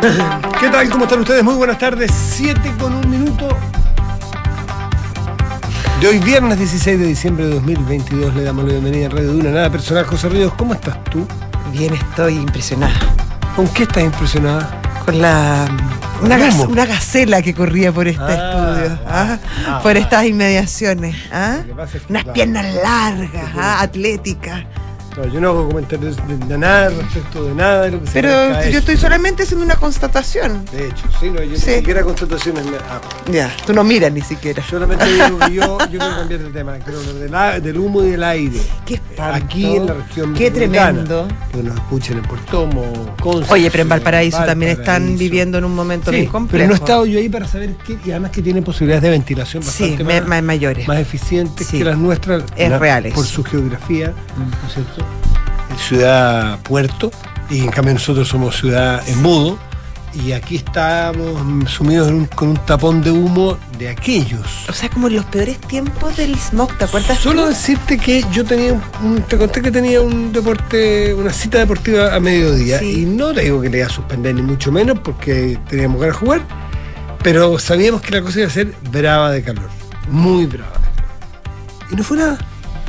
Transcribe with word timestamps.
¿Qué 0.00 0.68
tal? 0.70 0.88
¿Cómo 0.88 1.04
están 1.04 1.20
ustedes? 1.20 1.44
Muy 1.44 1.54
buenas 1.56 1.78
tardes. 1.78 2.10
7 2.10 2.58
con 2.78 2.94
un 2.94 3.10
minuto. 3.10 3.48
De 6.00 6.08
hoy, 6.08 6.18
viernes 6.20 6.58
16 6.58 6.98
de 6.98 7.06
diciembre 7.06 7.44
de 7.46 7.54
2022, 7.56 8.34
le 8.34 8.44
damos 8.44 8.64
la 8.64 8.70
bienvenida 8.70 9.04
en 9.04 9.10
Radio 9.10 9.32
Duna. 9.34 9.50
Nada 9.50 9.68
personal, 9.70 10.06
José 10.06 10.30
Ríos, 10.30 10.54
¿cómo 10.54 10.72
estás 10.72 11.04
tú? 11.04 11.26
Bien, 11.72 11.92
estoy 11.92 12.36
impresionada. 12.36 12.98
¿Con 13.54 13.68
qué 13.68 13.82
estás 13.82 14.02
impresionada? 14.04 14.80
Con 15.04 15.20
la. 15.20 15.68
Una, 16.22 16.86
gacela 16.86 17.42
que 17.42 17.52
corría 17.52 17.92
por 17.92 18.08
este 18.08 18.22
Ah, 18.22 18.76
estudio, 18.78 18.98
¿ah? 19.06 19.38
ah, 19.66 19.80
por 19.82 19.98
estas 19.98 20.24
inmediaciones. 20.24 21.14
Unas 22.08 22.24
piernas 22.32 22.74
largas, 22.74 23.50
atléticas. 23.56 24.64
No, 25.16 25.26
yo 25.26 25.40
no 25.40 25.48
hago 25.48 25.68
comentarios 25.68 26.16
de, 26.28 26.36
de 26.38 26.58
nada 26.58 26.88
respecto 26.88 27.44
de 27.44 27.54
nada 27.54 27.82
de 27.82 27.90
lo 27.90 28.02
que 28.02 28.10
Pero 28.12 28.62
yo 28.70 28.78
estoy 28.78 28.96
solamente 28.96 29.42
haciendo 29.42 29.64
una 29.64 29.74
constatación. 29.76 30.64
De 30.66 30.86
hecho, 30.86 31.04
sí, 31.18 31.30
no, 31.30 31.42
yo 31.42 31.56
Sí. 31.56 31.70
ni 31.70 31.76
siquiera 31.78 32.02
constataciones 32.04 32.64
me 32.66 32.76
hago. 32.76 33.02
Ya, 33.30 33.50
tú 33.66 33.72
no 33.72 33.82
miras 33.82 34.12
ni 34.12 34.20
siquiera. 34.20 34.62
Solamente 34.68 35.04
digo 35.06 35.38
que 35.40 35.52
yo, 35.52 35.78
yo 35.78 35.88
quiero 35.88 36.16
cambiar 36.16 36.40
de 36.40 36.50
tema, 36.50 36.78
quiero 36.78 37.00
hablar 37.00 37.54
del, 37.54 37.62
del 37.62 37.78
humo 37.78 38.02
y 38.04 38.10
del 38.10 38.22
aire. 38.22 38.60
Qué 38.86 39.00
Aquí 39.20 39.76
en 39.76 39.86
la 39.86 39.94
región 39.94 40.34
Qué 40.34 40.50
tremendo. 40.50 41.28
Que 41.52 41.62
nos 41.62 41.74
escuchen 41.76 42.18
en 42.18 42.24
Portomo, 42.24 42.82
Concepción, 43.20 43.52
Oye, 43.58 43.70
pero 43.70 43.82
en 43.82 43.88
Valparaíso 43.88 44.38
también 44.44 44.72
están 44.72 44.86
Valparaíso. 45.02 45.18
viviendo 45.18 45.58
en 45.58 45.64
un 45.64 45.74
momento 45.74 46.10
Sí, 46.10 46.16
bien 46.18 46.30
complejo. 46.30 46.50
pero 46.58 46.66
no 46.68 46.72
he 46.72 46.76
estado 46.76 47.06
yo 47.06 47.18
ahí 47.18 47.28
para 47.28 47.46
saber 47.46 47.76
qué, 47.86 47.98
y 48.04 48.10
además 48.10 48.30
que 48.30 48.42
tiene 48.42 48.62
posibilidades 48.62 49.02
de 49.02 49.10
ventilación 49.10 49.62
bastante 49.64 50.04
más, 50.04 50.26
más 50.26 50.42
mayores. 50.42 50.88
más 50.88 50.98
eficientes 50.98 51.66
Sí. 51.66 51.78
que 51.78 51.84
las 51.84 51.98
nuestras. 51.98 52.44
Es 52.56 52.78
reales. 52.78 53.12
Por 53.14 53.26
su 53.26 53.42
geografía, 53.44 54.12
¿no 54.36 54.66
es 54.68 54.74
cierto? 54.74 55.04
Ciudad 55.88 56.58
puerto, 56.62 57.10
y 57.48 57.60
en 57.60 57.70
cambio 57.70 57.94
nosotros 57.94 58.28
somos 58.28 58.56
ciudad 58.58 59.02
embudo, 59.08 59.58
y 60.12 60.32
aquí 60.32 60.56
estamos 60.56 61.44
mm, 61.44 61.66
sumidos 61.66 62.08
en 62.08 62.14
un- 62.14 62.26
con 62.26 62.48
un 62.48 62.56
tapón 62.58 63.00
de 63.02 63.10
humo 63.10 63.56
de 63.78 63.88
aquellos. 63.88 64.68
O 64.68 64.72
sea, 64.72 64.88
como 64.90 65.06
en 65.08 65.16
los 65.16 65.24
peores 65.26 65.58
tiempos 65.60 66.16
del 66.16 66.34
smog, 66.36 66.76
¿te 66.78 66.84
acuerdas? 66.84 67.18
Solo 67.18 67.42
tú? 67.44 67.48
decirte 67.50 67.96
que 67.98 68.24
yo 68.32 68.44
tenía 68.44 68.72
un, 69.02 69.22
te 69.28 69.38
conté 69.38 69.62
que 69.62 69.70
tenía 69.70 70.00
un 70.00 70.32
deporte, 70.32 71.14
una 71.14 71.32
cita 71.32 71.58
deportiva 71.58 72.14
a 72.14 72.20
mediodía 72.20 72.78
Sí. 72.80 73.02
y 73.02 73.06
no 73.06 73.32
te 73.32 73.42
digo 73.42 73.60
que 73.60 73.68
le 73.70 73.78
iba 73.78 73.86
a 73.86 73.90
suspender 73.90 74.34
ni 74.34 74.42
mucho 74.42 74.72
menos 74.72 74.98
porque 74.98 75.58
teníamos 75.68 76.00
ganas 76.00 76.16
de 76.16 76.26
jugar, 76.26 76.40
pero 77.22 77.58
sabíamos 77.58 78.00
que 78.02 78.10
la 78.12 78.22
cosa 78.22 78.38
iba 78.40 78.48
a 78.48 78.52
ser 78.52 78.74
brava 78.90 79.30
de 79.30 79.42
calor, 79.42 79.68
muy 80.10 80.46
brava 80.46 80.72
de 80.72 80.74
calor. 80.74 81.90
Y 81.92 81.96
no 81.96 82.02
fue 82.04 82.16
nada, 82.16 82.38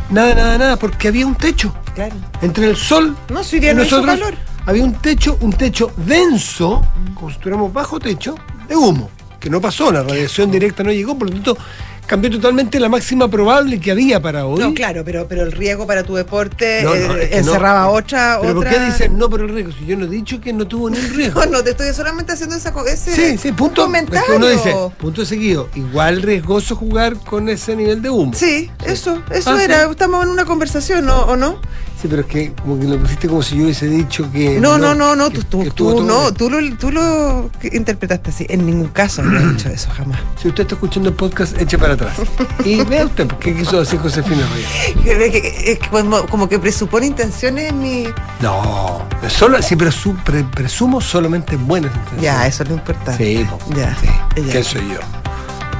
nada, 0.09 0.33
nada, 0.35 0.57
nada, 0.57 0.75
porque 0.77 1.07
había 1.07 1.25
un 1.27 1.35
techo 1.35 1.73
Claro. 1.93 2.15
entre 2.41 2.69
el 2.69 2.77
sol 2.77 3.15
No, 3.29 3.43
si 3.43 3.57
y 3.57 3.59
no 3.59 3.83
hizo 3.83 3.97
nosotros. 4.01 4.05
calor. 4.19 4.33
Había 4.65 4.83
un 4.83 4.93
techo, 4.93 5.37
un 5.41 5.53
techo 5.53 5.91
denso, 5.97 6.81
como 7.15 7.31
si 7.31 7.37
bajo 7.73 7.99
techo, 7.99 8.35
de 8.67 8.75
humo, 8.75 9.09
que 9.39 9.49
no 9.49 9.59
pasó, 9.59 9.91
la 9.91 10.03
radiación 10.03 10.51
directa 10.51 10.83
no 10.83 10.91
llegó, 10.91 11.17
por 11.17 11.27
lo 11.29 11.33
tanto 11.35 11.57
cambió 12.05 12.29
totalmente 12.29 12.77
la 12.77 12.89
máxima 12.89 13.29
probable 13.29 13.79
que 13.79 13.89
había 13.91 14.21
para 14.21 14.45
hoy. 14.45 14.59
No, 14.59 14.73
claro, 14.73 15.01
pero, 15.05 15.27
pero 15.29 15.43
el 15.43 15.51
riesgo 15.53 15.87
para 15.87 16.03
tu 16.03 16.13
deporte 16.15 16.81
No, 16.83 16.89
no, 16.93 17.15
eh, 17.15 17.23
es 17.23 17.29
que 17.29 17.35
no. 17.41 17.47
encerraba 17.53 17.87
otra. 17.87 18.37
Pero 18.41 18.53
¿por 18.55 18.67
otra... 18.67 18.79
qué 18.79 18.85
dicen 18.91 19.17
no 19.17 19.29
por 19.29 19.39
el 19.39 19.47
riesgo? 19.49 19.71
Si 19.79 19.85
yo 19.85 19.95
no 19.95 20.05
he 20.05 20.09
dicho 20.09 20.41
que 20.41 20.51
no 20.51 20.67
tuvo 20.67 20.89
ni 20.89 20.97
un 20.99 21.09
riesgo. 21.15 21.45
No, 21.45 21.51
no, 21.51 21.63
te 21.63 21.69
estoy 21.69 21.93
solamente 21.93 22.33
haciendo 22.33 22.55
esa, 22.57 22.73
ese 22.91 23.15
Sí, 23.15 23.37
sí, 23.37 23.51
punto. 23.53 23.81
Es 23.81 23.85
comentario. 23.85 24.27
que 24.29 24.35
uno 24.35 24.47
dice, 24.47 24.75
punto 24.97 25.25
seguido, 25.25 25.69
igual 25.73 26.21
riesgoso 26.21 26.75
jugar 26.75 27.15
con 27.17 27.47
ese 27.47 27.77
nivel 27.77 28.01
de 28.01 28.09
humo. 28.09 28.33
Sí, 28.35 28.69
eso, 28.85 29.21
eso 29.31 29.51
Ah, 29.51 29.63
era. 29.63 29.85
sí. 29.85 29.91
Estamos 29.91 30.23
en 30.25 30.29
una 30.31 30.43
conversación, 30.43 31.05
¿no? 31.05 31.21
¿o 31.21 31.37
no? 31.37 31.61
Sí, 32.01 32.07
pero 32.09 32.21
es 32.21 32.27
que 32.27 32.53
como 32.53 32.79
que 32.79 32.87
lo 32.87 32.97
pusiste 32.97 33.27
como 33.27 33.43
si 33.43 33.57
yo 33.57 33.65
hubiese 33.65 33.85
dicho 33.87 34.29
que. 34.31 34.59
No, 34.59 34.77
no, 34.79 34.95
no, 34.95 35.15
no, 35.15 35.29
que- 35.29 35.37
tú, 35.37 35.43
tú, 35.43 35.63
que 35.63 35.69
tú 35.71 36.03
no, 36.03 36.33
tú 36.33 36.49
lo, 36.49 36.57
tú 36.77 36.91
lo 36.91 37.51
interpretaste 37.71 38.31
así. 38.31 38.45
En 38.49 38.65
ningún 38.65 38.87
caso 38.87 39.21
había 39.21 39.39
dicho 39.51 39.69
eso, 39.69 39.89
jamás. 39.95 40.19
Si 40.41 40.47
usted 40.47 40.63
está 40.63 40.73
escuchando 40.75 41.09
el 41.09 41.15
podcast, 41.15 41.59
eche 41.61 41.77
para 41.77 41.93
atrás. 41.93 42.13
Y 42.65 42.83
vea 42.83 43.05
usted, 43.05 43.27
¿qué 43.39 43.55
quiso 43.55 43.79
decir 43.79 43.99
Josefina 43.99 44.47
Reyes? 44.53 44.69
Es 45.05 45.31
que- 45.31 45.71
es 45.73 45.79
que 45.79 45.89
como, 45.89 46.25
como 46.27 46.49
que 46.49 46.57
presupone 46.59 47.05
intenciones 47.05 47.69
en 47.69 47.79
mi. 47.79 48.03
No, 48.41 49.03
solo, 49.29 49.61
sí, 49.61 49.75
pero 49.75 49.91
su- 49.91 50.15
pre- 50.15 50.43
presumo 50.43 51.01
solamente 51.01 51.55
buenas 51.55 51.91
intenciones. 51.91 52.23
Ya, 52.23 52.47
eso 52.47 52.63
es 52.63 52.69
lo 52.69 52.75
importante. 52.75 53.23
Sí, 53.23 53.45
Ya, 53.77 53.95
sí. 54.01 54.07
ya. 54.43 54.51
¿Qué 54.53 54.63
soy 54.63 54.81
yo? 54.89 55.20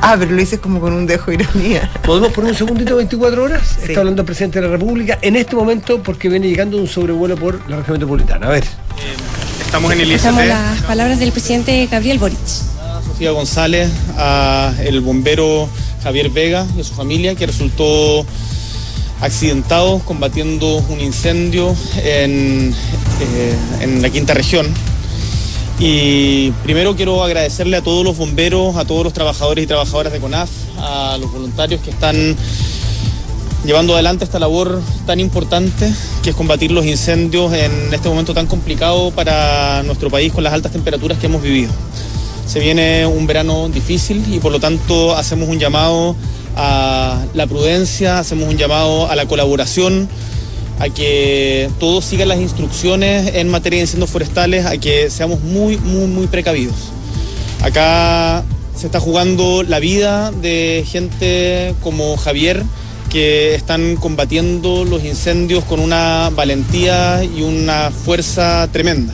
Ah, 0.02 0.16
pero 0.18 0.32
lo 0.32 0.38
dices 0.38 0.60
como 0.60 0.80
con 0.80 0.94
un 0.94 1.06
dejo 1.06 1.30
de 1.30 1.36
ironía. 1.36 1.90
¿Podemos 2.04 2.32
poner 2.34 2.52
un 2.52 2.58
segundito 2.58 2.96
24 2.96 3.44
horas? 3.44 3.62
Sí. 3.78 3.90
Está 3.90 4.00
hablando 4.00 4.24
el 4.24 4.26
presidente 4.26 4.60
de 4.60 4.66
la 4.66 4.72
República 4.72 5.20
en 5.22 5.36
este 5.36 5.56
momento 5.56 6.02
porque 6.02 6.28
viene 6.28 6.48
llegando 6.48 6.78
un 6.78 6.88
sobrevuelo 6.88 7.36
por 7.38 7.70
la 7.70 7.78
región 7.78 7.94
metropolitana. 7.94 8.48
A 8.48 8.50
ver. 8.50 8.64
Estamos 9.64 9.94
en 9.94 10.02
el 10.02 10.08
ICT. 10.12 10.16
Escuchamos 10.16 10.48
las 10.48 10.82
palabras 10.82 11.20
del 11.20 11.32
presidente 11.32 11.88
Gabriel 11.90 12.18
Boric. 12.18 12.38
a 12.82 13.02
Sofía 13.06 13.32
González, 13.32 13.90
a 14.18 14.74
el 14.84 15.02
bombero 15.02 15.70
Javier 16.04 16.30
Vega 16.32 16.66
y 16.76 16.82
a 16.82 16.84
su 16.84 16.96
familia 16.96 17.36
que 17.36 17.46
resultó 17.46 18.26
accidentado 19.22 20.00
combatiendo 20.00 20.78
un 20.90 21.00
incendio 21.00 21.76
en, 22.04 22.74
eh, 23.22 23.56
en 23.82 24.02
la 24.02 24.10
quinta 24.10 24.34
región. 24.34 24.68
Y 25.84 26.52
primero 26.64 26.96
quiero 26.96 27.24
agradecerle 27.24 27.76
a 27.78 27.82
todos 27.82 28.06
los 28.06 28.16
bomberos, 28.16 28.76
a 28.76 28.86
todos 28.86 29.04
los 29.04 29.14
trabajadores 29.14 29.64
y 29.64 29.68
trabajadoras 29.68 30.14
de 30.14 30.20
CONAF, 30.20 30.52
a 30.78 31.18
los 31.20 31.32
voluntarios 31.32 31.82
que 31.82 31.90
están 31.90 32.38
llevando 33.66 33.96
adelante 33.96 34.24
esta 34.24 34.38
labor 34.38 34.80
tan 35.08 35.20
importante 35.20 35.92
que 36.22 36.30
es 36.30 36.36
combatir 36.36 36.72
los 36.72 36.86
incendios 36.86 37.52
en 37.54 37.92
este 37.92 38.10
momento 38.10 38.36
tan 38.36 38.46
complicado 38.46 39.10
para 39.10 39.82
nuestro 39.82 40.12
país 40.12 40.32
con 40.32 40.44
las 40.44 40.54
altas 40.54 40.72
temperaturas 40.72 41.18
que 41.18 41.26
hemos 41.26 41.42
vivido. 41.42 41.72
Se 42.46 42.60
viene 42.60 43.08
un 43.08 43.26
verano 43.26 43.68
difícil 43.70 44.24
y 44.32 44.38
por 44.38 44.52
lo 44.52 44.60
tanto 44.60 45.16
hacemos 45.18 45.50
un 45.50 45.58
llamado 45.58 46.16
a 46.56 47.26
la 47.34 47.48
prudencia, 47.48 48.20
hacemos 48.20 48.48
un 48.48 48.58
llamado 48.58 49.10
a 49.10 49.16
la 49.16 49.26
colaboración, 49.26 50.08
a 50.82 50.90
que 50.90 51.70
todos 51.80 52.04
sigan 52.04 52.28
las 52.28 52.40
instrucciones 52.40 53.36
en 53.36 53.50
materia 53.50 53.78
de 53.78 53.84
incendios 53.84 54.10
forestales, 54.10 54.66
a 54.66 54.80
que 54.80 55.12
seamos 55.12 55.42
muy, 55.42 55.78
muy, 55.78 56.08
muy 56.08 56.26
precavidos. 56.26 56.76
Acá 57.62 58.44
se 58.76 58.88
está 58.88 59.00
jugando 59.00 59.62
la 59.62 59.78
vida 59.78 60.32
de 60.32 60.84
gente 60.88 61.76
como 61.84 62.18
Javier, 62.18 62.64
que 63.12 63.54
están 63.54 63.96
combatiendo 63.96 64.84
los 64.84 65.06
incendios 65.06 65.64
con 65.66 65.80
una 65.80 66.32
valentía 66.34 67.24
y 67.24 67.44
una 67.44 67.92
fuerza 67.92 68.68
tremenda. 68.72 69.14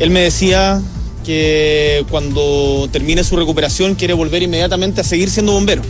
Él 0.00 0.10
me 0.10 0.22
decía 0.22 0.82
que 1.24 2.04
cuando 2.10 2.88
termine 2.90 3.22
su 3.22 3.36
recuperación 3.36 3.94
quiere 3.94 4.14
volver 4.14 4.42
inmediatamente 4.42 5.02
a 5.02 5.04
seguir 5.04 5.30
siendo 5.30 5.52
bombero. 5.52 5.82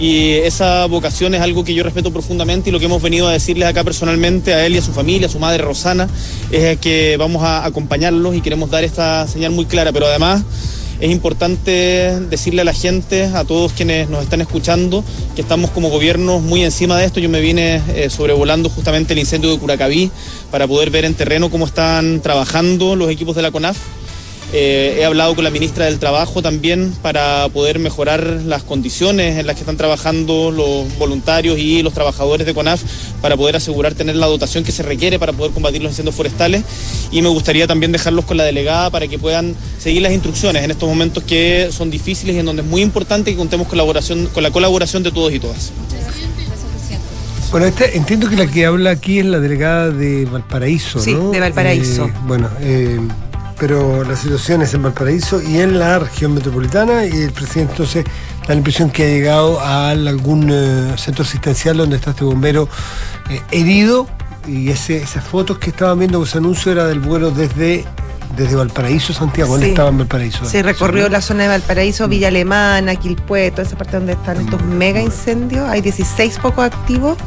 Y 0.00 0.32
esa 0.32 0.86
vocación 0.86 1.34
es 1.34 1.42
algo 1.42 1.62
que 1.62 1.74
yo 1.74 1.82
respeto 1.82 2.10
profundamente 2.10 2.70
y 2.70 2.72
lo 2.72 2.78
que 2.78 2.86
hemos 2.86 3.02
venido 3.02 3.28
a 3.28 3.32
decirles 3.32 3.68
acá 3.68 3.84
personalmente 3.84 4.54
a 4.54 4.64
él 4.64 4.74
y 4.74 4.78
a 4.78 4.82
su 4.82 4.92
familia, 4.92 5.26
a 5.26 5.30
su 5.30 5.38
madre 5.38 5.62
Rosana, 5.62 6.08
es 6.50 6.78
que 6.78 7.18
vamos 7.18 7.42
a 7.42 7.66
acompañarlos 7.66 8.34
y 8.34 8.40
queremos 8.40 8.70
dar 8.70 8.82
esta 8.82 9.28
señal 9.28 9.52
muy 9.52 9.66
clara, 9.66 9.92
pero 9.92 10.06
además 10.06 10.42
es 11.00 11.10
importante 11.10 12.18
decirle 12.30 12.62
a 12.62 12.64
la 12.64 12.72
gente, 12.72 13.24
a 13.24 13.44
todos 13.44 13.72
quienes 13.72 14.08
nos 14.08 14.22
están 14.22 14.40
escuchando, 14.40 15.04
que 15.34 15.42
estamos 15.42 15.70
como 15.70 15.90
gobierno 15.90 16.40
muy 16.40 16.62
encima 16.62 16.98
de 16.98 17.06
esto. 17.06 17.20
Yo 17.20 17.28
me 17.28 17.40
vine 17.40 17.82
eh, 17.94 18.08
sobrevolando 18.10 18.68
justamente 18.68 19.14
el 19.14 19.18
incendio 19.18 19.50
de 19.50 19.58
Curacaví 19.58 20.10
para 20.50 20.66
poder 20.66 20.90
ver 20.90 21.04
en 21.04 21.14
terreno 21.14 21.50
cómo 21.50 21.66
están 21.66 22.20
trabajando 22.20 22.96
los 22.96 23.10
equipos 23.10 23.34
de 23.36 23.42
la 23.42 23.50
CONAF. 23.50 23.78
Eh, 24.52 24.96
he 24.98 25.04
hablado 25.04 25.34
con 25.36 25.44
la 25.44 25.50
ministra 25.50 25.84
del 25.84 26.00
Trabajo 26.00 26.42
también 26.42 26.92
para 27.02 27.48
poder 27.50 27.78
mejorar 27.78 28.24
las 28.46 28.64
condiciones 28.64 29.38
en 29.38 29.46
las 29.46 29.54
que 29.54 29.60
están 29.60 29.76
trabajando 29.76 30.50
los 30.50 30.98
voluntarios 30.98 31.56
y 31.56 31.82
los 31.84 31.92
trabajadores 31.92 32.46
de 32.46 32.52
CONAF 32.52 32.82
para 33.22 33.36
poder 33.36 33.54
asegurar 33.54 33.94
tener 33.94 34.16
la 34.16 34.26
dotación 34.26 34.64
que 34.64 34.72
se 34.72 34.82
requiere 34.82 35.20
para 35.20 35.32
poder 35.32 35.52
combatir 35.52 35.80
los 35.82 35.92
incendios 35.92 36.16
forestales. 36.16 36.64
Y 37.12 37.22
me 37.22 37.28
gustaría 37.28 37.68
también 37.68 37.92
dejarlos 37.92 38.24
con 38.24 38.38
la 38.38 38.44
delegada 38.44 38.90
para 38.90 39.06
que 39.06 39.20
puedan 39.20 39.54
seguir 39.78 40.02
las 40.02 40.12
instrucciones 40.12 40.64
en 40.64 40.72
estos 40.72 40.88
momentos 40.88 41.22
que 41.22 41.68
son 41.70 41.88
difíciles 41.90 42.34
y 42.34 42.40
en 42.40 42.46
donde 42.46 42.62
es 42.62 42.68
muy 42.68 42.82
importante 42.82 43.30
que 43.30 43.36
contemos 43.36 43.68
colaboración, 43.68 44.26
con 44.34 44.42
la 44.42 44.50
colaboración 44.50 45.04
de 45.04 45.12
todos 45.12 45.32
y 45.32 45.38
todas. 45.38 45.70
Bueno, 47.52 47.66
este, 47.66 47.96
entiendo 47.96 48.28
que 48.28 48.36
la 48.36 48.46
que 48.46 48.64
habla 48.66 48.90
aquí 48.90 49.18
es 49.20 49.26
la 49.26 49.38
delegada 49.40 49.90
de 49.90 50.24
Valparaíso, 50.24 51.00
Sí, 51.00 51.14
¿no? 51.14 51.30
de 51.30 51.40
Valparaíso. 51.40 52.06
Eh, 52.06 52.12
bueno, 52.26 52.48
eh, 52.60 53.00
pero 53.60 54.02
la 54.04 54.16
situación 54.16 54.62
es 54.62 54.72
en 54.72 54.82
Valparaíso 54.82 55.40
y 55.42 55.60
en 55.60 55.78
la 55.78 55.98
región 55.98 56.32
metropolitana 56.32 57.04
y 57.04 57.10
el 57.10 57.32
presidente 57.32 57.72
entonces 57.72 58.04
da 58.04 58.48
la 58.48 58.54
impresión 58.54 58.90
que 58.90 59.04
ha 59.04 59.08
llegado 59.08 59.60
a 59.60 59.90
algún 59.90 60.48
eh, 60.50 60.94
centro 60.96 61.24
asistencial 61.24 61.76
donde 61.76 61.96
está 61.96 62.10
este 62.12 62.24
bombero 62.24 62.68
eh, 63.28 63.42
herido 63.50 64.08
y 64.48 64.70
ese, 64.70 64.96
esas 64.96 65.22
fotos 65.22 65.58
que 65.58 65.70
estaban 65.70 65.98
viendo 65.98 66.22
ese 66.22 66.38
anuncio 66.38 66.72
era 66.72 66.86
del 66.86 67.00
vuelo 67.00 67.30
desde, 67.30 67.84
desde 68.34 68.56
Valparaíso 68.56 69.12
Santiago, 69.12 69.58
Sí. 69.58 69.66
estaba 69.66 69.90
en 69.90 69.98
Valparaíso. 69.98 70.46
Se 70.46 70.62
recorrió 70.62 71.10
la 71.10 71.20
zona 71.20 71.42
de 71.42 71.50
Valparaíso, 71.50 72.08
Villa 72.08 72.28
Alemana, 72.28 72.96
Quilpué, 72.96 73.50
toda 73.50 73.64
esa 73.64 73.76
parte 73.76 73.98
donde 73.98 74.14
están 74.14 74.40
estos 74.40 74.62
mega 74.64 75.02
incendios. 75.02 75.68
Hay 75.68 75.82
16 75.82 76.38
pocos 76.38 76.64
activos. 76.64 77.18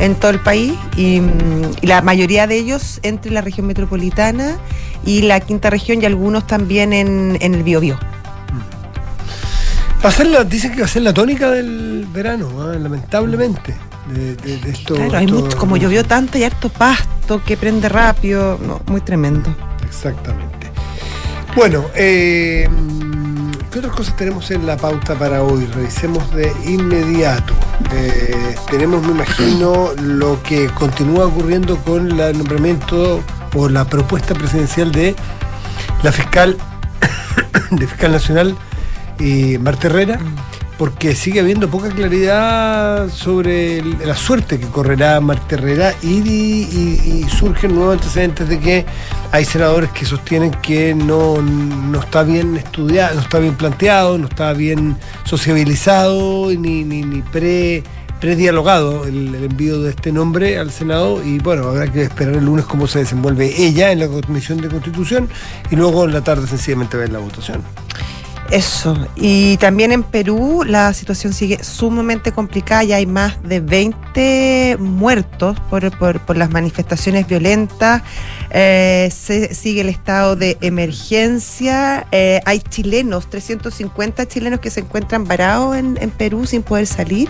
En 0.00 0.14
todo 0.14 0.30
el 0.30 0.40
país 0.40 0.74
y, 0.96 1.20
mm, 1.20 1.70
y 1.82 1.86
la 1.86 2.02
mayoría 2.02 2.46
de 2.46 2.56
ellos 2.56 3.00
entre 3.02 3.30
la 3.32 3.40
región 3.40 3.66
metropolitana 3.66 4.56
y 5.04 5.22
la 5.22 5.40
quinta 5.40 5.70
región 5.70 6.02
y 6.02 6.06
algunos 6.06 6.46
también 6.46 6.92
en, 6.92 7.36
en 7.40 7.54
el 7.54 7.62
Biobío. 7.62 7.98
Va 10.04 10.10
a 10.10 10.12
ser 10.12 10.26
la- 10.26 10.44
dicen 10.44 10.72
que 10.72 10.80
va 10.80 10.84
a 10.86 10.88
ser 10.88 11.02
la 11.02 11.12
tónica 11.12 11.50
del 11.50 12.06
verano, 12.12 12.48
¿ah? 12.60 12.76
lamentablemente. 12.78 13.74
De, 14.14 14.36
de- 14.36 14.56
de 14.58 14.70
esto, 14.70 14.94
Claro, 14.94 15.16
hay 15.18 15.24
esto- 15.26 15.38
mucho, 15.40 15.58
como 15.58 15.76
llovió 15.76 16.04
tanto 16.04 16.38
y 16.38 16.44
harto 16.44 16.68
pasto 16.70 17.42
que 17.44 17.56
prende 17.56 17.88
rápido, 17.88 18.58
no, 18.64 18.80
muy 18.86 19.00
tremendo. 19.00 19.54
Exactamente. 19.86 20.68
Bueno, 21.56 21.84
eh, 21.94 22.68
¿qué 23.70 23.78
otras 23.80 23.94
cosas 23.94 24.16
tenemos 24.16 24.50
en 24.50 24.66
la 24.66 24.76
pauta 24.76 25.14
para 25.14 25.42
hoy? 25.42 25.66
Revisemos 25.66 26.30
de 26.34 26.52
inmediato. 26.66 27.54
Eh, 27.92 28.54
tenemos, 28.70 29.02
me 29.06 29.12
imagino, 29.12 29.92
lo 30.00 30.42
que 30.42 30.66
continúa 30.68 31.26
ocurriendo 31.26 31.76
con 31.78 32.20
el 32.20 32.38
nombramiento 32.38 33.22
o 33.54 33.68
la 33.68 33.84
propuesta 33.84 34.34
presidencial 34.34 34.92
de 34.92 35.14
la 36.02 36.12
fiscal, 36.12 36.56
de 37.70 37.86
fiscal 37.86 38.12
nacional, 38.12 38.56
eh, 39.18 39.58
Marta 39.58 39.88
Herrera, 39.88 40.18
porque 40.78 41.14
sigue 41.16 41.40
habiendo 41.40 41.68
poca 41.68 41.88
claridad 41.90 43.08
sobre 43.10 43.82
la 43.82 44.14
suerte 44.16 44.60
que 44.60 44.66
correrá 44.68 45.20
Marta 45.20 45.56
Herrera 45.56 45.92
y, 46.02 46.06
y- 46.20 47.24
y 47.26 47.28
surgen 47.28 47.74
nuevos 47.74 47.94
antecedentes 47.96 48.48
de 48.48 48.60
que 48.60 48.86
hay 49.32 49.44
senadores 49.44 49.90
que 49.90 50.04
sostienen 50.06 50.52
que 50.62 50.94
no, 50.94 51.42
no 51.42 51.98
está 52.00 52.22
bien 52.22 52.56
estudiado, 52.56 53.16
no 53.16 53.20
está 53.22 53.40
bien 53.40 53.54
planteado, 53.56 54.18
no 54.18 54.28
está 54.28 54.52
bien 54.52 54.96
sociabilizado 55.24 56.48
ni, 56.50 56.84
ni, 56.84 57.02
ni 57.02 57.22
pre 57.22 57.82
predialogado 58.20 59.04
el, 59.04 59.32
el 59.34 59.44
envío 59.44 59.80
de 59.80 59.90
este 59.90 60.10
nombre 60.10 60.58
al 60.58 60.72
Senado 60.72 61.22
y 61.24 61.38
bueno, 61.38 61.68
habrá 61.68 61.86
que 61.90 62.02
esperar 62.02 62.34
el 62.34 62.44
lunes 62.46 62.64
cómo 62.64 62.88
se 62.88 62.98
desenvuelve 63.00 63.54
ella 63.64 63.92
en 63.92 64.00
la 64.00 64.08
Comisión 64.08 64.60
de 64.60 64.66
Constitución 64.68 65.28
y 65.70 65.76
luego 65.76 66.04
en 66.04 66.12
la 66.12 66.22
tarde 66.22 66.46
sencillamente 66.48 66.96
ver 66.96 67.10
la 67.12 67.20
votación. 67.20 67.62
Eso. 68.50 68.96
Y 69.14 69.58
también 69.58 69.92
en 69.92 70.02
Perú 70.02 70.64
la 70.66 70.94
situación 70.94 71.34
sigue 71.34 71.62
sumamente 71.62 72.32
complicada. 72.32 72.82
Ya 72.82 72.96
hay 72.96 73.04
más 73.04 73.42
de 73.42 73.60
20 73.60 74.76
muertos 74.80 75.58
por, 75.68 75.90
por- 75.98 76.36
las 76.36 76.50
manifestaciones 76.50 77.26
violentas. 77.26 78.02
Eh, 78.50 79.10
se, 79.14 79.54
sigue 79.54 79.82
el 79.82 79.90
estado 79.90 80.34
de 80.34 80.56
emergencia. 80.62 82.06
Eh, 82.10 82.40
hay 82.46 82.60
chilenos, 82.60 83.28
350 83.28 84.26
chilenos 84.26 84.60
que 84.60 84.70
se 84.70 84.80
encuentran 84.80 85.24
varados 85.24 85.76
en, 85.76 85.98
en 86.00 86.10
Perú 86.10 86.46
sin 86.46 86.62
poder 86.62 86.86
salir. 86.86 87.28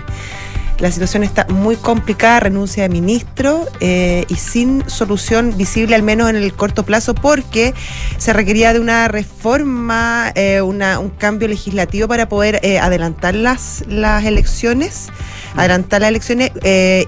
La 0.80 0.92
situación 0.92 1.24
está 1.24 1.44
muy 1.48 1.74
complicada, 1.74 2.38
renuncia 2.38 2.84
de 2.84 2.88
ministro 2.88 3.66
eh, 3.80 4.24
y 4.28 4.36
sin 4.36 4.88
solución 4.88 5.56
visible, 5.56 5.96
al 5.96 6.04
menos 6.04 6.30
en 6.30 6.36
el 6.36 6.52
corto 6.54 6.84
plazo, 6.84 7.16
porque 7.16 7.74
se 8.16 8.32
requería 8.32 8.72
de 8.72 8.78
una 8.78 9.08
reforma, 9.08 10.30
eh, 10.36 10.60
una- 10.62 11.00
un 11.00 11.10
cambio 11.10 11.48
legislativo 11.48 12.06
para 12.06 12.28
poder 12.28 12.60
eh, 12.62 12.78
adelantar 12.78 13.34
las, 13.34 13.82
las 13.88 14.24
elecciones, 14.24 15.08
adelantar 15.56 16.02
las 16.02 16.10
elecciones 16.10 16.52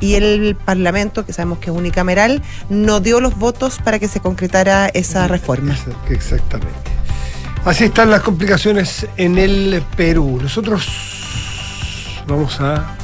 y 0.01 0.15
el 0.15 0.57
Parlamento, 0.65 1.25
que 1.25 1.33
sabemos 1.33 1.59
que 1.61 1.71
es 1.71 1.77
unicameral, 1.77 2.43
no 2.71 2.99
dio 2.99 3.21
los 3.21 3.39
votos 3.39 3.79
para 3.85 4.01
que 4.01 4.09
se 4.09 4.19
concretara 4.19 4.89
esa 4.89 5.29
reforma. 5.29 5.75
Exact- 5.77 6.11
Exactamente. 6.11 6.91
Así 7.65 7.85
están 7.85 8.11
las 8.11 8.23
complicaciones 8.23 9.07
en 9.17 9.39
el 9.39 9.85
Perú. 9.97 10.41
Nosotros 10.43 10.89
vamos 12.27 12.61
a 12.61 12.97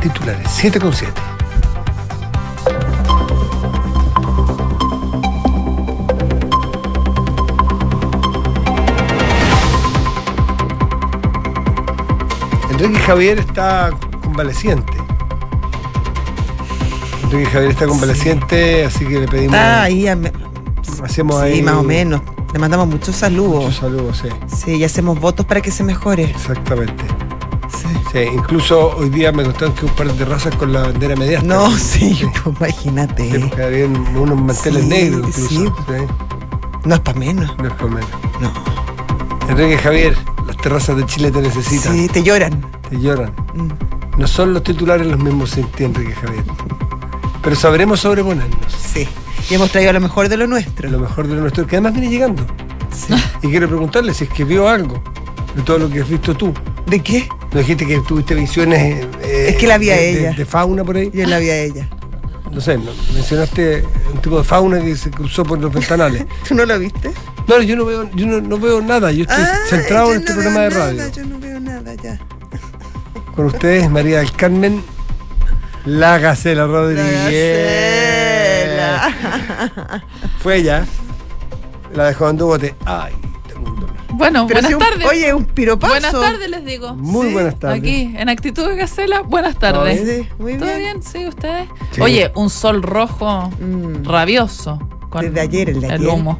titulares 0.00 0.48
7 0.50 0.80
con 0.80 0.92
7. 0.92 1.12
Enrique 12.70 12.98
Javier 13.00 13.38
está 13.38 13.90
convaleciente. 14.22 14.92
Enrique 17.24 17.46
Javier 17.50 17.70
está 17.72 17.86
convaleciente, 17.86 18.84
así 18.84 19.04
que 19.06 19.20
le 19.20 19.28
pedimos. 19.28 19.54
Está 19.54 19.82
ahí, 19.82 20.08
a 20.08 20.16
me- 20.16 20.32
Hacemos 21.04 21.36
sí, 21.36 21.42
ahí 21.46 21.62
más 21.62 21.74
o 21.76 21.82
menos. 21.82 22.20
Le 22.52 22.58
mandamos 22.58 22.88
muchos 22.88 23.14
saludos. 23.16 23.64
Muchos 23.64 23.76
saludos, 23.76 24.18
sí. 24.22 24.28
Sí, 24.54 24.72
y 24.76 24.84
hacemos 24.84 25.18
votos 25.20 25.46
para 25.46 25.60
que 25.60 25.70
se 25.70 25.82
mejore. 25.84 26.24
Exactamente. 26.24 27.04
Sí. 28.12 28.18
Incluso 28.32 28.96
hoy 28.96 29.08
día 29.10 29.30
me 29.32 29.44
contaron 29.44 29.72
que 29.74 29.84
un 29.86 29.92
par 29.92 30.08
de 30.08 30.14
terrazas 30.14 30.54
con 30.56 30.72
la 30.72 30.80
bandera 30.82 31.14
mediasta. 31.16 31.46
No, 31.46 31.70
sí, 31.76 32.14
Sí. 32.14 32.26
pues 32.58 32.74
imagínate. 32.84 33.30
Sí, 33.30 33.38
porque 33.38 33.62
habían 33.62 33.96
unos 34.16 34.40
manteles 34.40 34.82
Sí, 34.82 34.88
negros 34.88 35.26
incluso. 35.38 35.48
sí. 35.88 36.04
No 36.84 36.94
es 36.94 37.00
para 37.00 37.18
menos. 37.18 37.56
no 37.58 37.68
es 37.68 37.74
por 37.74 37.90
menos. 37.90 38.10
No. 38.40 38.50
Enrique 39.48 39.78
Javier, 39.78 40.16
las 40.46 40.56
terrazas 40.56 40.96
de 40.96 41.06
Chile 41.06 41.30
te 41.30 41.40
necesitan. 41.42 41.92
Sí, 41.94 42.08
te 42.08 42.22
lloran. 42.22 42.64
Te 42.88 42.98
lloran. 42.98 43.32
Mm, 43.54 44.18
No 44.20 44.26
son 44.26 44.54
los 44.54 44.62
titulares 44.62 45.06
los 45.06 45.18
mismos 45.18 45.50
sin 45.50 45.66
ti, 45.68 45.84
Enrique 45.84 46.12
Javier. 46.14 46.44
Pero 47.42 47.56
sabremos 47.56 48.00
sobreponernos. 48.00 48.72
Sí. 48.72 49.06
Y 49.50 49.54
hemos 49.54 49.70
traído 49.70 49.92
lo 49.92 50.00
mejor 50.00 50.28
de 50.28 50.36
lo 50.36 50.46
nuestro. 50.46 50.88
Lo 50.90 50.98
mejor 50.98 51.26
de 51.26 51.34
lo 51.34 51.40
nuestro, 51.42 51.66
que 51.66 51.76
además 51.76 51.92
viene 51.94 52.08
llegando. 52.10 52.44
Sí. 52.94 53.14
Y 53.42 53.48
quiero 53.48 53.66
preguntarle 53.68 54.12
si 54.14 54.24
es 54.24 54.30
que 54.30 54.44
vio 54.44 54.68
algo 54.68 55.00
de 55.54 55.62
todo 55.62 55.78
lo 55.78 55.88
que 55.90 56.00
has 56.02 56.08
visto 56.08 56.34
tú. 56.34 56.52
¿De 56.86 57.00
qué? 57.00 57.28
¿No 57.52 57.58
dijiste 57.58 57.86
que 57.86 58.00
tuviste 58.06 58.34
visiones 58.34 59.04
eh, 59.22 59.46
Es 59.50 59.56
que 59.56 59.66
la 59.66 59.76
vi 59.78 59.90
a 59.90 59.96
de, 59.96 60.00
de- 60.02 60.20
ella. 60.20 60.32
de 60.32 60.44
fauna 60.44 60.84
por 60.84 60.96
ahí? 60.96 61.10
Yo 61.12 61.26
la 61.26 61.38
vi 61.38 61.50
a 61.50 61.58
ella. 61.62 61.88
No 62.52 62.60
sé, 62.60 62.78
no- 62.78 62.92
mencionaste 63.14 63.84
un 64.12 64.20
tipo 64.20 64.38
de 64.38 64.44
fauna 64.44 64.80
que 64.80 64.96
se 64.96 65.10
cruzó 65.10 65.44
por 65.44 65.58
los 65.58 65.72
ventanales. 65.72 66.26
¿Tú 66.48 66.54
no 66.54 66.64
lo 66.64 66.78
viste? 66.78 67.10
No, 67.48 67.60
yo 67.62 67.74
no 67.76 67.84
veo, 67.84 68.08
yo 68.14 68.26
no, 68.26 68.40
no 68.40 68.58
veo 68.58 68.80
nada, 68.80 69.10
yo 69.12 69.22
estoy 69.22 69.44
centrado 69.68 70.08
yo 70.08 70.14
en 70.14 70.20
este 70.20 70.32
programa 70.32 70.60
de 70.60 70.70
radio. 70.70 70.96
nada, 70.98 71.08
yo 71.10 71.24
no 71.24 71.38
veo 71.40 71.58
nada 71.60 71.94
ya. 71.94 72.18
Con 73.34 73.46
ustedes, 73.46 73.90
María 73.90 74.18
del 74.18 74.30
Carmen, 74.32 74.82
la 75.86 76.18
Gacela 76.18 76.66
Rodríguez. 76.66 77.24
Gacela. 78.76 80.04
Fue 80.42 80.56
ella, 80.58 80.84
la 81.94 82.04
dejó 82.06 82.28
en 82.30 82.36
bote. 82.36 82.74
Ay. 82.84 83.12
Bueno, 84.20 84.46
Pero 84.46 84.60
buenas 84.60 84.78
si 84.80 84.90
tardes. 84.90 85.08
Oye, 85.08 85.32
un 85.34 85.44
piropazo. 85.46 85.92
buenas 85.94 86.12
tardes 86.12 86.50
les 86.50 86.64
digo. 86.64 86.94
Muy 86.94 87.28
Sí, 87.28 87.32
buenas 87.32 87.58
tardes. 87.58 87.78
Aquí, 87.78 88.14
en 88.16 88.28
Actitud 88.28 88.68
de 88.68 88.76
Gacela, 88.76 89.22
buenas 89.22 89.54
¿Todo 89.58 89.72
tardes. 89.72 90.00
Sí, 90.06 90.28
muy 90.38 90.54
¿Todo 90.58 90.66
bien. 90.66 90.78
bien? 90.78 91.02
Sí, 91.02 91.26
ustedes. 91.26 91.68
Sí. 91.92 92.00
Oye, 92.02 92.30
un 92.34 92.50
sol 92.50 92.82
rojo 92.82 93.50
Mm. 93.60 94.04
rabioso. 94.04 94.78
Con 95.08 95.22
Desde 95.24 95.40
ayer, 95.40 95.70
el 95.70 95.80
de 95.80 95.86
el 95.86 95.92
ayer. 95.94 96.08
humo. 96.08 96.38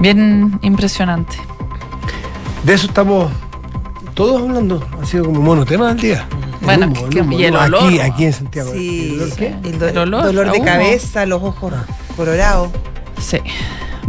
Bien 0.00 0.58
impresionante. 0.62 1.36
De 2.62 2.74
eso 2.74 2.86
estamos 2.86 3.30
todos 4.14 4.42
hablando. 4.42 4.86
Ha 5.02 5.06
sido 5.06 5.24
como 5.24 5.40
monotema 5.40 5.88
del 5.88 5.96
día. 6.00 6.26
El 6.60 6.64
Bueno, 6.66 6.86
humo, 6.88 7.08
que- 7.08 7.24
y 7.36 7.44
el 7.44 7.56
olor. 7.56 7.84
Aquí, 7.84 8.00
aquí 8.00 8.24
en 8.26 8.32
Santiago. 8.32 8.70
Sí, 8.72 9.12
¿El 9.14 9.22
olor 9.22 9.36
qué? 9.36 9.46
el, 9.64 9.78
do- 9.78 9.88
El 9.88 9.98
olor 9.98 10.24
dolor 10.24 10.50
de 10.52 10.58
humo. 10.58 10.64
cabeza, 10.64 11.24
los 11.26 11.42
ojos 11.42 11.72
colorados. 12.16 12.68
Sí. 13.18 13.38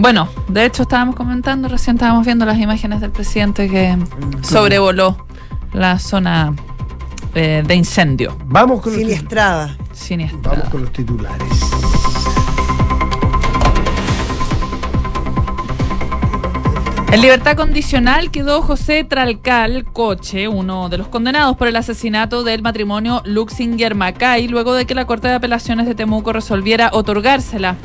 Bueno, 0.02 0.30
de 0.48 0.64
hecho 0.66 0.84
estábamos 0.84 1.14
comentando, 1.16 1.68
recién 1.68 1.98
estábamos 1.98 2.26
viendo 2.26 2.46
las 2.46 2.58
imágenes 2.58 3.02
del 3.02 3.12
presidente 3.12 3.68
que 3.70 3.98
sobrevoló 4.42 5.26
la 5.74 6.00
zona 6.00 6.54
eh, 7.36 7.64
de 7.68 7.76
incendio 7.76 8.38
Vamos 8.46 8.82
con 8.82 8.94
los 8.94 9.02
tit- 9.02 9.08
Siniestrada. 9.08 9.78
siniestra. 9.92 10.52
Vamos 10.52 10.70
con 10.70 10.82
los 10.84 10.94
titulares. 10.94 11.48
En 17.12 17.22
libertad 17.22 17.56
condicional 17.58 18.30
quedó 18.30 18.62
José 18.62 19.04
Tralcal 19.04 19.84
Coche, 19.92 20.48
uno 20.48 20.90
de 20.90 21.00
los 21.00 21.08
condenados 21.08 21.58
por 21.58 21.68
el 21.68 21.76
asesinato 21.76 22.44
del 22.44 22.62
matrimonio 22.62 23.24
Luxinger 23.26 23.96
Macay, 23.96 24.48
luego 24.48 24.76
de 24.76 24.86
que 24.86 24.94
la 24.94 25.06
Corte 25.08 25.28
de 25.28 25.34
Apelaciones 25.34 25.88
de 25.88 25.96
Temuco 25.96 26.32
resolviera 26.34 26.92
otorgársela. 26.94 27.76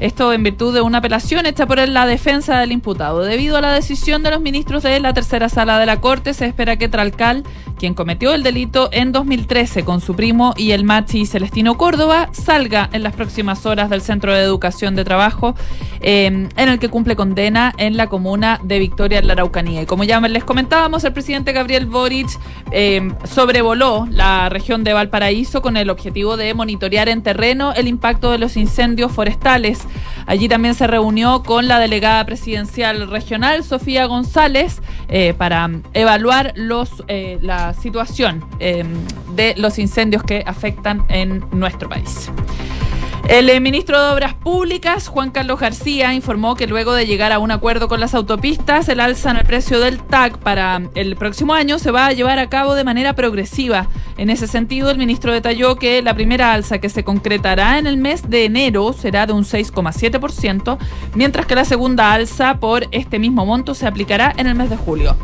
Esto 0.00 0.32
en 0.32 0.44
virtud 0.44 0.72
de 0.72 0.80
una 0.80 0.98
apelación 0.98 1.44
hecha 1.46 1.66
por 1.66 1.78
la 1.88 2.06
defensa 2.06 2.60
del 2.60 2.70
imputado. 2.70 3.22
Debido 3.22 3.56
a 3.56 3.60
la 3.60 3.72
decisión 3.72 4.22
de 4.22 4.30
los 4.30 4.40
ministros 4.40 4.84
de 4.84 5.00
la 5.00 5.12
tercera 5.12 5.48
sala 5.48 5.78
de 5.78 5.86
la 5.86 6.00
Corte, 6.00 6.34
se 6.34 6.46
espera 6.46 6.76
que 6.76 6.88
Tralcal, 6.88 7.42
quien 7.78 7.94
cometió 7.94 8.32
el 8.32 8.44
delito 8.44 8.90
en 8.92 9.10
2013 9.10 9.84
con 9.84 10.00
su 10.00 10.14
primo 10.14 10.54
y 10.56 10.70
el 10.70 10.84
machi 10.84 11.26
Celestino 11.26 11.76
Córdoba, 11.76 12.28
salga 12.32 12.88
en 12.92 13.02
las 13.02 13.12
próximas 13.14 13.66
horas 13.66 13.90
del 13.90 14.00
Centro 14.00 14.32
de 14.32 14.40
Educación 14.40 14.94
de 14.94 15.04
Trabajo, 15.04 15.56
eh, 16.00 16.26
en 16.26 16.68
el 16.68 16.78
que 16.78 16.88
cumple 16.88 17.16
condena 17.16 17.72
en 17.76 17.96
la 17.96 18.06
comuna 18.06 18.60
de 18.62 18.78
Victoria, 18.78 19.18
en 19.18 19.26
la 19.26 19.32
Araucanía. 19.32 19.82
Y 19.82 19.86
como 19.86 20.04
ya 20.04 20.20
les 20.20 20.44
comentábamos, 20.44 21.02
el 21.02 21.12
presidente 21.12 21.52
Gabriel 21.52 21.86
Boric 21.86 22.28
eh, 22.70 23.12
sobrevoló 23.24 24.06
la 24.10 24.48
región 24.48 24.84
de 24.84 24.92
Valparaíso 24.92 25.60
con 25.60 25.76
el 25.76 25.90
objetivo 25.90 26.36
de 26.36 26.54
monitorear 26.54 27.08
en 27.08 27.22
terreno 27.22 27.72
el 27.74 27.88
impacto 27.88 28.30
de 28.30 28.38
los 28.38 28.56
incendios 28.56 29.10
forestales. 29.10 29.87
Allí 30.26 30.48
también 30.48 30.74
se 30.74 30.86
reunió 30.86 31.42
con 31.42 31.68
la 31.68 31.78
delegada 31.78 32.24
presidencial 32.24 33.08
regional, 33.10 33.64
Sofía 33.64 34.06
González, 34.06 34.82
eh, 35.08 35.34
para 35.34 35.70
evaluar 35.94 36.52
los, 36.56 37.02
eh, 37.08 37.38
la 37.40 37.74
situación 37.74 38.44
eh, 38.60 38.84
de 39.34 39.54
los 39.56 39.78
incendios 39.78 40.22
que 40.22 40.42
afectan 40.46 41.04
en 41.08 41.44
nuestro 41.50 41.88
país. 41.88 42.30
El 43.28 43.50
eh, 43.50 43.60
ministro 43.60 44.02
de 44.02 44.10
Obras 44.10 44.32
Públicas, 44.32 45.06
Juan 45.06 45.30
Carlos 45.30 45.60
García, 45.60 46.14
informó 46.14 46.54
que 46.54 46.66
luego 46.66 46.94
de 46.94 47.06
llegar 47.06 47.30
a 47.30 47.38
un 47.38 47.50
acuerdo 47.50 47.86
con 47.86 48.00
las 48.00 48.14
autopistas, 48.14 48.88
el 48.88 49.00
alza 49.00 49.30
en 49.30 49.36
el 49.36 49.44
precio 49.44 49.80
del 49.80 49.98
TAC 49.98 50.38
para 50.38 50.80
el 50.94 51.14
próximo 51.14 51.52
año 51.52 51.78
se 51.78 51.90
va 51.90 52.06
a 52.06 52.12
llevar 52.14 52.38
a 52.38 52.48
cabo 52.48 52.74
de 52.74 52.84
manera 52.84 53.12
progresiva. 53.12 53.86
En 54.16 54.30
ese 54.30 54.46
sentido, 54.46 54.90
el 54.90 54.96
ministro 54.96 55.30
detalló 55.30 55.76
que 55.76 56.00
la 56.00 56.14
primera 56.14 56.54
alza 56.54 56.78
que 56.78 56.88
se 56.88 57.04
concretará 57.04 57.78
en 57.78 57.86
el 57.86 57.98
mes 57.98 58.30
de 58.30 58.46
enero 58.46 58.94
será 58.94 59.26
de 59.26 59.34
un 59.34 59.44
6,7%, 59.44 60.78
mientras 61.14 61.44
que 61.44 61.54
la 61.54 61.66
segunda 61.66 62.14
alza 62.14 62.58
por 62.58 62.86
este 62.92 63.18
mismo 63.18 63.44
monto 63.44 63.74
se 63.74 63.86
aplicará 63.86 64.32
en 64.38 64.46
el 64.46 64.54
mes 64.54 64.70
de 64.70 64.78
julio. 64.78 65.16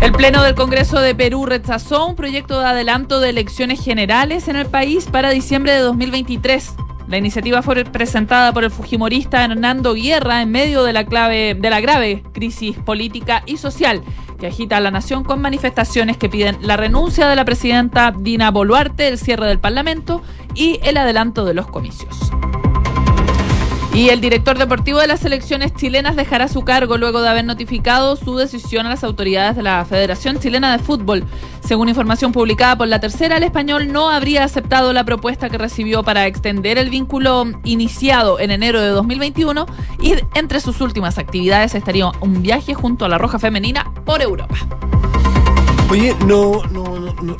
El 0.00 0.12
Pleno 0.12 0.42
del 0.42 0.54
Congreso 0.54 0.98
de 1.00 1.14
Perú 1.14 1.44
rechazó 1.44 2.06
un 2.06 2.16
proyecto 2.16 2.58
de 2.58 2.66
adelanto 2.66 3.20
de 3.20 3.28
elecciones 3.28 3.84
generales 3.84 4.48
en 4.48 4.56
el 4.56 4.66
país 4.66 5.06
para 5.06 5.30
diciembre 5.30 5.72
de 5.72 5.80
2023. 5.80 6.74
La 7.06 7.18
iniciativa 7.18 7.60
fue 7.60 7.84
presentada 7.84 8.52
por 8.52 8.64
el 8.64 8.70
fujimorista 8.70 9.44
Hernando 9.44 9.94
Guerra 9.94 10.40
en 10.40 10.50
medio 10.50 10.84
de 10.84 10.94
la, 10.94 11.04
clave, 11.04 11.54
de 11.54 11.70
la 11.70 11.80
grave 11.80 12.22
crisis 12.32 12.78
política 12.78 13.42
y 13.44 13.58
social 13.58 14.02
que 14.38 14.46
agita 14.46 14.78
a 14.78 14.80
la 14.80 14.90
nación 14.90 15.22
con 15.22 15.40
manifestaciones 15.40 16.16
que 16.16 16.30
piden 16.30 16.56
la 16.62 16.78
renuncia 16.78 17.28
de 17.28 17.36
la 17.36 17.44
presidenta 17.44 18.10
Dina 18.10 18.50
Boluarte, 18.50 19.06
el 19.06 19.18
cierre 19.18 19.46
del 19.46 19.60
Parlamento 19.60 20.22
y 20.54 20.80
el 20.82 20.96
adelanto 20.96 21.44
de 21.44 21.52
los 21.52 21.66
comicios. 21.66 22.32
Y 23.92 24.10
el 24.10 24.20
director 24.20 24.56
deportivo 24.56 25.00
de 25.00 25.08
las 25.08 25.18
selecciones 25.18 25.74
chilenas 25.74 26.14
dejará 26.14 26.46
su 26.46 26.62
cargo 26.62 26.96
luego 26.96 27.20
de 27.22 27.28
haber 27.28 27.44
notificado 27.44 28.14
su 28.14 28.36
decisión 28.36 28.86
a 28.86 28.90
las 28.90 29.02
autoridades 29.02 29.56
de 29.56 29.64
la 29.64 29.84
Federación 29.84 30.38
Chilena 30.38 30.70
de 30.76 30.82
Fútbol. 30.82 31.24
Según 31.60 31.88
información 31.88 32.30
publicada 32.30 32.78
por 32.78 32.86
la 32.86 33.00
tercera, 33.00 33.36
el 33.36 33.42
español 33.42 33.92
no 33.92 34.08
habría 34.08 34.44
aceptado 34.44 34.92
la 34.92 35.02
propuesta 35.04 35.50
que 35.50 35.58
recibió 35.58 36.04
para 36.04 36.26
extender 36.26 36.78
el 36.78 36.88
vínculo 36.88 37.46
iniciado 37.64 38.38
en 38.38 38.52
enero 38.52 38.80
de 38.80 38.90
2021 38.90 39.66
y 40.00 40.14
entre 40.34 40.60
sus 40.60 40.80
últimas 40.80 41.18
actividades 41.18 41.74
estaría 41.74 42.12
un 42.20 42.42
viaje 42.42 42.74
junto 42.74 43.04
a 43.04 43.08
la 43.08 43.18
Roja 43.18 43.40
Femenina 43.40 43.92
por 44.04 44.22
Europa. 44.22 44.56
Oye, 45.90 46.14
no, 46.26 46.62
no, 46.70 47.00
no, 47.00 47.12
no. 47.22 47.36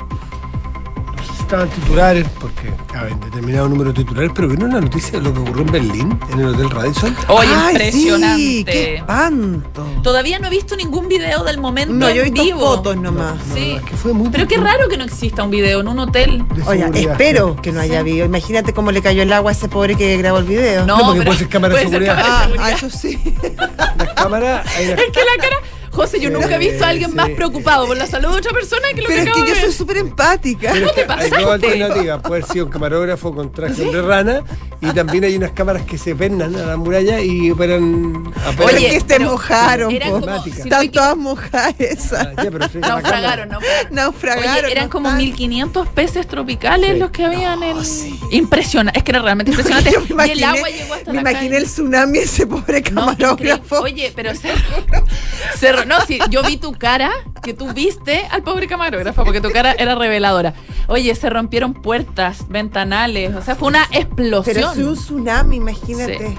Estaban 1.51 1.69
titulares, 1.69 2.25
porque 2.39 2.71
caben 2.93 3.19
determinado 3.19 3.67
número 3.67 3.91
de 3.91 3.97
titulares, 4.03 4.31
pero 4.33 4.47
vino 4.47 4.65
una 4.67 4.79
noticia 4.79 5.19
de 5.19 5.21
lo 5.25 5.33
que 5.33 5.39
ocurrió 5.41 5.65
en 5.65 5.71
Berlín, 5.73 6.19
en 6.31 6.39
el 6.39 6.47
Hotel 6.47 6.69
Radisson. 6.69 7.13
Oye, 7.27 7.49
Ay, 7.53 7.71
impresionante. 7.73 8.37
Sí, 8.41 8.63
qué 8.65 8.95
espanto. 8.95 9.85
Todavía 10.01 10.39
no 10.39 10.47
he 10.47 10.49
visto 10.49 10.77
ningún 10.77 11.09
video 11.09 11.43
del 11.43 11.59
momento 11.59 11.93
No, 11.93 12.09
yo 12.09 12.21
he 12.23 12.27
en 12.27 12.33
visto 12.33 12.45
vivo. 12.45 12.59
fotos 12.77 12.95
nomás. 12.95 13.35
No, 13.47 13.53
Sí. 13.55 13.71
no, 13.73 13.77
es 13.79 13.83
que 13.83 13.95
fue 13.97 14.13
muy 14.13 14.29
Pero 14.29 14.47
qué 14.47 14.57
raro 14.57 14.87
que 14.87 14.95
no 14.95 15.03
exista 15.03 15.43
un 15.43 15.51
video 15.51 15.81
en 15.81 15.89
un 15.89 15.99
hotel. 15.99 16.45
Oye, 16.65 16.85
espero 16.95 17.57
que 17.57 17.73
no 17.73 17.81
haya 17.81 17.99
Sí. 17.99 18.05
video. 18.05 18.25
Imagínate 18.27 18.73
cómo 18.73 18.93
le 18.93 19.01
cayó 19.01 19.21
el 19.21 19.33
agua 19.33 19.51
a 19.51 19.53
ese 19.53 19.67
pobre 19.67 19.95
que 19.95 20.15
grabó 20.17 20.37
el 20.37 20.45
video. 20.45 20.85
No, 20.85 20.97
No, 20.99 21.03
porque 21.07 21.19
pero 21.19 21.25
puede 21.31 21.39
ser 21.39 21.49
cámara 21.49 21.73
de 21.73 21.79
ser 21.81 21.89
seguridad. 21.89 22.15
cámara 22.15 22.29
de 22.29 22.33
Ah, 22.33 22.43
seguridad. 22.43 22.65
ah, 22.65 22.71
eso 22.71 22.89
sí. 22.89 23.19
Las 23.97 24.13
cámaras, 24.13 24.67
hay 24.77 24.85
una- 24.85 24.93
Es 25.01 25.11
que 25.11 25.19
la 25.19 25.43
cara. 25.43 25.57
José, 25.91 26.19
yo 26.19 26.29
Sí, 26.29 26.33
nunca 26.33 26.55
he 26.55 26.57
visto 26.57 26.83
a 26.85 26.89
alguien 26.89 27.09
sí. 27.11 27.15
más 27.15 27.29
preocupado 27.31 27.85
por 27.85 27.97
la 27.97 28.07
salud 28.07 28.29
de 28.31 28.37
otra 28.37 28.53
persona 28.53 28.87
que 28.95 29.01
lo 29.01 29.07
Pero 29.09 29.23
que 29.23 29.29
es 29.29 29.35
que 29.35 29.41
acabo 29.41 29.45
yo 29.45 29.55
soy 29.61 29.71
súper 29.73 29.97
empática. 29.97 30.69
Pero 30.73 30.85
es 30.87 30.91
te 30.95 30.95
que 30.95 31.01
hay 31.01 31.07
pasaste? 31.07 31.41
dos 31.43 31.53
alternativas. 31.53 32.21
Puede 32.21 32.41
haber 32.41 32.51
sido 32.53 32.65
un 32.65 32.71
camarógrafo 32.71 33.35
con 33.35 33.51
traje 33.51 33.83
de 33.83 34.01
rana 34.01 34.41
y 34.81 34.87
también 34.93 35.23
hay 35.25 35.35
unas 35.35 35.51
cámaras 35.51 35.83
que 35.85 35.97
se 35.97 36.15
pernan 36.15 36.55
a 36.55 36.65
la 36.65 36.77
muralla 36.77 37.19
y 37.19 37.51
operan. 37.51 38.31
Oye, 38.65 38.75
Oye, 38.77 38.89
que 38.89 38.99
se 39.13 39.19
mojaron, 39.19 39.91
eran 39.91 40.11
como- 40.11 40.43
si 40.43 40.49
no 40.51 40.55
Están 40.63 40.91
todas 40.91 41.17
mojadas 41.17 41.75
esas. 41.79 42.27
Ah, 42.27 42.33
ya, 42.43 42.51
pero 42.51 42.59
Naufragaron, 42.79 43.49
cámara. 43.49 43.67
naufragaron. 43.91 44.65
Oye, 44.65 44.71
eran 44.71 44.83
no 44.85 44.89
como 44.89 45.07
están. 45.09 45.17
1500 45.17 45.87
peces 45.89 46.27
tropicales 46.27 46.93
Sí. 46.93 46.99
los 46.99 47.11
que 47.11 47.25
habían 47.25 47.61
en. 47.63 47.77
Impresionante. 48.31 48.99
Es 48.99 49.03
que 49.03 49.11
era 49.11 49.21
realmente 49.21 49.51
impresionante. 49.51 49.91
Yo 49.93 49.99
me 50.15 50.27
y 50.27 50.31
el 50.31 50.39
imaginé, 50.39 50.45
agua 50.45 50.69
llegó 50.69 50.93
hasta 50.93 51.11
me 51.11 51.15
la 51.15 51.21
imaginé 51.31 51.49
calle. 51.49 51.57
el 51.57 51.65
tsunami 51.65 52.17
ese 52.19 52.47
pobre 52.47 52.81
No, 52.91 53.01
camarógrafo. 53.01 53.79
Oye, 53.81 54.11
pero 54.15 54.31
Cerro, 54.35 54.61
No, 55.85 56.01
si 56.05 56.19
yo 56.29 56.43
vi 56.43 56.57
tu 56.57 56.73
cara, 56.73 57.11
que 57.41 57.53
tú 57.53 57.73
viste 57.73 58.25
al 58.29 58.43
pobre 58.43 58.67
camarógrafo, 58.67 59.23
porque 59.23 59.41
tu 59.41 59.51
cara 59.51 59.73
era 59.73 59.95
reveladora. 59.95 60.53
Oye, 60.87 61.13
se 61.15 61.29
rompieron 61.29 61.73
puertas, 61.73 62.49
ventanales, 62.49 63.35
o 63.35 63.41
sea, 63.41 63.55
fue 63.55 63.69
una 63.69 63.87
explosión. 63.91 64.55
Pero 64.55 64.71
es 64.71 64.77
un 64.77 64.95
tsunami, 64.95 65.57
imagínate. 65.57 66.29
Sí. 66.29 66.37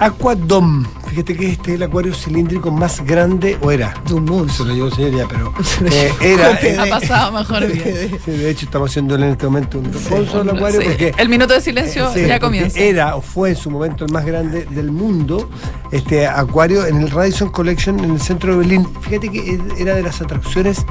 Aquadom. 0.00 0.84
Fíjate 1.08 1.36
que 1.36 1.50
este 1.50 1.70
es 1.72 1.76
el 1.76 1.82
acuario 1.82 2.14
cilíndrico 2.14 2.70
más 2.70 3.04
grande, 3.04 3.58
o 3.60 3.70
era. 3.70 3.92
Du 4.06 4.18
mundo. 4.20 4.48
Se 4.52 4.64
lo 4.64 4.72
llevó 4.74 4.90
señor 4.90 5.10
ya, 5.12 5.28
pero 5.28 5.52
eh, 5.92 6.12
era. 6.20 6.58
Ha 6.82 6.86
pasado 7.00 7.32
mejor 7.32 7.66
bien. 7.72 8.18
sí, 8.24 8.30
de 8.30 8.50
hecho, 8.50 8.64
estamos 8.66 8.90
haciéndole 8.90 9.26
en 9.26 9.32
este 9.32 9.46
momento 9.46 9.78
un 9.78 9.92
responso 9.92 10.40
al 10.40 10.50
acuario 10.50 10.80
Sí. 10.80 10.86
porque 10.88 11.12
El 11.18 11.28
minuto 11.28 11.52
de 11.54 11.60
silencio 11.60 12.08
Eh, 12.10 12.22
sí, 12.22 12.26
ya 12.26 12.38
comienza. 12.40 12.78
Era 12.78 13.16
o 13.16 13.20
fue 13.22 13.50
en 13.50 13.56
su 13.56 13.70
momento 13.70 14.04
el 14.04 14.12
más 14.12 14.24
grande 14.24 14.64
del 14.70 14.90
mundo, 14.92 15.50
este 15.92 16.26
acuario 16.26 16.86
en 16.86 17.00
el 17.02 17.10
Radisson 17.10 17.50
Collection 17.50 17.98
en 18.02 18.12
el 18.12 18.20
centro 18.20 18.52
de 18.52 18.58
Berlín. 18.58 18.88
Fíjate 19.02 19.30
que 19.30 19.60
era 19.78 19.94
de 19.94 20.02
las 20.02 20.20
atracciones 20.22 20.84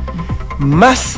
más 0.60 1.16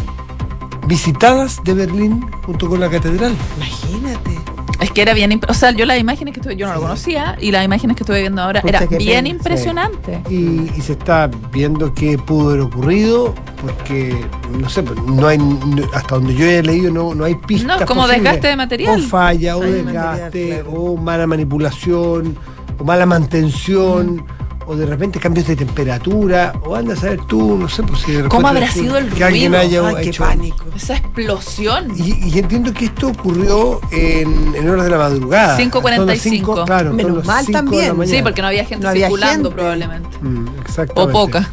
visitadas 0.88 1.60
de 1.64 1.74
Berlín 1.74 2.26
junto 2.46 2.70
con 2.70 2.80
la 2.80 2.90
catedral. 2.90 3.34
Imagínate. 3.58 4.40
Es 4.82 4.92
que 4.92 5.02
era 5.04 5.14
bien, 5.14 5.40
o 5.48 5.54
sea, 5.54 5.72
yo 5.72 5.86
las 5.86 6.00
imágenes 6.00 6.34
que 6.34 6.40
estuve, 6.40 6.56
yo 6.56 6.68
no 6.68 6.74
lo 6.74 6.82
conocía 6.82 7.38
y 7.40 7.52
las 7.52 7.64
imágenes 7.64 7.96
que 7.96 8.04
estuve 8.04 8.22
viendo 8.22 8.42
ahora 8.42 8.62
Pucha, 8.62 8.78
era 8.80 8.86
bien 8.98 9.26
pena. 9.26 9.30
impresionante. 9.30 10.22
Y, 10.30 10.72
y 10.76 10.82
se 10.82 10.94
está 10.94 11.30
viendo 11.52 11.94
qué 11.94 12.18
pudo 12.18 12.50
haber 12.50 12.62
ocurrido, 12.62 13.36
porque 13.62 14.16
no 14.60 14.68
sé, 14.70 14.82
pues, 14.82 15.00
no 15.04 15.28
hay 15.28 15.38
no- 15.38 15.88
hasta 15.94 16.16
donde 16.16 16.34
yo 16.34 16.46
he 16.46 16.64
leído 16.64 16.92
no, 16.92 17.14
no 17.14 17.26
hay 17.26 17.36
pistas. 17.36 17.80
No, 17.80 17.86
como 17.86 18.02
posibles. 18.02 18.24
desgaste 18.24 18.48
de 18.48 18.56
material. 18.56 19.00
O 19.00 19.08
falla, 19.08 19.58
o 19.58 19.62
desgaste, 19.62 19.92
material, 19.92 20.64
claro. 20.64 20.72
o 20.72 20.98
mala 20.98 21.28
manipulación, 21.28 22.36
o 22.80 22.84
mala 22.84 23.06
mantención. 23.06 24.26
O 24.68 24.76
de 24.76 24.86
repente 24.86 25.20
cambios 25.20 25.48
de 25.48 25.56
temperatura, 25.56 26.54
o 26.64 26.76
anda 26.76 26.94
a 26.94 26.96
saber 26.96 27.20
tú, 27.28 27.58
no 27.58 27.68
sé, 27.68 27.84
pues 27.84 28.02
si 28.02 28.12
de 28.14 28.24
¿Cómo 28.30 28.48
habrá 28.48 28.70
sido 28.72 28.98
el 28.98 29.10
que 29.10 29.24
alguien 29.24 29.52
ruido? 29.52 29.62
haya 29.82 29.88
Ay, 29.98 30.04
qué 30.04 30.10
hecho- 30.12 30.24
pánico. 30.24 30.66
Esa 30.76 30.96
explosión. 30.98 31.92
Y, 31.98 32.30
y 32.30 32.40
entiendo 32.40 32.74
que 32.74 32.86
esto 32.86 33.08
ocurrió 33.10 33.82
en, 33.92 34.54
en 34.56 34.70
horas 34.70 34.86
de 34.86 34.92
la 34.92 34.98
madrugada. 34.98 35.58
5:45. 35.58 35.96
Son 35.96 36.08
las 36.08 36.20
cinco, 36.20 36.66
claro, 36.66 36.94
Menos 36.94 37.26
mal 37.26 37.46
también. 37.48 37.96
Sí, 38.08 38.20
porque 38.22 38.42
no 38.42 38.48
había 38.50 38.64
gente 38.66 38.84
No 38.84 38.90
había 38.90 39.08
circulando 39.08 39.50
gente. 39.50 39.62
probablemente. 39.62 40.18
Mm, 40.22 40.48
O 40.48 40.62
exactamente. 40.62 41.12
poca. 41.12 41.50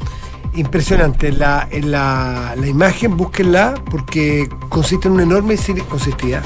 Impresionante. 0.54 1.32
La, 1.32 1.68
la, 1.82 2.54
la 2.56 2.66
imagen, 2.66 3.16
búsquenla, 3.16 3.74
porque 3.90 4.48
consiste 4.68 5.08
en 5.08 5.14
un 5.14 5.20
enorme 5.20 5.56
consistía 5.88 6.42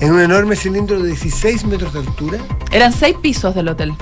en 0.00 0.12
un 0.12 0.20
enorme 0.20 0.56
cilindro 0.56 1.00
de 1.00 1.08
16 1.10 1.66
metros 1.66 1.92
de 1.92 2.00
altura, 2.00 2.38
Eran 2.72 2.92
seis 2.92 3.16
pisos 3.22 3.54
del 3.54 3.68
hotel. 3.68 3.94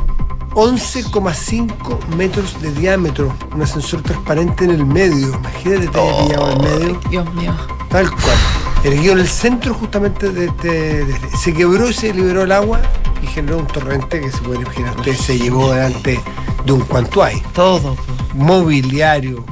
11,5 0.54 2.06
metros 2.16 2.61
de 2.61 2.73
diámetro, 2.73 3.32
un 3.54 3.62
ascensor 3.62 4.02
transparente 4.02 4.64
en 4.64 4.71
el 4.71 4.87
medio. 4.87 5.28
Imagínate 5.35 5.88
te 5.88 6.00
haya 6.00 6.25
pillado 6.25 6.52
en 6.52 6.61
el 6.61 6.62
medio, 6.80 7.00
Dios 7.11 7.35
mío. 7.35 7.54
tal 7.88 8.11
cual. 8.11 8.37
Erguido 8.85 9.12
en 9.12 9.21
el 9.21 9.28
centro 9.28 9.75
justamente 9.75 10.30
de, 10.30 10.49
de- 10.62 11.04
de- 11.04 11.37
se 11.40 11.52
quebró 11.54 11.88
y 11.88 11.92
se 11.92 12.12
liberó 12.12 12.42
el 12.42 12.52
agua 12.52 12.80
y 13.23 13.26
generó 13.28 13.59
un 13.59 13.66
torrente 13.66 14.21
que 14.21 14.30
se 14.30 14.38
puede 14.38 14.61
imaginar 14.61 14.97
usted 14.97 15.14
se 15.14 15.38
llevó 15.38 15.73
delante 15.73 16.21
de 16.66 16.73
un 16.73 16.80
cuanto 16.80 17.23
hay. 17.23 17.40
Todo. 17.54 17.97
Mobiliario 18.35 19.44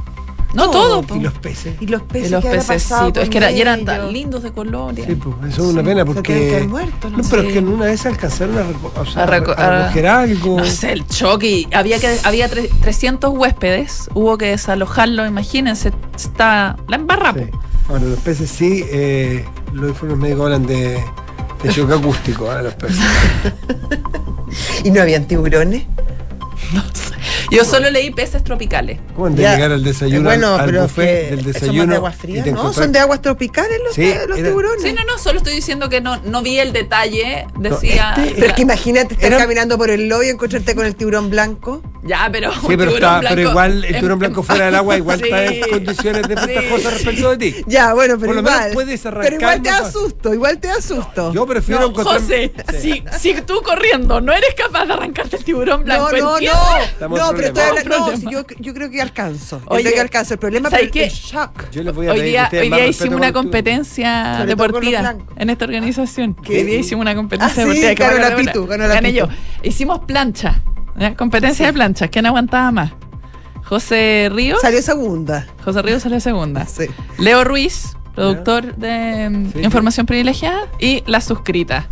No 0.54 0.71
todo. 0.71 1.04
y 1.16 1.21
los 1.21 1.33
peces. 1.35 1.75
Y 1.80 1.87
los 1.87 2.02
peces. 2.02 2.28
Y 2.28 2.33
los 2.33 2.42
¿qué 2.42 2.49
habrá 2.49 2.62
pasado 2.62 3.00
pececitos. 3.12 3.23
Es 3.25 3.28
que 3.30 3.38
era- 3.38 3.50
y 3.52 3.61
eran 3.61 3.85
tan 3.85 4.12
lindos 4.12 4.42
de 4.42 4.52
colores. 4.52 5.07
Sí, 5.07 5.14
pues, 5.14 5.52
eso 5.52 5.62
es 5.62 5.69
una 5.75 5.83
pena 5.83 6.04
porque. 6.04 6.66
muerto, 6.69 7.09
¿no? 7.11 7.19
No, 7.19 7.25
pero 7.30 7.42
es 7.42 7.52
que 7.52 7.59
en 7.61 7.69
una 7.69 7.85
vez 7.87 8.04
alcanzaron 8.07 8.59
a, 8.59 9.00
o 9.00 9.07
sea, 9.07 9.23
A 9.25 9.26
reco- 9.26 9.54
a 9.57 9.83
recoger 9.85 10.07
algo. 10.09 10.59
No 10.59 10.64
sé, 10.66 10.92
el 10.92 11.07
choque. 11.07 11.47
y 11.49 11.69
Había, 11.73 11.99
que, 12.00 12.16
había 12.25 12.50
tre- 12.50 12.69
300 12.80 13.33
huéspedes. 13.37 14.09
Hubo 14.14 14.37
que 14.38 14.47
desalojarlo. 14.47 15.25
Imagínense. 15.26 15.92
Está 16.16 16.76
la 16.88 16.97
embarra. 16.97 17.33
Sí. 17.35 17.45
Bueno, 17.88 18.07
los 18.09 18.19
peces 18.21 18.50
sí, 18.50 18.85
eh, 18.90 19.45
los 19.73 19.88
informes 19.90 20.19
médicos 20.19 20.45
hablan 20.47 20.66
de, 20.66 21.02
de 21.62 21.69
choque 21.71 21.95
acústico, 21.95 22.52
¿eh? 22.52 22.62
los 22.62 22.75
peces. 22.75 22.99
¿Y 24.85 24.90
no 24.90 25.00
habían 25.02 25.26
tiburones? 25.26 25.85
Yo 27.50 27.64
solo 27.64 27.90
leí 27.90 28.11
peces 28.11 28.42
tropicales. 28.44 28.99
¿Cómo 29.14 29.26
han 29.26 29.37
de 29.37 29.42
llegar 29.42 29.73
al 29.73 29.82
desayuno? 29.85 30.20
Eh, 30.30 30.37
bueno, 30.37 30.54
al, 30.54 30.61
al 30.61 30.66
pero 30.66 30.82
buffet 30.82 31.04
que 31.30 31.37
del 31.37 31.38
son 31.40 31.44
más 31.47 31.54
desayuno? 31.61 31.87
de 31.90 31.97
agua 31.97 32.11
y 32.11 32.18
fría, 32.20 32.42
te 32.44 32.52
¿no? 32.52 32.73
Son 32.73 32.92
de 32.92 32.99
aguas 32.99 33.23
tropicales 33.23 33.78
los, 33.85 33.94
Sí, 33.94 34.12
los 34.28 34.38
era- 34.38 34.49
tiburones. 34.49 34.82
Sí, 34.82 34.92
no, 34.92 35.04
no, 35.04 35.18
solo 35.18 35.38
estoy 35.38 35.54
diciendo 35.54 35.88
que 35.88 36.00
no, 36.00 36.16
no 36.25 36.42
vi 36.42 36.59
el 36.59 36.73
detalle. 36.73 37.47
Decía. 37.59 38.14
este- 38.16 38.35
Pero 38.35 38.47
es 38.49 38.52
que 38.54 38.62
imagínate 38.62 39.14
estar 39.14 39.37
caminando 39.38 39.76
por 39.78 39.90
el 39.90 40.09
lobby 40.09 40.26
y 40.26 40.30
encontrarte 40.30 40.75
con 40.75 40.87
el 40.87 40.94
tiburón 40.97 41.30
blanco. 41.30 41.82
Ya, 42.02 42.28
pero. 42.32 42.50
Sí, 42.52 42.61
pero, 42.78 42.90
está, 42.94 43.18
blanco 43.20 43.37
pero 43.37 43.50
igual 43.50 43.85
el 43.85 43.94
tiburón 43.97 44.18
blanco 44.18 44.42
fuera 44.42 44.64
del 44.66 44.75
agua 44.75 44.97
igual 44.97 45.18
Sí. 45.23 45.25
está 45.25 45.44
en 45.44 45.61
condiciones 45.70 46.28
desventajosas 46.28 46.92
respecto 46.94 47.37
de 47.37 47.37
ti. 47.52 47.64
Ya, 47.66 47.92
bueno, 47.94 48.14
pero 48.18 48.26
Por 48.32 48.37
lo 48.37 48.42
menos 48.42 48.61
puedes 48.73 49.00
pero 49.02 49.16
arrancar 49.18 49.32
igual 49.40 49.62
te 49.62 49.70
más 49.70 49.78
da 49.80 49.85
fácil. 49.87 50.00
susto, 50.00 50.35
igual 50.35 50.59
te 50.59 50.68
da 50.68 50.80
susto. 50.80 51.32
Yo 51.32 51.47
prefiero 51.47 51.80
No, 51.82 51.87
encontrar. 51.88 52.20
José, 52.20 52.52
si, 52.80 53.04
si 53.18 53.35
tú 53.42 53.61
corriendo 53.62 54.20
no 54.20 54.32
eres 54.32 54.54
capaz 54.56 54.87
de 54.87 54.92
arrancarte 54.94 55.37
el 55.37 55.44
tiburón 55.44 55.85
blanco. 55.85 56.11
no, 56.12 56.38
no, 56.40 57.09
no. 57.09 57.29
No, 57.30 57.37
pero 57.37 57.49
estoy 57.49 57.62
hablando. 57.62 57.99
No, 58.10 58.16
si 58.16 58.30
yo, 58.30 58.44
yo 58.58 58.75
creo 58.75 58.90
que 58.90 59.00
alcanzo. 59.02 59.60
Yo 59.60 59.66
Oye, 59.68 59.82
creo 59.84 59.94
que 59.94 60.00
alcanzo. 60.00 60.34
El 60.34 60.40
problema 60.40 60.70
¿sabes 60.70 60.87
es 60.87 60.92
qué? 60.92 61.04
el 61.04 61.10
shock. 61.10 61.70
Yo 61.70 61.82
les 61.82 61.94
voy 61.94 62.06
a 62.08 62.12
Hoy 62.12 62.18
que 62.18 62.25
día, 62.25 62.49
hoy 62.52 62.68
día 62.70 62.87
hicimos 62.87 63.16
una 63.16 63.32
competencia 63.32 64.44
deportiva 64.46 65.16
en 65.37 65.50
esta 65.50 65.64
organización. 65.64 66.34
¿Qué? 66.34 66.58
Hoy 66.58 66.64
día 66.64 66.78
hicimos 66.78 67.02
una 67.02 67.14
competencia 67.14 67.62
Ah, 67.62 67.66
sí, 67.72 67.80
deportiva. 67.80 67.94
que 67.94 68.16
ganó 68.16 68.28
la 68.30 68.37
Pitu, 68.37 68.66
ganó 68.66 68.87
la 68.87 68.94
Gané 68.94 69.12
yo. 69.12 69.28
Hicimos 69.62 70.00
plancha. 70.00 70.62
¿ya? 70.99 71.14
Competencia 71.14 71.66
de 71.66 71.72
planchas. 71.72 72.10
¿Quién 72.10 72.26
aguantaba 72.26 72.70
más? 72.70 72.92
José 73.64 74.28
Ríos. 74.32 74.60
Salió 74.60 74.82
segunda. 74.82 75.46
José 75.64 75.82
Ríos 75.82 76.02
salió 76.02 76.18
segunda. 76.20 76.66
Sí. 76.66 76.87
Leo 77.18 77.44
Ruiz, 77.44 77.96
productor 78.20 78.76
de 78.76 79.30
mm, 79.30 79.52
Sí. 79.52 79.58
Información 79.62 80.06
Privilegiada, 80.06 80.62
y 80.78 81.02
la 81.06 81.20
suscrita. 81.20 81.86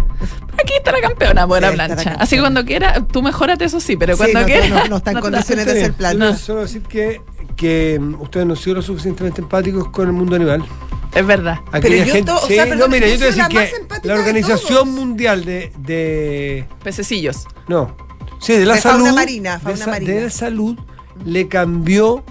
Aquí 0.55 0.73
está 0.77 0.91
la 0.93 1.01
campeona, 1.01 1.45
buena 1.45 1.69
Sí, 1.71 1.75
plancha. 1.75 2.15
Así 2.19 2.35
que 2.37 2.41
cuando 2.43 2.65
quiera, 2.65 3.07
tú 3.07 3.23
mejórate, 3.23 3.65
eso 3.65 3.79
sí, 3.81 3.97
pero 3.97 4.15
Sí, 4.15 4.19
cuando 4.19 4.41
no, 4.41 4.47
quiera. 4.47 4.69
no, 4.69 4.85
no 4.89 4.97
está 4.97 5.13
en 5.13 5.21
condiciones 5.21 5.67
de 5.67 5.71
Está 5.73 5.81
hacer 5.81 5.83
bien. 5.93 5.95
plan. 5.95 6.13
Yo 6.15 6.19
quiero 6.19 6.37
solo 6.39 6.61
decir 6.63 6.83
que, 6.83 7.21
que 7.57 7.99
mm, 8.01 8.21
ustedes 8.21 8.47
no 8.47 8.53
han 8.55 8.59
sido 8.59 8.75
lo 8.77 8.83
suficientemente 8.83 9.41
empáticos 9.41 9.89
con 9.91 10.07
el 10.09 10.13
mundo 10.13 10.35
animal. 10.37 10.65
Es 11.15 11.25
verdad. 11.27 11.61
Aquella 11.73 12.05
yo 12.05 12.13
gente, 12.13 12.31
to- 12.33 12.37
o 12.43 12.47
sí, 12.47 12.55
sea, 12.55 12.65
no, 12.67 12.71
perdón, 12.73 12.91
mira, 12.91 13.07
yo 13.07 13.13
te 13.15 13.19
voy 13.19 13.29
a 13.29 13.33
soy 13.33 13.43
decir 13.43 13.55
la 13.55 13.61
más 13.89 14.01
que 14.01 14.09
la 14.09 14.15
de 14.15 14.21
Organización. 14.21 14.89
Mundial 14.95 15.45
de, 15.45 15.73
de 15.79 16.67
Pececillos. 16.83 17.47
no, 17.69 17.97
sí, 18.41 18.53
de 18.55 18.67
la 18.67 18.75
De 18.75 18.81
salud, 18.81 19.05
fauna 19.05 19.13
marina, 19.15 19.55
de, 19.55 19.59
fauna 19.61 19.77
sa- 19.85 19.91
marina. 19.91 20.13
de 20.15 20.21
la 20.25 20.31
salud 20.31 20.79
le 21.25 21.49
cambió 21.49 22.25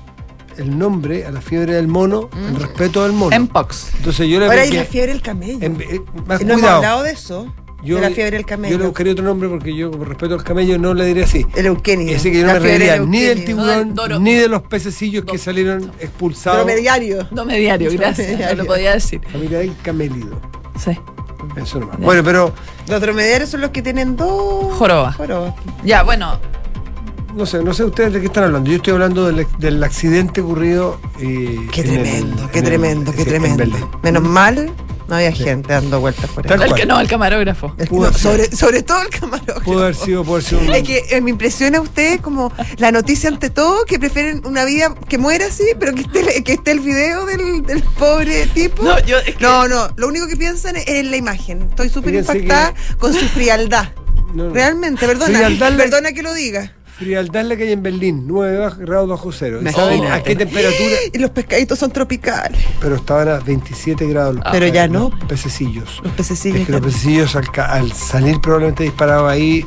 el 0.57 0.77
nombre 0.77 1.25
a 1.25 1.31
la 1.31 1.41
fiebre 1.41 1.73
del 1.73 1.87
mono 1.87 2.29
en 2.35 2.59
respeto 2.59 3.03
del 3.03 3.13
mono. 3.13 3.37
Mpox. 3.39 3.93
Entonces 3.97 4.27
yo 4.27 4.39
le 4.39 4.45
Ahora 4.47 4.61
hay 4.61 4.71
la 4.71 4.83
fiebre 4.85 5.11
del 5.13 5.21
camello. 5.21 5.65
en- 5.65 5.81
eh, 5.81 6.01
más 6.25 6.41
Y 6.41 6.45
no 6.45 6.53
hemos 6.55 6.69
hablado 6.69 7.03
de 7.03 7.11
eso. 7.11 7.53
de 7.83 8.01
la 8.01 8.09
fiebre 8.09 8.31
del 8.31 8.41
Yo 8.41 8.47
camello. 8.47 8.77
le 8.79 8.85
buscaría 8.85 9.13
otro 9.13 9.23
nombre 9.23 9.47
porque 9.49 9.73
yo, 9.75 9.91
por 9.91 10.07
respeto 10.09 10.33
al 10.33 10.43
camello, 10.43 10.77
no 10.77 10.93
le 10.93 11.05
diré 11.05 11.23
así. 11.23 11.45
el 11.55 11.67
euquenio. 11.67 12.13
Ese 12.15 12.31
que 12.31 12.39
yo 12.41 12.47
no 12.47 12.53
me 12.53 12.59
reiría 12.59 12.97
ni 12.99 13.21
del 13.21 13.45
tiburón, 13.45 13.93
No, 13.93 14.07
del 14.07 14.21
ni 14.23 14.33
de 14.33 14.47
los 14.49 14.63
pececillos 14.63 15.23
que 15.25 15.37
salieron 15.37 15.91
expulsados. 15.99 16.65
Dromediario. 16.65 17.27
No 17.31 17.45
me 17.45 17.57
diario, 17.59 17.89
gracias. 17.93 18.27
No 18.27 18.33
Dromediario. 18.33 18.63
lo 18.63 18.67
podía 18.67 18.93
decir. 18.93 19.21
Familia 19.31 19.59
del 19.59 19.73
camélido. 19.83 20.41
Sí. 20.83 20.91
Eso 21.55 21.79
nomás. 21.79 21.97
Bueno, 21.99 22.23
pero 22.23 22.53
Los 22.89 23.01
dromedarios 23.01 23.49
son 23.49 23.61
los 23.61 23.71
que 23.71 23.81
tienen 23.81 24.15
dos 24.15 24.73
Joroba. 24.77 25.13
jorobas. 25.13 25.53
Ya, 25.83 26.03
bueno. 26.03 26.39
No 27.37 27.45
sé, 27.45 27.63
no 27.63 27.73
sé 27.73 27.83
ustedes 27.83 28.13
de 28.13 28.19
qué 28.19 28.25
están 28.27 28.45
hablando. 28.45 28.69
Yo 28.69 28.77
estoy 28.77 28.93
hablando 28.93 29.25
del, 29.31 29.47
del 29.59 29.83
accidente 29.83 30.41
ocurrido. 30.41 30.99
eh, 31.19 31.67
Qué 31.71 31.81
el- 31.81 31.87
tremendo, 31.93 32.49
qué 32.51 32.59
el- 32.59 32.65
tremendo, 32.65 33.11
qué 33.13 33.25
tremendo. 33.25 33.99
Menos 34.03 34.23
mal, 34.23 34.71
no 35.07 35.15
había 35.15 35.33
Sí. 35.33 35.43
gente 35.43 35.71
dando 35.71 35.99
vueltas 36.01 36.29
por 36.31 36.45
ahí. 36.51 36.59
El 36.81 36.87
no, 36.87 36.99
el 36.99 37.07
camarógrafo. 37.07 37.73
No, 37.91 38.11
sobre, 38.11 38.53
sobre 38.53 38.83
todo 38.83 39.01
el 39.03 39.09
camarógrafo. 39.09 39.61
Pudo 39.61 39.83
haber 39.83 39.95
sido, 39.95 40.23
pudo 40.23 40.35
haber 40.35 40.43
sido 40.43 40.61
un- 40.61 40.73
Es 40.73 40.83
que 40.83 41.05
eh, 41.11 41.21
me 41.21 41.29
impresiona 41.29 41.77
a 41.77 41.81
usted 41.81 42.19
como 42.19 42.51
la 42.77 42.91
noticia 42.91 43.29
ante 43.29 43.49
todo, 43.49 43.85
que 43.85 43.99
prefieren 43.99 44.41
una 44.45 44.65
vida 44.65 44.93
que 45.07 45.17
muera 45.17 45.45
así, 45.45 45.63
pero 45.79 45.93
que 45.95 46.01
esté, 46.01 46.43
que 46.43 46.53
esté 46.53 46.71
el 46.71 46.81
video 46.81 47.25
del, 47.25 47.63
del 47.63 47.83
pobre 47.83 48.47
tipo. 48.47 48.83
No, 48.83 48.99
yo 49.05 49.17
es 49.19 49.35
que- 49.35 49.43
no, 49.43 49.67
no, 49.67 49.89
lo 49.95 50.07
único 50.07 50.27
que 50.27 50.35
piensan 50.35 50.75
es 50.75 50.87
en 50.87 51.09
la 51.11 51.17
imagen. 51.17 51.61
Estoy 51.69 51.89
súper 51.89 52.15
impactada 52.15 52.73
con 52.97 53.13
su 53.13 53.25
frialdad. 53.29 53.89
no, 54.33 54.45
no. 54.45 54.53
Realmente, 54.53 55.07
perdona. 55.07 55.37
Frialdad 55.37 55.77
Perdona 55.77 56.11
que 56.11 56.21
lo 56.21 56.33
diga. 56.33 56.73
Frialdad 56.97 57.43
la 57.45 57.55
que 57.55 57.63
hay 57.63 57.73
en 57.73 57.83
Berlín, 57.83 58.23
9 58.25 58.57
baj- 58.59 58.77
grados 58.77 59.07
bajo 59.09 59.31
cero. 59.31 59.57
¿Y 59.59 59.61
Imagínate. 59.61 59.95
saben 59.97 60.11
a 60.11 60.23
qué 60.23 60.35
temperatura? 60.35 60.95
Y 61.13 61.17
los 61.19 61.29
pescaditos 61.29 61.77
son 61.77 61.91
tropicales. 61.91 62.59
Pero 62.81 62.95
estaban 62.95 63.27
a 63.29 63.39
27 63.39 64.07
grados 64.07 64.35
los 64.35 64.43
Pero 64.51 64.67
ya 64.67 64.87
no. 64.87 65.11
los 65.11 65.23
pececillos. 65.25 66.01
Los 66.03 66.13
pececillos. 66.13 66.59
Es 66.61 66.65
que 66.65 66.71
los 66.71 66.81
pececillos 66.81 67.35
al, 67.35 67.91
salir 67.93 68.41
probablemente 68.41 68.83
disparados 68.83 69.29
ahí. 69.29 69.63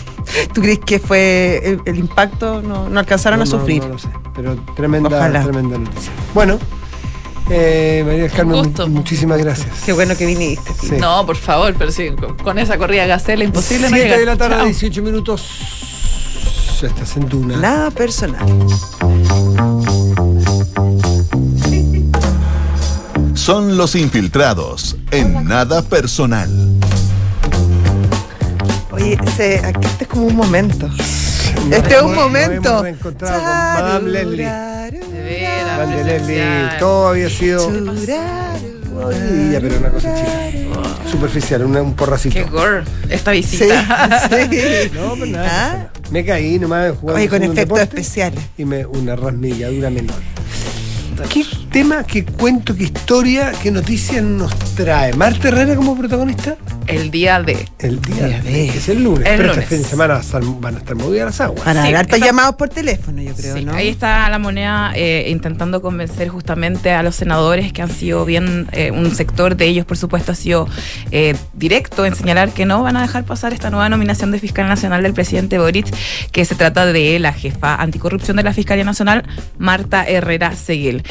¿Tú 0.52 0.60
crees 0.60 0.78
que 0.78 0.98
fue 1.00 1.60
el, 1.64 1.80
el 1.84 1.98
impacto? 1.98 2.62
No, 2.62 2.88
no 2.88 3.00
alcanzaron 3.00 3.38
no, 3.38 3.42
a 3.42 3.46
sufrir. 3.46 3.82
No, 3.82 3.88
lo 3.88 3.98
sé, 3.98 4.08
pero 4.34 4.54
tremenda, 4.76 5.08
Ojalá. 5.08 5.42
tremenda 5.42 5.78
noticia. 5.78 6.12
Bueno, 6.34 6.58
eh, 7.50 8.02
María 8.06 8.22
del 8.24 8.30
Carmen, 8.32 8.62
gusto. 8.62 8.86
muchísimas 8.88 9.38
gracias. 9.38 9.68
Qué 9.86 9.92
bueno 9.94 10.14
que 10.16 10.26
viniste. 10.26 10.70
Sí. 10.80 10.96
No, 11.00 11.24
por 11.26 11.36
favor, 11.36 11.74
pero 11.78 11.90
sí, 11.90 12.10
con- 12.10 12.36
con 12.36 12.58
esa 12.58 12.76
corrida 12.78 13.06
gacela 13.06 13.42
imposible 13.42 13.88
no 13.88 13.96
7 13.96 14.04
llegar. 14.04 14.18
de 14.20 14.26
la 14.26 14.36
tarde, 14.36 14.56
Chao. 14.56 14.64
18 14.66 15.02
minutos. 15.02 15.48
Estás 16.82 17.16
en 17.16 17.28
Duna. 17.28 17.56
Nada 17.56 17.90
personal. 17.90 18.46
Son 23.34 23.76
los 23.76 23.94
infiltrados 23.96 24.96
en 25.10 25.44
nada 25.44 25.82
personal. 25.82 26.48
Oye, 28.92 29.18
se, 29.36 29.58
aquí 29.64 29.86
este 29.86 30.04
es 30.04 30.08
como 30.10 30.26
un 30.26 30.36
momento. 30.36 30.88
Este 31.70 31.96
es 31.96 32.02
un 32.02 32.14
momento. 32.14 32.70
Nos 32.82 32.86
hemos 32.86 32.98
con 33.02 33.14
Madame 33.20 34.10
Leslie. 34.10 34.44
De. 34.46 36.04
Leslie. 36.04 36.44
Todo 36.78 37.08
había 37.08 37.28
sido. 37.30 37.68
Ay, 37.68 39.50
ya, 39.52 39.60
pero 39.60 39.78
una 39.78 39.88
cosa 39.90 40.14
chica. 40.14 41.10
Superficial, 41.10 41.64
una- 41.64 41.82
un 41.82 41.94
porracito. 41.94 42.34
Qué 42.34 42.42
gore 42.44 42.82
esta 43.08 43.32
Sí, 43.32 43.36
visita. 43.38 44.28
sí. 44.28 44.90
No, 44.94 45.14
pero 45.14 45.26
nada. 45.26 45.48
¿Ah? 45.94 45.97
Me 46.10 46.24
caí 46.24 46.58
nomás 46.58 46.92
jugando 46.96 47.20
Oye, 47.20 47.28
con 47.28 47.42
efectos 47.42 47.80
especiales. 47.80 48.40
Y 48.56 48.64
me, 48.64 48.86
una 48.86 49.14
rasmilladura 49.14 49.90
menor. 49.90 50.16
¿Qué 51.32 51.44
tema, 51.70 52.04
qué 52.04 52.24
cuento, 52.24 52.74
qué 52.74 52.84
historia, 52.84 53.52
qué 53.62 53.70
noticias 53.70 54.22
nos 54.22 54.56
trae? 54.76 55.12
¿Marta 55.14 55.48
Herrera 55.48 55.74
como 55.74 55.96
protagonista? 55.98 56.56
El 56.88 57.10
día 57.10 57.40
de. 57.42 57.66
El 57.78 58.00
día 58.00 58.26
Día 58.26 58.40
de, 58.42 58.68
es 58.68 58.88
el 58.88 59.02
lunes. 59.04 59.26
El 59.28 59.36
pero 59.36 59.48
lunes. 59.50 59.64
este 59.64 59.76
fin 59.76 59.82
de 59.82 59.88
semana 59.88 60.20
van 60.60 60.74
a 60.74 60.78
estar 60.78 60.96
movidas 60.96 61.26
las 61.26 61.40
aguas. 61.40 61.62
Para 61.62 61.82
Sí, 61.84 61.92
dar 61.92 62.00
hartos 62.04 62.20
llamados 62.20 62.54
por 62.56 62.68
teléfono, 62.68 63.20
yo 63.22 63.34
creo, 63.34 63.56
Sí, 63.56 63.64
¿no? 63.64 63.74
Ahí 63.74 63.88
está 63.88 64.28
la 64.30 64.38
moneda 64.38 64.92
eh, 64.94 65.26
intentando 65.28 65.82
convencer 65.82 66.28
justamente 66.28 66.90
a 66.92 67.02
los 67.02 67.14
senadores 67.14 67.72
que 67.72 67.82
han 67.82 67.90
sido 67.90 68.24
bien, 68.24 68.68
eh, 68.72 68.90
un 68.90 69.14
sector 69.14 69.56
de 69.56 69.66
ellos 69.66 69.84
por 69.86 69.96
supuesto 69.96 70.32
ha 70.32 70.34
sido 70.34 70.66
eh, 71.10 71.34
directo 71.54 72.04
en 72.06 72.14
señalar 72.14 72.50
que 72.50 72.64
no 72.66 72.82
van 72.82 72.96
a 72.96 73.02
dejar 73.02 73.24
pasar 73.24 73.52
esta 73.52 73.70
nueva 73.70 73.88
nominación 73.88 74.30
de 74.30 74.38
fiscal 74.38 74.66
nacional 74.68 75.02
del 75.02 75.12
presidente 75.12 75.58
Boric, 75.58 75.86
que 76.32 76.44
se 76.44 76.54
trata 76.54 76.86
de 76.86 77.18
la 77.18 77.32
jefa 77.32 77.74
anticorrupción 77.76 78.36
de 78.36 78.42
la 78.42 78.52
Fiscalía 78.52 78.84
Nacional, 78.84 79.24
Marta 79.58 80.04
Herrera 80.04 80.54
Seguel. 80.56 81.02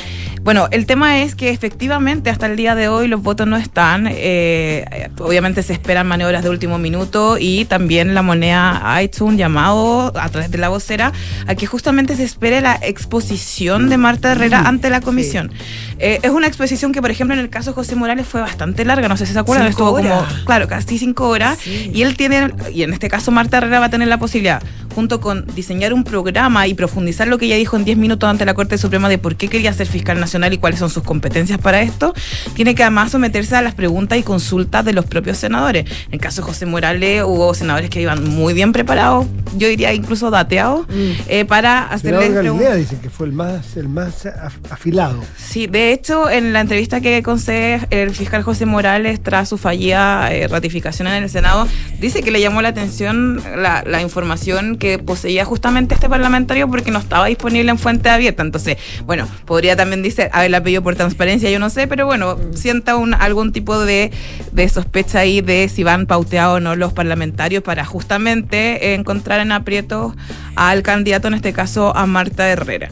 Bueno, 0.41 0.67
el 0.71 0.85
tema 0.85 1.21
es 1.21 1.35
que 1.35 1.49
efectivamente 1.49 2.29
hasta 2.29 2.45
el 2.45 2.55
día 2.55 2.73
de 2.75 2.87
hoy 2.87 3.07
los 3.07 3.21
votos 3.21 3.47
no 3.47 3.57
están, 3.57 4.07
eh, 4.09 5.09
obviamente 5.19 5.61
se 5.67 5.73
esperan 5.73 6.07
maniobras 6.07 6.43
de 6.43 6.49
último 6.49 6.77
minuto 6.79 7.37
y 7.37 7.65
también 7.65 8.15
la 8.15 8.21
moneda 8.21 8.81
ha 8.83 9.01
hecho 9.01 9.25
un 9.25 9.37
llamado 9.37 10.13
a 10.17 10.29
través 10.29 10.49
de 10.49 10.57
la 10.57 10.69
vocera 10.69 11.11
a 11.45 11.55
que 11.55 11.65
justamente 11.67 12.15
se 12.15 12.23
espere 12.23 12.61
la 12.61 12.79
exposición 12.81 13.89
de 13.89 13.97
Marta 13.97 14.31
Herrera 14.31 14.61
ante 14.61 14.89
la 14.89 15.01
comisión. 15.01 15.51
Eh, 15.99 16.19
es 16.21 16.31
una 16.31 16.47
exposición 16.47 16.93
que, 16.93 17.01
por 17.01 17.11
ejemplo, 17.11 17.33
en 17.33 17.39
el 17.41 17.49
caso 17.49 17.71
de 17.71 17.75
José 17.75 17.95
Morales 17.95 18.25
fue 18.27 18.39
bastante 18.39 18.85
larga, 18.85 19.07
no 19.09 19.17
sé 19.17 19.25
si 19.25 19.33
se 19.33 19.39
acuerdan, 19.39 19.67
estuvo 19.67 19.93
como, 19.95 20.25
claro, 20.45 20.67
casi 20.67 20.97
cinco 20.97 21.27
horas, 21.27 21.57
Sí. 21.61 21.91
y 21.93 22.03
él 22.03 22.15
tiene, 22.15 22.51
y 22.73 22.83
en 22.83 22.93
este 22.93 23.09
caso 23.09 23.31
Marta 23.31 23.57
Herrera 23.57 23.79
va 23.79 23.87
a 23.87 23.89
tener 23.89 24.07
la 24.07 24.19
posibilidad, 24.19 24.61
junto 24.95 25.19
con 25.19 25.45
diseñar 25.55 25.93
un 25.93 26.03
programa 26.03 26.67
y 26.67 26.73
profundizar 26.75 27.27
lo 27.27 27.37
que 27.37 27.45
ella 27.45 27.55
dijo 27.57 27.75
en 27.75 27.83
10 27.83 27.97
minutos 27.97 28.29
ante 28.29 28.45
la 28.45 28.53
Corte 28.53 28.77
Suprema 28.77 29.09
de 29.09 29.17
por 29.17 29.35
qué 29.35 29.47
quería 29.49 29.73
ser 29.73 29.87
fiscal 29.87 30.19
nacional 30.19 30.53
y 30.53 30.57
cuáles 30.59 30.79
son 30.79 30.89
sus 30.89 31.03
competencias 31.03 31.59
para 31.59 31.81
esto, 31.81 32.13
tiene 32.55 32.73
que 32.75 32.83
además 32.83 33.11
someterse 33.11 33.55
a 33.55 33.61
las 33.61 33.73
preguntas 33.75 34.17
y 34.17 34.23
consultas 34.23 34.85
de 34.85 34.93
los 34.93 35.05
propios 35.05 35.37
senadores. 35.37 35.56
En 35.57 35.85
el 36.11 36.19
caso 36.19 36.41
de 36.41 36.47
José 36.47 36.65
Morales 36.65 37.23
hubo 37.25 37.53
senadores 37.53 37.89
que 37.89 38.01
iban 38.01 38.23
muy 38.29 38.53
bien 38.53 38.71
preparados, 38.71 39.25
yo 39.57 39.67
diría 39.67 39.93
incluso 39.93 40.29
dateados, 40.29 40.85
eh, 41.27 41.45
para 41.45 41.83
hacerle. 41.87 42.29
Galilea 42.59 42.75
dicen 42.75 42.99
que 42.99 43.09
fue 43.09 43.25
el 43.27 43.33
más, 43.33 43.75
el 43.77 43.89
más 43.89 44.25
af- 44.25 44.51
afilado. 44.69 45.21
Sí, 45.37 45.67
de 45.67 45.91
hecho, 45.93 46.29
en 46.29 46.53
la 46.53 46.61
entrevista 46.61 47.01
que 47.01 47.23
concede 47.23 47.81
el 47.89 48.11
fiscal 48.11 48.43
José 48.43 48.65
Morales 48.65 49.21
tras 49.21 49.49
su 49.49 49.57
fallida 49.57 50.31
eh, 50.33 50.47
ratificación 50.47 51.07
en 51.07 51.23
el 51.23 51.29
Senado, 51.29 51.67
dice 51.99 52.21
que 52.21 52.31
le 52.31 52.39
llamó 52.41 52.61
la 52.61 52.69
atención 52.69 53.41
la, 53.55 53.83
la 53.85 54.01
información 54.01 54.77
que 54.77 54.99
poseía 54.99 55.45
justamente 55.45 55.95
este 55.95 56.09
parlamentario 56.09 56.67
porque 56.69 56.91
no 56.91 56.99
estaba 56.99 57.25
disponible 57.27 57.71
en 57.71 57.77
fuente 57.79 58.09
abierta. 58.09 58.43
Entonces, 58.43 58.77
bueno, 59.05 59.27
podría 59.45 59.75
también 59.75 60.03
decir, 60.03 60.29
haberla 60.31 60.61
pedido 60.61 60.83
por 60.83 60.95
transparencia, 60.95 61.49
yo 61.49 61.59
no 61.59 61.69
sé, 61.69 61.87
pero 61.87 62.05
bueno, 62.05 62.37
sienta 62.53 62.95
un, 62.95 63.13
algún 63.13 63.51
tipo 63.51 63.79
de, 63.79 64.11
de 64.51 64.69
sospecha 64.69 65.19
ahí 65.19 65.41
de 65.47 65.67
si 65.69 65.83
van 65.83 66.05
pauteados 66.05 66.57
o 66.57 66.59
no 66.59 66.75
los 66.75 66.93
parlamentarios 66.93 67.63
para 67.63 67.83
justamente 67.85 68.93
encontrar 68.93 69.39
en 69.39 69.51
aprietos 69.51 70.13
al 70.55 70.83
candidato, 70.83 71.27
en 71.27 71.33
este 71.33 71.53
caso 71.53 71.95
a 71.97 72.05
Marta 72.05 72.47
Herrera. 72.47 72.89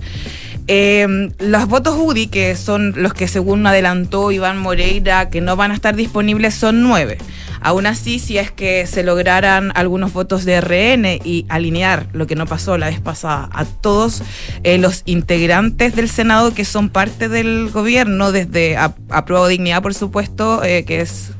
Eh, 0.67 1.29
los 1.37 1.67
votos 1.67 1.95
UDI, 1.95 2.27
que 2.27 2.55
son 2.55 2.93
los 2.95 3.13
que 3.13 3.27
según 3.27 3.67
adelantó 3.67 4.31
Iván 4.31 4.57
Moreira, 4.57 5.29
que 5.29 5.39
no 5.39 5.55
van 5.55 5.69
a 5.69 5.75
estar 5.75 5.95
disponibles, 5.95 6.55
son 6.55 6.81
nueve. 6.81 7.19
Aún 7.61 7.85
así, 7.85 8.19
si 8.19 8.37
es 8.37 8.51
que 8.51 8.85
se 8.85 9.03
lograran 9.03 9.71
algunos 9.75 10.13
votos 10.13 10.45
de 10.45 10.61
RN 10.61 11.19
y 11.23 11.45
alinear 11.49 12.07
lo 12.13 12.27
que 12.27 12.35
no 12.35 12.45
pasó 12.45 12.77
la 12.77 12.87
vez 12.87 12.99
pasada 12.99 13.49
a 13.51 13.65
todos 13.65 14.21
eh, 14.63 14.77
los 14.77 15.01
integrantes 15.05 15.95
del 15.95 16.09
Senado 16.09 16.53
que 16.53 16.65
son 16.65 16.89
parte 16.89 17.27
del 17.29 17.69
gobierno, 17.69 18.31
desde 18.31 18.77
a, 18.77 18.93
a 19.09 19.25
Prueba 19.25 19.47
de 19.47 19.53
Dignidad, 19.53 19.81
por 19.81 19.93
supuesto, 19.93 20.63
eh, 20.63 20.83
que 20.85 21.01
es 21.01 21.31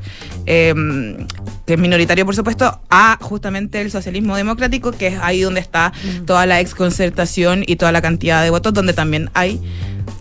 eh, 0.45 0.73
que 1.65 1.73
es 1.73 1.79
minoritario 1.79 2.25
por 2.25 2.35
supuesto, 2.35 2.79
a 2.89 3.17
justamente 3.21 3.81
el 3.81 3.91
socialismo 3.91 4.35
democrático, 4.35 4.91
que 4.91 5.07
es 5.07 5.19
ahí 5.21 5.41
donde 5.41 5.59
está 5.59 5.93
toda 6.25 6.45
la 6.45 6.59
exconcertación 6.59 7.63
y 7.65 7.75
toda 7.75 7.91
la 7.91 8.01
cantidad 8.01 8.43
de 8.43 8.49
votos, 8.49 8.73
donde 8.73 8.93
también 8.93 9.29
hay 9.33 9.61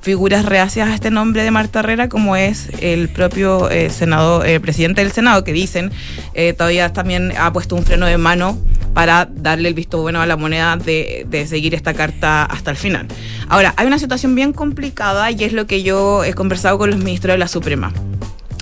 figuras 0.03 0.45
reacias 0.45 0.89
a 0.89 0.95
este 0.95 1.11
nombre 1.11 1.43
de 1.43 1.51
Marta 1.51 1.81
Herrera, 1.81 2.09
como 2.09 2.37
es 2.37 2.69
el 2.81 3.09
propio 3.09 3.71
eh, 3.71 3.91
senado, 3.91 4.45
eh, 4.45 4.61
presidente 4.61 5.03
del 5.03 5.13
Senado, 5.13 5.45
que 5.45 5.53
dicen 5.53 5.91
eh, 6.35 6.53
todavía 6.53 6.93
también 6.93 7.33
ha 7.39 7.53
puesto 7.53 7.75
un 7.75 7.85
freno 7.85 8.07
de 8.07 8.19
mano 8.19 8.59
para 8.93 9.29
darle 9.31 9.69
el 9.69 9.75
visto 9.75 10.01
bueno 10.01 10.21
a 10.21 10.27
la 10.27 10.37
moneda 10.37 10.77
de, 10.77 11.27
de 11.29 11.47
seguir 11.47 11.75
esta 11.75 11.95
carta 11.95 12.45
hasta 12.45 12.71
el 12.71 12.77
final. 12.77 13.09
Ahora, 13.49 13.75
hay 13.77 13.87
una 13.87 13.99
situación 13.99 14.35
bien 14.35 14.53
complicada 14.53 15.31
y 15.31 15.43
es 15.43 15.53
lo 15.53 15.67
que 15.67 15.83
yo 15.83 16.25
he 16.25 16.35
conversado 16.35 16.79
con 16.79 16.91
los 16.91 16.99
ministros 16.99 17.35
de 17.35 17.39
la 17.39 17.49
Suprema. 17.49 17.93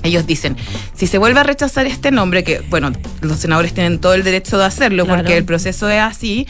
Ellos 0.03 0.27
dicen, 0.27 0.57
si 0.95 1.07
se 1.07 1.19
vuelve 1.19 1.41
a 1.41 1.45
rechazar 1.45 1.87
este 1.87 2.11
nombre, 2.11 2.43
que 2.45 2.61
bueno, 2.71 2.93
los 3.21 3.39
senadores 3.39 3.73
tienen 3.73 4.01
todo 4.01 4.15
el 4.15 4.25
derecho 4.25 4.59
de 4.59 4.65
hacerlo 4.65 5.05
Claro. 5.05 5.21
porque 5.23 5.37
el 5.37 5.45
proceso 5.45 5.89
es 5.89 6.01
así, 6.01 6.47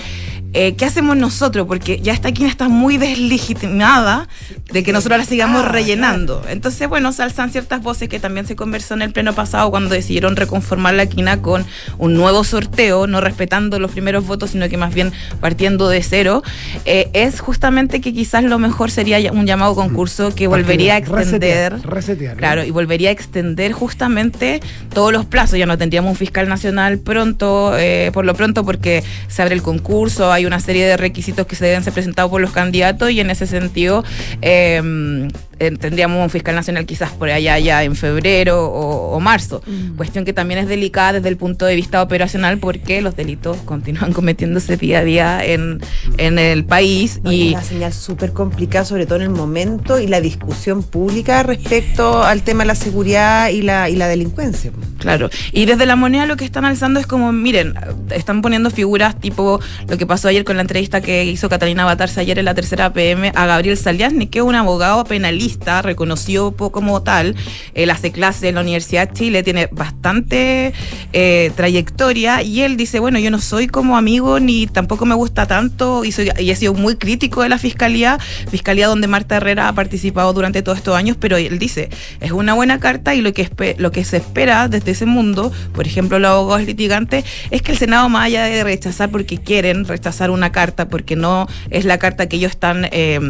eh, 0.53 0.75
¿qué 0.77 0.85
hacemos 0.85 1.17
nosotros? 1.17 1.67
Porque 1.67 2.01
ya 2.01 2.13
esta 2.13 2.33
quina 2.33 2.49
está 2.49 2.69
muy 2.69 2.99
deslegitimada 2.99 4.29
de 4.73 4.83
que 4.83 4.93
nosotros 4.93 5.19
la 5.19 5.25
sigamos 5.25 5.63
Ah, 5.65 5.69
rellenando. 5.69 6.43
Entonces, 6.49 6.89
bueno, 6.89 7.13
se 7.13 7.23
alzan 7.23 7.51
ciertas 7.51 7.83
voces 7.83 8.09
que 8.09 8.19
también 8.19 8.47
se 8.47 8.57
conversó 8.57 8.95
en 8.95 9.03
el 9.03 9.13
pleno 9.13 9.35
pasado 9.35 9.71
cuando 9.71 9.91
decidieron 9.95 10.37
reconformar 10.37 10.95
la 10.95 11.07
quina 11.07 11.43
con 11.43 11.65
un 11.99 12.15
nuevo 12.15 12.45
sorteo, 12.45 13.07
no 13.07 13.21
respetando 13.21 13.79
los 13.79 13.91
primeros 13.91 14.27
votos, 14.27 14.51
sino 14.51 14.69
que 14.69 14.77
más 14.77 14.95
bien 14.95 15.13
partiendo 15.41 15.89
de 15.89 16.03
cero. 16.03 16.43
Eh, 16.85 17.11
es 17.13 17.41
justamente 17.41 18.01
que 18.01 18.13
quizás 18.13 18.45
lo 18.45 18.59
mejor 18.59 18.91
sería 18.91 19.33
un 19.33 19.47
llamado 19.47 19.75
concurso 19.75 20.35
que 20.35 20.47
volvería 20.47 20.95
a 20.95 20.99
extender. 20.99 21.81
Resetear. 21.83 22.37
Claro, 22.37 22.65
y 22.65 22.71
volvería 22.71 23.11
a 23.11 23.13
extender 23.13 23.73
justamente 23.73 24.61
todos 24.93 25.13
los 25.13 25.25
plazos. 25.25 25.59
Ya 25.59 25.67
no 25.67 25.79
tendríamos 25.79 26.11
un 26.11 26.17
fiscal 26.17 26.49
nacional 26.49 26.99
pronto, 26.99 27.77
eh, 27.77 28.11
por 28.13 28.25
lo 28.25 28.35
pronto, 28.35 28.65
porque 28.65 29.03
se 29.29 29.43
abre 29.43 29.55
el 29.55 29.63
concurso, 29.63 30.33
hay 30.33 30.42
una 30.47 30.61
serie 30.61 30.87
de 30.87 30.97
requisitos 30.97 31.47
que 31.47 31.57
se 31.57 31.65
deben 31.65 31.83
ser 31.83 31.93
presentados 31.93 32.31
por 32.31 32.41
los 32.41 32.53
candidatos 32.53 33.11
y 33.11 33.21
en 33.21 33.31
ese 33.31 33.47
sentido 33.47 34.05
eh, 34.41 35.29
tendríamos 35.59 36.23
un 36.23 36.31
fiscal 36.31 36.55
nacional 36.55 36.87
quizás 36.87 37.11
por 37.11 37.31
allá 37.31 37.59
ya 37.59 37.85
en 37.85 37.95
febrero 37.95 38.67
o, 38.67 39.17
o 39.17 39.21
marzo. 39.21 39.63
Cuestión 39.97 40.25
que 40.25 40.33
también 40.33 40.61
es 40.61 40.69
delicada 40.69 41.15
desde 41.15 41.29
el 41.29 41.37
punto 41.37 41.67
de 41.67 41.77
vista 41.77 42.03
operacional 42.03 42.59
porque 42.59 43.01
los 43.01 43.17
delitos 43.17 43.57
continúan 43.59 44.13
cometiéndose 44.13 44.77
día 44.77 45.01
a 45.01 45.05
día 45.05 45.45
en, 45.45 45.81
en 46.19 46.39
el 46.39 46.65
país 46.65 47.21
No, 47.23 47.33
y 47.33 47.49
es 47.49 47.53
una 47.53 47.63
señal 47.63 47.93
súper 47.93 48.33
complicada, 48.33 48.85
sobre 48.85 49.07
todo 49.07 49.17
en 49.17 49.23
el 49.23 49.31
momento 49.31 49.99
y 49.99 50.07
la 50.07 50.21
discusión 50.21 50.83
pública 50.83 51.43
respecto 51.43 52.23
al 52.23 52.43
tema 52.43 52.65
de 52.65 52.69
la 52.69 52.75
seguridad 52.75 53.49
y 53.49 53.63
la, 53.63 53.89
y 53.89 53.97
la 53.97 54.09
delincuencia. 54.09 54.73
Claro, 54.99 55.31
y 55.53 55.67
desde 55.67 55.87
la 55.87 55.97
moneda 55.97 56.27
lo 56.27 56.37
que 56.37 56.45
están 56.45 56.65
alzando 56.65 57.01
es 57.01 57.07
como, 57.07 57.33
miren, 57.33 57.75
están 58.11 58.43
poniendo 58.43 58.71
figuras 58.71 59.21
tipo 59.21 59.61
lo 59.89 59.99
que 59.99 60.07
pasó 60.07 60.29
ayer 60.29 60.45
con 60.45 60.57
la 60.57 60.63
entrevista 60.63 61.01
que 61.01 61.25
hizo 61.25 61.49
Catalina 61.49 61.85
Batarse 61.85 62.21
ayer 62.21 62.39
en 62.39 62.45
la 62.45 62.55
tercera 62.55 62.93
PM 62.93 63.33
a 63.35 63.47
Gabriel 63.47 63.77
Saliasni, 63.77 64.27
que 64.27 64.39
es 64.39 64.45
un 64.45 64.55
abogado 64.55 65.05
penalista 65.05 65.42
reconocido 65.83 66.53
po- 66.53 66.71
como 66.71 67.03
tal. 67.03 67.35
Él 67.75 67.91
hace 67.91 68.13
clase 68.13 68.49
en 68.49 68.57
la 68.57 68.61
Universidad 68.61 69.09
de 69.09 69.15
Chile, 69.15 69.43
tiene 69.43 69.69
bastante 69.73 70.73
eh, 71.13 71.51
trayectoria 71.57 72.43
y 72.43 72.63
él 72.63 72.77
dice, 72.77 73.01
bueno, 73.01 73.19
yo 73.19 73.31
no 73.31 73.41
soy 73.41 73.67
como 73.67 73.97
amigo 73.97 74.41
ni 74.41 74.67
tampoco 74.67 75.07
me 75.07 75.15
gusta 75.15 75.47
tanto 75.47 76.05
y, 76.05 76.13
soy, 76.13 76.31
he 76.37 76.57
sido 76.57 76.75
muy 76.75 76.97
crítico 76.97 77.43
de 77.43 77.49
la 77.49 77.59
fiscalía, 77.59 78.19
fiscalía 78.51 78.87
donde 78.87 79.07
Marta 79.07 79.37
Herrera 79.37 79.69
ha 79.69 79.73
participado 79.75 80.33
durante 80.33 80.63
todos 80.63 80.79
estos 80.79 80.97
años, 80.97 81.17
pero 81.19 81.37
él 81.37 81.59
dice, 81.59 81.91
es 82.21 82.33
una 82.33 82.55
buena 82.55 82.79
carta 82.79 83.15
y 83.15 83.21
lo 83.21 83.33
que, 83.33 83.49
lo 83.79 83.91
que 83.91 84.05
se 84.05 84.19
espera 84.19 84.69
desde 84.69 84.93
ese 84.93 85.07
mundo, 85.07 85.53
por 85.75 85.87
ejemplo, 85.87 86.19
los 86.19 86.31
abogados 86.31 86.67
litigantes, 86.67 87.25
es 87.51 87.63
que 87.63 87.73
el 87.73 87.79
Senado, 87.79 88.09
más 88.09 88.27
allá 88.27 88.45
de 88.45 88.65
rechazar 88.65 89.11
porque 89.11 89.39
quieren 89.39 89.85
rechazar 89.85 90.31
una 90.31 90.53
carta, 90.53 90.89
porque 90.89 91.17
no 91.17 91.47
es 91.71 91.85
la 91.85 91.99
carta 91.99 92.29
que 92.29 92.37
ellos 92.37 92.53
están, 92.53 92.89
eh, 92.93 93.21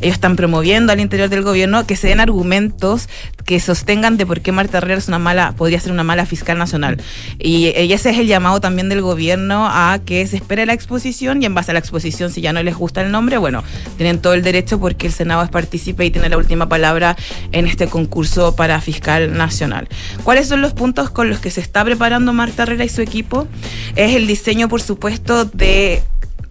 ellos 0.00 0.14
están 0.14 0.36
promoviendo 0.36 0.92
al 0.92 1.00
interior 1.00 1.28
del 1.28 1.42
gobierno, 1.42 1.86
que 1.86 1.96
se 1.96 2.08
den 2.08 2.20
argumentos 2.20 3.08
que 3.44 3.60
sostengan 3.60 4.16
de 4.16 4.26
por 4.26 4.40
qué 4.40 4.52
Marta 4.52 4.78
Herrera 4.78 4.98
es 4.98 5.08
una 5.08 5.18
mala, 5.18 5.52
podría 5.56 5.78
ser 5.80 5.92
una 5.92 6.02
mala 6.02 6.26
fiscal 6.26 6.58
nacional. 6.58 7.00
Y, 7.38 7.68
y 7.68 7.92
ese 7.92 8.10
es 8.10 8.18
el 8.18 8.26
llamado 8.26 8.60
también 8.60 8.88
del 8.88 9.02
gobierno 9.02 9.68
a 9.68 10.00
que 10.04 10.26
se 10.26 10.36
espere 10.36 10.66
la 10.66 10.72
exposición 10.72 11.42
y 11.42 11.46
en 11.46 11.54
base 11.54 11.70
a 11.70 11.74
la 11.74 11.80
exposición, 11.80 12.30
si 12.30 12.40
ya 12.40 12.52
no 12.52 12.62
les 12.62 12.74
gusta 12.74 13.02
el 13.02 13.12
nombre, 13.12 13.38
bueno, 13.38 13.62
tienen 13.96 14.20
todo 14.20 14.34
el 14.34 14.42
derecho 14.42 14.80
porque 14.80 15.06
el 15.06 15.12
Senado 15.12 15.42
es 15.42 15.50
partícipe 15.50 16.04
y 16.04 16.10
tiene 16.10 16.28
la 16.28 16.36
última 16.36 16.68
palabra 16.68 17.16
en 17.52 17.66
este 17.66 17.86
concurso 17.86 18.56
para 18.56 18.80
fiscal 18.80 19.36
nacional. 19.36 19.88
¿Cuáles 20.24 20.48
son 20.48 20.60
los 20.60 20.72
puntos 20.72 21.10
con 21.10 21.30
los 21.30 21.38
que 21.38 21.50
se 21.50 21.60
está 21.60 21.84
preparando 21.84 22.32
Marta 22.32 22.64
Herrera 22.64 22.84
y 22.84 22.88
su 22.88 23.02
equipo? 23.02 23.46
Es 23.94 24.14
el 24.14 24.26
diseño, 24.26 24.68
por 24.68 24.82
supuesto, 24.82 25.44
de 25.44 26.02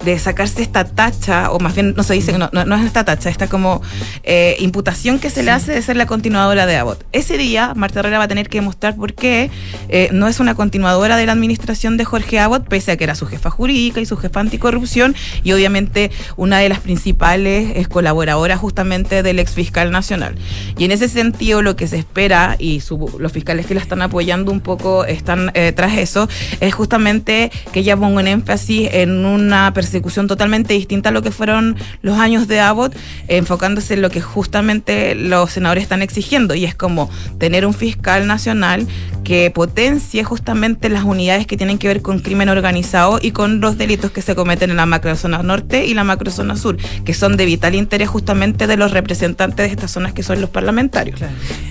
de 0.06 0.18
sacarse 0.20 0.62
esta 0.62 0.86
tacha, 0.86 1.52
o 1.52 1.60
más 1.60 1.74
bien 1.74 1.94
no 1.98 2.04
se 2.04 2.14
dice, 2.14 2.38
no, 2.38 2.50
no, 2.54 2.64
no 2.64 2.76
es 2.76 2.86
esta 2.86 3.04
tacha, 3.04 3.30
esta 3.30 3.48
como 3.48 3.82
eh, 4.24 4.56
imputación 4.60 5.20
que 5.20 5.30
se 5.30 5.44
le 5.44 5.52
hace 5.52 5.74
de 5.74 5.82
ser 5.82 5.98
la 5.98 6.06
continuadora 6.06 6.66
de 6.66 6.78
Abbott. 6.78 7.04
Ese 7.12 7.38
día, 7.38 7.74
Marta 7.76 8.00
Herrera 8.00 8.20
va 8.20 8.26
a 8.26 8.28
tener 8.28 8.48
que 8.48 8.60
demostrar 8.60 8.96
por 8.96 9.14
qué 9.14 9.50
eh, 9.90 10.10
no 10.14 10.28
es 10.28 10.40
una 10.40 10.56
continuadora 10.56 11.18
de 11.18 11.26
la 11.26 11.32
administración 11.32 11.98
de 11.98 12.06
Jorge 12.06 12.40
Abbott, 12.40 12.68
pese 12.68 12.92
a 12.92 12.98
que 12.98 13.04
era 13.04 13.16
su 13.16 13.26
jefa 13.26 13.50
jurídica 13.50 14.00
y 14.00 14.06
su 14.06 14.16
jefa 14.16 14.40
anticorrupción, 14.40 15.16
y 15.44 15.52
obviamente 15.54 16.12
una 16.38 16.60
de 16.60 16.70
las 16.70 16.80
principales 16.80 17.72
es 17.76 17.88
colaboradora 17.88 18.58
justamente 18.58 19.24
del 19.24 19.40
ex 19.40 19.54
fiscal 19.54 19.92
nacional. 19.92 20.36
Y 20.78 20.86
en 20.86 20.92
ese 20.92 21.10
sentido, 21.10 21.62
lo 21.62 21.76
que 21.76 21.88
se 21.88 21.98
espera, 21.98 22.56
y 22.60 22.82
su- 22.82 23.18
los 23.20 23.32
fiscales 23.32 23.66
que 23.66 23.74
la 23.74 23.82
están 23.82 24.02
apoyando 24.02 24.52
un 24.52 24.60
poco 24.62 25.06
están 25.06 25.52
eh, 25.56 25.72
tras 25.76 25.98
eso, 25.98 26.30
es 26.60 26.74
justamente 26.76 27.52
que 27.74 27.80
ella 27.80 27.98
ponga 27.98 28.20
un 28.20 28.28
énfasis 28.28 28.90
en 28.92 29.26
una 29.26 29.74
persecución 29.96 30.28
totalmente 30.28 30.74
distinta 30.74 31.08
a 31.08 31.12
lo 31.14 31.22
que 31.22 31.32
fueron 31.32 31.78
los 32.02 32.20
años 32.20 32.50
de 32.50 32.60
Abbott, 32.60 32.94
enfocándose 33.30 33.94
en 33.94 34.02
lo 34.02 34.10
que 34.10 34.20
justamente 34.20 35.16
los 35.16 35.52
senadores 35.52 35.84
están 35.84 36.02
exigiendo, 36.02 36.54
y 36.54 36.66
es 36.66 36.76
como 36.76 37.10
tener 37.38 37.66
un 37.66 37.74
fiscal 37.74 38.28
nacional 38.28 38.88
que 39.24 39.50
potencie 39.52 40.24
justamente 40.26 40.90
las 40.90 41.06
unidades 41.06 41.48
que 41.48 41.56
tienen 41.56 41.78
que 41.78 41.88
ver 41.88 42.02
con 42.02 42.20
crimen 42.20 42.50
organizado 42.50 43.20
y 43.22 43.32
con 43.32 43.62
los 43.62 43.78
delitos 43.78 44.12
que 44.12 44.22
se 44.22 44.36
cometen 44.36 44.70
en 44.70 44.76
la 44.76 44.86
macrozona 44.86 45.42
norte 45.44 45.86
y 45.86 45.94
la 45.94 46.04
macrozona 46.04 46.58
sur, 46.58 46.76
que 47.06 47.14
son 47.14 47.38
de 47.38 47.46
vital 47.46 47.74
interés 47.74 48.10
justamente 48.10 48.68
de 48.68 48.76
los 48.76 48.92
representantes 48.92 49.66
de 49.66 49.72
estas 49.72 49.92
zonas 49.92 50.12
que 50.12 50.24
son 50.24 50.42
los 50.42 50.50
parlamentarios. 50.50 51.22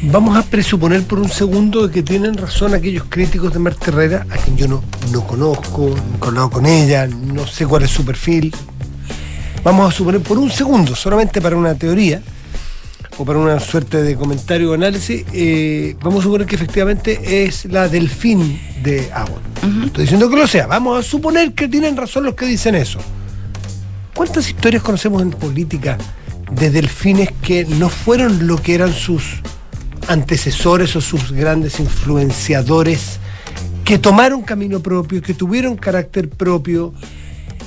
Vamos 0.05 0.37
a 0.37 0.43
presuponer 0.43 1.03
por 1.03 1.19
un 1.19 1.29
segundo 1.29 1.91
que 1.91 2.03
tienen 2.03 2.39
razón 2.39 2.73
aquellos 2.73 3.05
críticos 3.09 3.53
de 3.53 3.59
Marta 3.59 3.91
Herrera, 3.91 4.27
a 4.31 4.37
quien 4.39 4.57
yo 4.57 4.67
no, 4.67 4.83
no 5.13 5.27
conozco, 5.27 5.91
nunca 5.91 6.25
he 6.25 6.29
hablado 6.29 6.51
con 6.51 6.65
ella, 6.65 7.07
no 7.07 7.47
sé 7.47 7.67
cuál 7.67 7.83
es 7.83 7.91
su 7.91 8.05
perfil. 8.15 8.55
Vamos 9.65 9.93
a 9.93 9.97
suponer 9.97 10.21
por 10.21 10.39
un 10.39 10.51
segundo, 10.51 10.95
solamente 10.95 11.41
para 11.41 11.57
una 11.57 11.75
teoría, 11.75 12.23
o 13.19 13.25
para 13.25 13.39
una 13.39 13.59
suerte 13.59 14.03
de 14.03 14.15
comentario 14.15 14.71
o 14.71 14.75
análisis, 14.75 15.25
eh, 15.33 15.97
vamos 16.01 16.21
a 16.21 16.23
suponer 16.25 16.47
que 16.47 16.55
efectivamente 16.55 17.45
es 17.45 17.65
la 17.65 17.89
delfín 17.89 18.61
de 18.83 19.11
Abbott. 19.13 19.43
Estoy 19.87 20.03
diciendo 20.03 20.31
que 20.31 20.37
lo 20.37 20.47
sea, 20.47 20.67
vamos 20.67 20.99
a 20.99 21.03
suponer 21.03 21.55
que 21.55 21.67
tienen 21.67 21.97
razón 21.97 22.25
los 22.25 22.35
que 22.35 22.47
dicen 22.47 22.75
eso. 22.77 22.99
¿Cuántas 24.15 24.49
historias 24.49 24.83
conocemos 24.83 25.21
en 25.23 25.31
política 25.31 25.99
de 26.53 26.71
delfines 26.71 27.31
que 27.43 27.65
no 27.65 27.89
fueron 27.89 28.47
lo 28.47 28.63
que 28.63 28.75
eran 28.75 28.93
sus 28.93 29.41
antecesores 30.07 30.95
o 30.95 31.01
sus 31.01 31.33
grandes 31.33 31.81
influenciadores, 31.81 33.19
que 33.85 33.99
tomaron 33.99 34.43
camino 34.43 34.81
propio, 34.81 35.21
que 35.21 35.35
tuvieron 35.35 35.77
carácter 35.77 36.29
propio? 36.29 36.95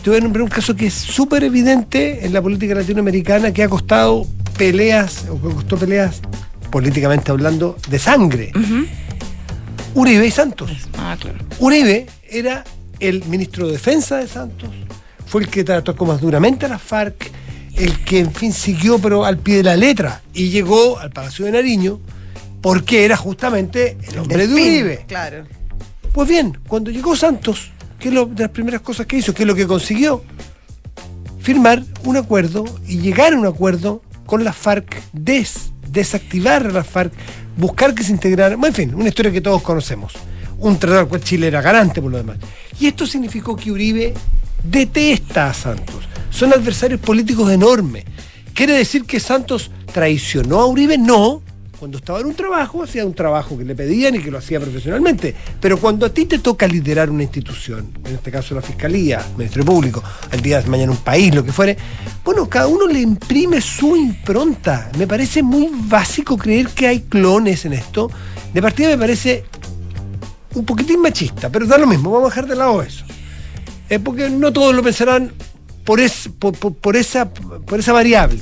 Tuvieron 0.07 0.41
un 0.41 0.47
caso 0.47 0.73
que 0.73 0.87
es 0.87 0.93
súper 0.93 1.43
evidente 1.43 2.25
en 2.25 2.31
la 2.31 2.41
política 2.41 2.73
latinoamericana, 2.73 3.51
que 3.51 3.61
ha 3.61 3.67
costado 3.67 4.25
peleas, 4.57 5.25
o 5.29 5.35
que 5.35 5.53
costó 5.53 5.75
peleas, 5.75 6.21
políticamente 6.71 7.29
hablando, 7.29 7.75
de 7.89 7.99
sangre. 7.99 8.53
Uribe 9.95 10.25
y 10.25 10.31
Santos. 10.31 10.71
Ah, 10.97 11.17
claro. 11.19 11.39
Uribe 11.59 12.05
era 12.29 12.63
el 13.01 13.25
ministro 13.25 13.65
de 13.67 13.73
Defensa 13.73 14.15
de 14.15 14.29
Santos, 14.29 14.69
fue 15.25 15.41
el 15.41 15.49
que 15.49 15.65
trató 15.65 15.93
como 15.93 16.13
más 16.13 16.21
duramente 16.21 16.67
a 16.67 16.69
las 16.69 16.81
FARC, 16.81 17.29
el 17.75 17.99
que 18.05 18.19
en 18.19 18.33
fin 18.33 18.53
siguió 18.53 18.99
pero 18.99 19.25
al 19.25 19.37
pie 19.37 19.57
de 19.57 19.63
la 19.63 19.75
letra 19.75 20.21
y 20.33 20.51
llegó 20.51 20.99
al 20.99 21.11
Palacio 21.11 21.43
de 21.43 21.51
Nariño 21.51 21.99
porque 22.61 23.03
era 23.03 23.17
justamente 23.17 23.97
el 24.07 24.19
hombre 24.19 24.47
de 24.47 24.53
Uribe. 24.53 25.05
Claro. 25.05 25.43
Pues 26.13 26.29
bien, 26.29 26.57
cuando 26.65 26.91
llegó 26.91 27.13
Santos, 27.13 27.71
¿qué 27.99 28.09
es 28.09 28.13
lo 28.13 28.25
de 28.25 28.43
las 28.43 28.51
primeras 28.51 28.81
cosas 28.81 29.05
que 29.05 29.17
hizo? 29.17 29.33
¿Qué 29.33 29.43
es 29.43 29.47
lo 29.47 29.55
que 29.55 29.67
consiguió? 29.67 30.23
Firmar 31.39 31.83
un 32.03 32.17
acuerdo 32.17 32.65
y 32.87 32.99
llegar 32.99 33.33
a 33.33 33.37
un 33.37 33.45
acuerdo 33.45 34.01
con 34.25 34.43
las 34.43 34.55
FARC, 34.55 35.01
des, 35.13 35.71
desactivar 35.89 36.67
a 36.67 36.71
las 36.71 36.87
FARC, 36.87 37.13
buscar 37.55 37.93
que 37.93 38.03
se 38.03 38.11
integraran, 38.11 38.59
bueno, 38.59 38.75
en 38.75 38.89
fin, 38.89 38.95
una 38.95 39.09
historia 39.09 39.31
que 39.31 39.41
todos 39.41 39.61
conocemos. 39.61 40.13
un 40.59 40.77
tratado 40.77 41.01
al 41.01 41.07
cual 41.07 41.21
Chile 41.21 41.47
era 41.47 41.61
garante 41.61 42.01
por 42.01 42.11
lo 42.11 42.17
demás. 42.17 42.37
Y 42.79 42.87
esto 42.87 43.05
significó 43.05 43.55
que 43.55 43.71
Uribe 43.71 44.13
detesta 44.63 45.49
a 45.49 45.53
Santos. 45.53 46.07
Son 46.31 46.51
adversarios 46.51 46.99
políticos 46.99 47.51
enormes. 47.51 48.05
¿Quiere 48.53 48.73
decir 48.73 49.05
que 49.05 49.19
Santos 49.19 49.71
traicionó 49.93 50.59
a 50.59 50.65
Uribe? 50.65 50.97
No. 50.97 51.41
Cuando 51.79 51.99
estaba 51.99 52.19
en 52.19 52.25
un 52.25 52.33
trabajo, 52.33 52.81
hacía 52.81 53.05
un 53.05 53.13
trabajo 53.13 53.55
que 53.55 53.63
le 53.63 53.75
pedían 53.75 54.15
y 54.15 54.19
que 54.19 54.31
lo 54.31 54.39
hacía 54.39 54.59
profesionalmente. 54.59 55.35
Pero 55.61 55.77
cuando 55.77 56.07
a 56.07 56.09
ti 56.09 56.25
te 56.25 56.39
toca 56.39 56.67
liderar 56.67 57.11
una 57.11 57.21
institución, 57.21 57.91
en 58.03 58.15
este 58.15 58.31
caso 58.31 58.55
la 58.55 58.63
Fiscalía, 58.63 59.19
el 59.19 59.37
Ministerio 59.37 59.65
Público, 59.65 60.03
al 60.31 60.41
día 60.41 60.59
de 60.59 60.67
mañana 60.69 60.91
un 60.91 60.97
país, 60.97 61.35
lo 61.35 61.43
que 61.43 61.51
fuere, 61.51 61.77
bueno, 62.23 62.49
cada 62.49 62.67
uno 62.67 62.87
le 62.87 62.99
imprime 62.99 63.61
su 63.61 63.95
impronta. 63.95 64.89
Me 64.97 65.05
parece 65.05 65.43
muy 65.43 65.69
básico 65.71 66.35
creer 66.35 66.69
que 66.69 66.87
hay 66.87 67.01
clones 67.01 67.65
en 67.65 67.73
esto. 67.73 68.09
De 68.51 68.59
partida 68.59 68.89
me 68.89 68.97
parece 68.97 69.45
un 70.55 70.65
poquitín 70.65 70.99
machista, 70.99 71.51
pero 71.51 71.67
da 71.67 71.77
lo 71.77 71.85
mismo, 71.85 72.09
vamos 72.09 72.31
a 72.31 72.35
dejar 72.35 72.47
de 72.47 72.55
lado 72.55 72.81
eso. 72.81 73.05
Eh, 73.89 73.99
porque 73.99 74.31
no 74.31 74.51
todos 74.51 74.73
lo 74.73 74.81
pensarán 74.81 75.31
es, 75.99 76.29
por 76.39 76.95
esa 76.95 77.93
variable. 77.93 78.39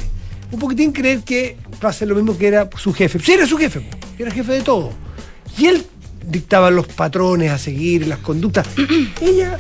Un 0.52 0.60
poquitín 0.60 0.92
creer 0.92 1.22
que 1.22 1.58
va 1.84 1.90
a 1.90 1.94
ser 1.94 2.08
lo 2.08 2.16
mismo 2.16 2.38
que 2.38 2.48
era 2.48 2.70
su 2.78 2.94
jefe. 2.94 3.20
Sí, 3.20 3.34
era 3.34 3.46
su 3.46 3.58
jefe, 3.58 3.88
era 4.18 4.32
jefe 4.32 4.54
de 4.54 4.62
todo. 4.62 4.92
Y 5.58 5.68
él 5.68 5.86
dictaba 6.28 6.72
los 6.72 6.88
patrones 6.88 7.52
a 7.52 7.58
seguir, 7.58 8.08
las 8.08 8.20
conductas. 8.20 8.68
Ella, 9.22 9.58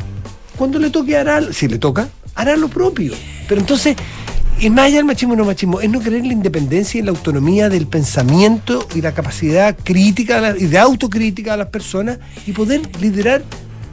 cuando 0.57 0.79
le 0.79 0.89
toque 0.89 1.17
hará, 1.17 1.53
si 1.53 1.67
le 1.67 1.77
toca, 1.77 2.09
hará 2.33 2.55
lo 2.55 2.67
propio. 2.67 3.13
Pero 3.47 3.61
entonces, 3.61 3.95
y 4.59 4.69
más 4.69 4.85
allá 4.85 4.97
del 4.97 5.05
machismo 5.05 5.33
y 5.33 5.37
no 5.37 5.45
machismo, 5.45 5.81
es 5.81 5.89
no 5.89 5.99
creer 5.99 6.21
en 6.21 6.27
la 6.27 6.33
independencia 6.33 6.99
y 6.99 7.03
la 7.03 7.11
autonomía 7.11 7.69
del 7.69 7.87
pensamiento 7.87 8.87
y 8.95 9.01
la 9.01 9.13
capacidad 9.13 9.75
crítica 9.83 10.55
y 10.57 10.65
de 10.65 10.77
autocrítica 10.77 11.51
de 11.51 11.57
las 11.57 11.67
personas 11.67 12.19
y 12.45 12.51
poder 12.51 12.81
liderar 13.01 13.43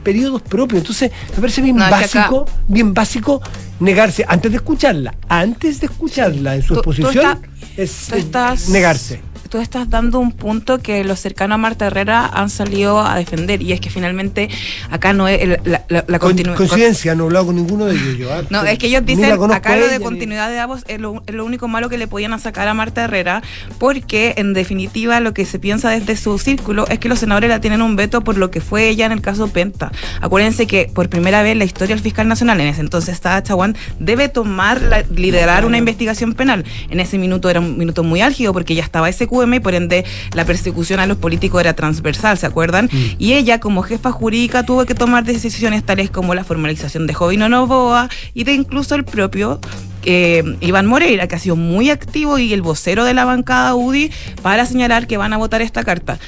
periodos 0.03 0.41
propios. 0.41 0.81
Entonces, 0.81 1.11
me 1.35 1.41
parece 1.41 1.61
bien 1.61 1.77
No, 1.77 1.85
acá- 1.85 2.01
básico, 2.01 2.45
bien 2.67 2.93
básico 2.93 3.41
negarse, 3.79 4.25
antes 4.27 4.51
de 4.51 4.57
escucharla, 4.57 5.15
antes 5.27 5.79
de 5.79 5.87
escucharla 5.87 6.55
en 6.55 6.61
su 6.61 6.75
Tú- 6.75 6.81
tú 6.81 6.91
exposición, 6.91 7.41
es 7.77 8.11
estás- 8.11 8.69
negarse. 8.69 9.21
Tú 9.49 9.59
estás 9.59 9.89
dando 9.89 10.19
un 10.19 10.31
punto 10.31 10.79
que 10.79 11.03
los 11.03 11.19
cercanos 11.19 11.55
a 11.55 11.57
Marta 11.57 11.85
Herrera 11.87 12.25
han 12.25 12.49
salido 12.49 12.99
a 13.01 13.15
defender 13.17 13.61
y 13.61 13.71
es 13.73 13.79
que 13.79 13.89
finalmente 13.91 14.49
acá 14.89 15.13
no 15.13 15.27
es 15.27 15.41
el- 15.41 15.59
la, 15.63 15.83
la, 15.89 16.03
la 16.07 16.19
Con- 16.19 16.35
continu- 16.35 16.55
coincidencia, 16.55 17.13
no 17.13 17.23
he 17.23 17.27
hablado 17.27 17.47
con 17.47 17.55
ninguno 17.55 17.85
de 17.85 17.93
ellos. 17.95 18.17
yo, 18.17 18.33
ah, 18.33 18.41
No, 18.49 18.63
es 18.63 18.79
que 18.79 18.87
ellos 18.87 19.05
dicen, 19.05 19.25
acá 19.51 19.75
lo 19.77 19.87
de 19.87 19.99
continuidad 19.99 20.49
de 20.49 20.55
Davos 20.55 20.83
es 20.87 20.99
lo, 20.99 21.21
es 21.27 21.35
lo 21.35 21.45
único 21.45 21.67
malo 21.67 21.89
que 21.89 21.97
le 21.97 22.07
podían 22.07 22.37
sacar 22.39 22.67
a 22.67 22.73
Marta 22.73 23.03
Herrera, 23.03 23.43
porque 23.77 24.33
en 24.37 24.53
definitiva 24.53 25.19
lo 25.19 25.33
que 25.33 25.45
se 25.45 25.59
piensa 25.59 25.89
desde 25.89 26.15
su 26.15 26.37
círculo 26.39 26.87
es 26.87 26.99
que 26.99 27.09
los 27.09 27.19
senadores 27.19 27.49
la 27.49 27.61
tienen 27.61 27.81
un 27.81 27.95
veto 27.95 28.21
por 28.23 28.37
lo 28.37 28.49
que 28.49 28.61
fue 28.61 28.89
ella 28.89 29.05
en 29.05 29.11
el 29.11 29.21
caso 29.21 29.47
Penta. 29.49 29.91
Acuérdense 30.21 30.67
que 30.67 30.89
por 30.93 31.09
primera 31.09 31.43
vez 31.43 31.51
en 31.53 31.59
la 31.59 31.65
historia 31.65 31.93
el 31.93 32.01
fiscal 32.01 32.27
nacional, 32.27 32.59
en 32.61 32.67
ese 32.67 32.81
entonces 32.81 33.13
estaba 33.13 33.41
Chaguán, 33.43 33.75
debe 33.99 34.29
tomar, 34.29 34.81
la- 34.81 35.03
liderar 35.15 35.65
una 35.65 35.77
investigación 35.77 36.33
penal. 36.33 36.63
En 36.89 36.99
ese 36.99 37.17
minuto 37.17 37.49
era 37.49 37.59
un 37.59 37.77
minuto 37.77 38.03
muy 38.03 38.21
álgido 38.21 38.53
porque 38.53 38.73
ya 38.75 38.83
estaba 38.83 39.09
Y 39.33 39.59
por 39.59 39.73
ende 39.73 40.05
la 40.33 40.45
persecución 40.45 40.99
a 40.99 41.07
los 41.07 41.17
políticos 41.17 41.59
era 41.59 41.73
transversal, 41.73 42.37
¿se 42.37 42.45
acuerdan? 42.45 42.89
Y 43.17 43.33
ella 43.33 43.59
como 43.59 43.81
jefa 43.81 44.11
jurídica 44.11 44.63
tuvo 44.63 44.85
que 44.85 44.93
tomar 44.93 45.23
decisiones 45.23 45.83
tales 45.83 46.11
como 46.11 46.35
la 46.35 46.43
formalización 46.43 47.07
de 47.07 47.15
Jovino 47.15 47.49
Novoa 47.49 48.09
y 48.35 48.43
de 48.43 48.53
incluso 48.53 48.93
el 48.93 49.05
propio 49.05 49.59
eh, 50.03 50.43
Iván 50.61 50.85
Moreira, 50.85 51.27
que 51.27 51.35
ha 51.35 51.39
sido 51.39 51.55
muy 51.55 51.89
activo 51.89 52.37
y 52.37 52.53
el 52.53 52.61
vocero 52.61 53.05
de 53.05 53.15
la 53.15 53.25
bancada 53.25 53.73
UDI 53.73 54.11
para 54.43 54.65
señalar 54.67 55.07
que 55.07 55.17
van 55.17 55.33
a 55.33 55.37
votar 55.37 55.63
esta 55.63 55.83
carta. 55.83 56.19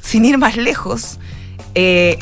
Sin 0.00 0.24
ir 0.24 0.38
más 0.38 0.56
lejos, 0.56 1.18
eh, 1.74 2.18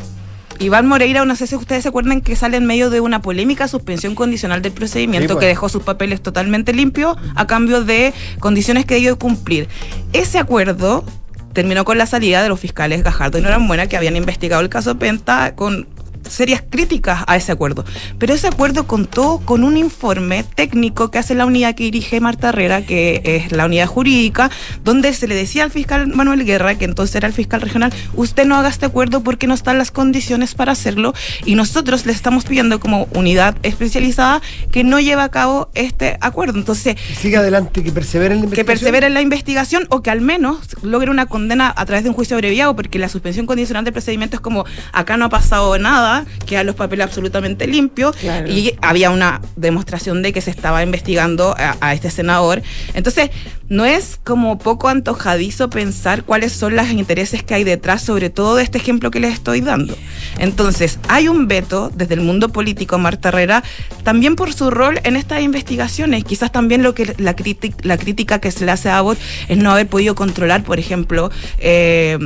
Iván 0.63 0.87
Moreira, 0.87 1.25
no 1.25 1.35
sé 1.35 1.47
si 1.47 1.57
ustedes 1.57 1.83
se 1.83 1.89
acuerdan 1.89 2.21
que 2.21 2.37
sale 2.37 2.57
en 2.57 2.67
medio 2.67 2.89
de 2.89 3.01
una 3.01 3.21
polémica 3.21 3.67
suspensión 3.67 4.15
condicional 4.15 4.63
del 4.63 4.73
procedimiento 4.73 5.29
Sí, 5.29 5.35
pues. 5.35 5.41
que 5.41 5.47
dejó 5.47 5.69
sus 5.69 5.83
papeles 5.83 6.23
totalmente 6.23 6.73
limpios 6.73 7.17
a 7.35 7.47
cambio 7.47 7.83
de 7.83 8.15
condiciones 8.39 8.87
que 8.87 8.95
debió 8.95 9.19
cumplir. 9.19 9.69
Ese 10.13 10.39
acuerdo 10.39 11.05
terminó 11.53 11.85
con 11.85 11.99
la 11.99 12.07
salida 12.07 12.43
de 12.43 12.49
los 12.49 12.61
fiscales 12.61 13.03
Gajardo 13.03 13.39
y 13.39 13.43
Norambuena 13.43 13.89
que 13.89 13.97
habían 13.97 14.17
investigado 14.17 14.63
el 14.63 14.69
caso 14.69 14.97
Penta 14.99 15.55
con 15.55 15.89
serias 16.29 16.63
críticas 16.69 17.25
a 17.27 17.37
ese 17.37 17.53
acuerdo. 17.53 17.85
Pero 18.19 18.35
ese 18.35 18.49
acuerdo 18.49 18.87
contó 18.87 19.41
con 19.45 19.65
un 19.65 19.77
informe 19.77 20.45
técnico 20.45 21.11
que 21.11 21.19
hace 21.19 21.35
la 21.35 21.47
unidad 21.47 21.75
que 21.75 21.85
dirige 21.85 22.21
Marta 22.21 22.51
Herrera, 22.51 22.83
que 22.83 23.21
es 23.25 23.53
la 23.53 23.67
unidad 23.67 23.87
jurídica, 23.87 24.51
donde 24.85 25.13
se 25.13 25.29
le 25.29 25.35
decía 25.35 25.65
al 25.65 25.71
fiscal 25.71 26.09
Manuel 26.09 26.45
Guerra, 26.45 26.77
que 26.77 26.85
entonces 26.85 27.17
era 27.17 27.29
el 27.29 27.35
fiscal 27.35 27.61
regional, 27.61 27.93
usted 28.15 28.47
no 28.47 28.57
haga 28.57 28.69
este 28.69 28.87
acuerdo 28.87 29.23
porque 29.23 29.47
no 29.47 29.55
están 29.55 29.79
las 29.79 29.91
condiciones 29.91 30.55
para 30.55 30.73
hacerlo 30.73 31.15
y 31.45 31.55
nosotros 31.55 32.07
le 32.07 32.13
estamos 32.13 32.45
pidiendo 32.45 32.81
como 32.81 33.09
unidad 33.15 33.57
especializada 33.63 34.41
que 34.71 34.85
no 34.85 35.01
lleve 35.01 35.23
a 35.23 35.29
cabo 35.29 35.71
este 35.75 36.19
acuerdo. 36.21 36.59
Entonces, 36.59 36.97
Siga 37.19 37.41
adelante, 37.41 37.83
que 37.83 37.93
persevere 37.93 38.35
en 38.35 38.41
la 38.41 38.43
que 38.43 38.47
investigación. 38.47 38.67
persevere 38.67 39.07
en 39.07 39.15
la 39.15 39.23
investigación 39.23 39.87
o 39.91 40.03
que 40.03 40.11
al 40.11 40.21
menos 40.21 40.59
logre 40.83 41.11
una 41.11 41.27
condena 41.27 41.73
a 41.77 41.87
través 41.87 42.05
de 42.05 42.11
un 42.11 42.15
juicio 42.15 42.37
abreviado, 42.37 42.75
porque 42.77 42.99
la 42.99 43.09
suspensión 43.09 43.47
condicional 43.47 43.85
del 43.85 43.93
procedimiento 43.93 44.37
es 44.37 44.41
como 44.41 44.65
acá 44.93 45.17
no 45.17 45.27
ha 45.27 45.29
pasado 45.29 45.79
nada, 45.79 46.12
quedan 46.47 46.67
los 46.67 46.75
papeles 46.77 47.05
absolutamente 47.07 47.67
limpios 47.67 48.17
Claro. 48.17 48.49
y 48.51 48.75
había 48.83 49.11
una 49.11 49.41
demostración 49.57 50.23
de 50.23 50.33
que 50.33 50.41
se 50.41 50.51
estaba 50.51 50.83
investigando 50.83 51.55
a, 51.59 51.77
a 51.81 51.95
este 51.95 52.11
senador. 52.11 52.63
Entonces, 52.95 53.31
no 53.69 53.85
es 53.87 54.19
como 54.23 54.59
poco 54.59 54.89
antojadizo 54.89 55.71
pensar 55.71 56.25
cuáles 56.25 56.53
son 56.53 56.77
los 56.77 56.91
intereses 56.91 57.43
que 57.43 57.55
hay 57.55 57.65
detrás, 57.65 58.03
sobre 58.03 58.29
todo 58.31 58.57
de 58.57 58.63
este 58.65 58.79
ejemplo 58.79 59.11
que 59.11 59.19
les 59.21 59.33
estoy 59.33 59.61
dando. 59.63 59.97
Entonces, 60.39 60.99
hay 61.09 61.29
un 61.29 61.49
veto 61.49 61.91
desde 61.95 62.15
el 62.15 62.21
mundo 62.21 62.51
político 62.51 62.97
a 62.97 62.99
Marta 62.99 63.29
Herrera, 63.31 63.63
también 64.05 64.37
por 64.37 64.53
su 64.53 64.71
rol 64.71 65.01
en 65.05 65.17
estas 65.17 65.41
investigaciones. 65.43 66.25
Quizás 66.25 66.53
también 66.53 66.83
lo 66.83 66.95
que 66.95 67.15
la, 67.19 67.35
la 67.83 67.97
crítica 67.99 68.41
que 68.41 68.51
se 68.51 68.65
le 68.67 68.73
hace 68.73 68.89
a 68.91 68.99
Abbott 68.99 69.19
es 69.49 69.57
no 69.57 69.71
haber 69.71 69.87
podido 69.87 70.15
controlar, 70.15 70.63
por 70.65 70.79
ejemplo, 70.79 71.31
eh, 71.59 72.19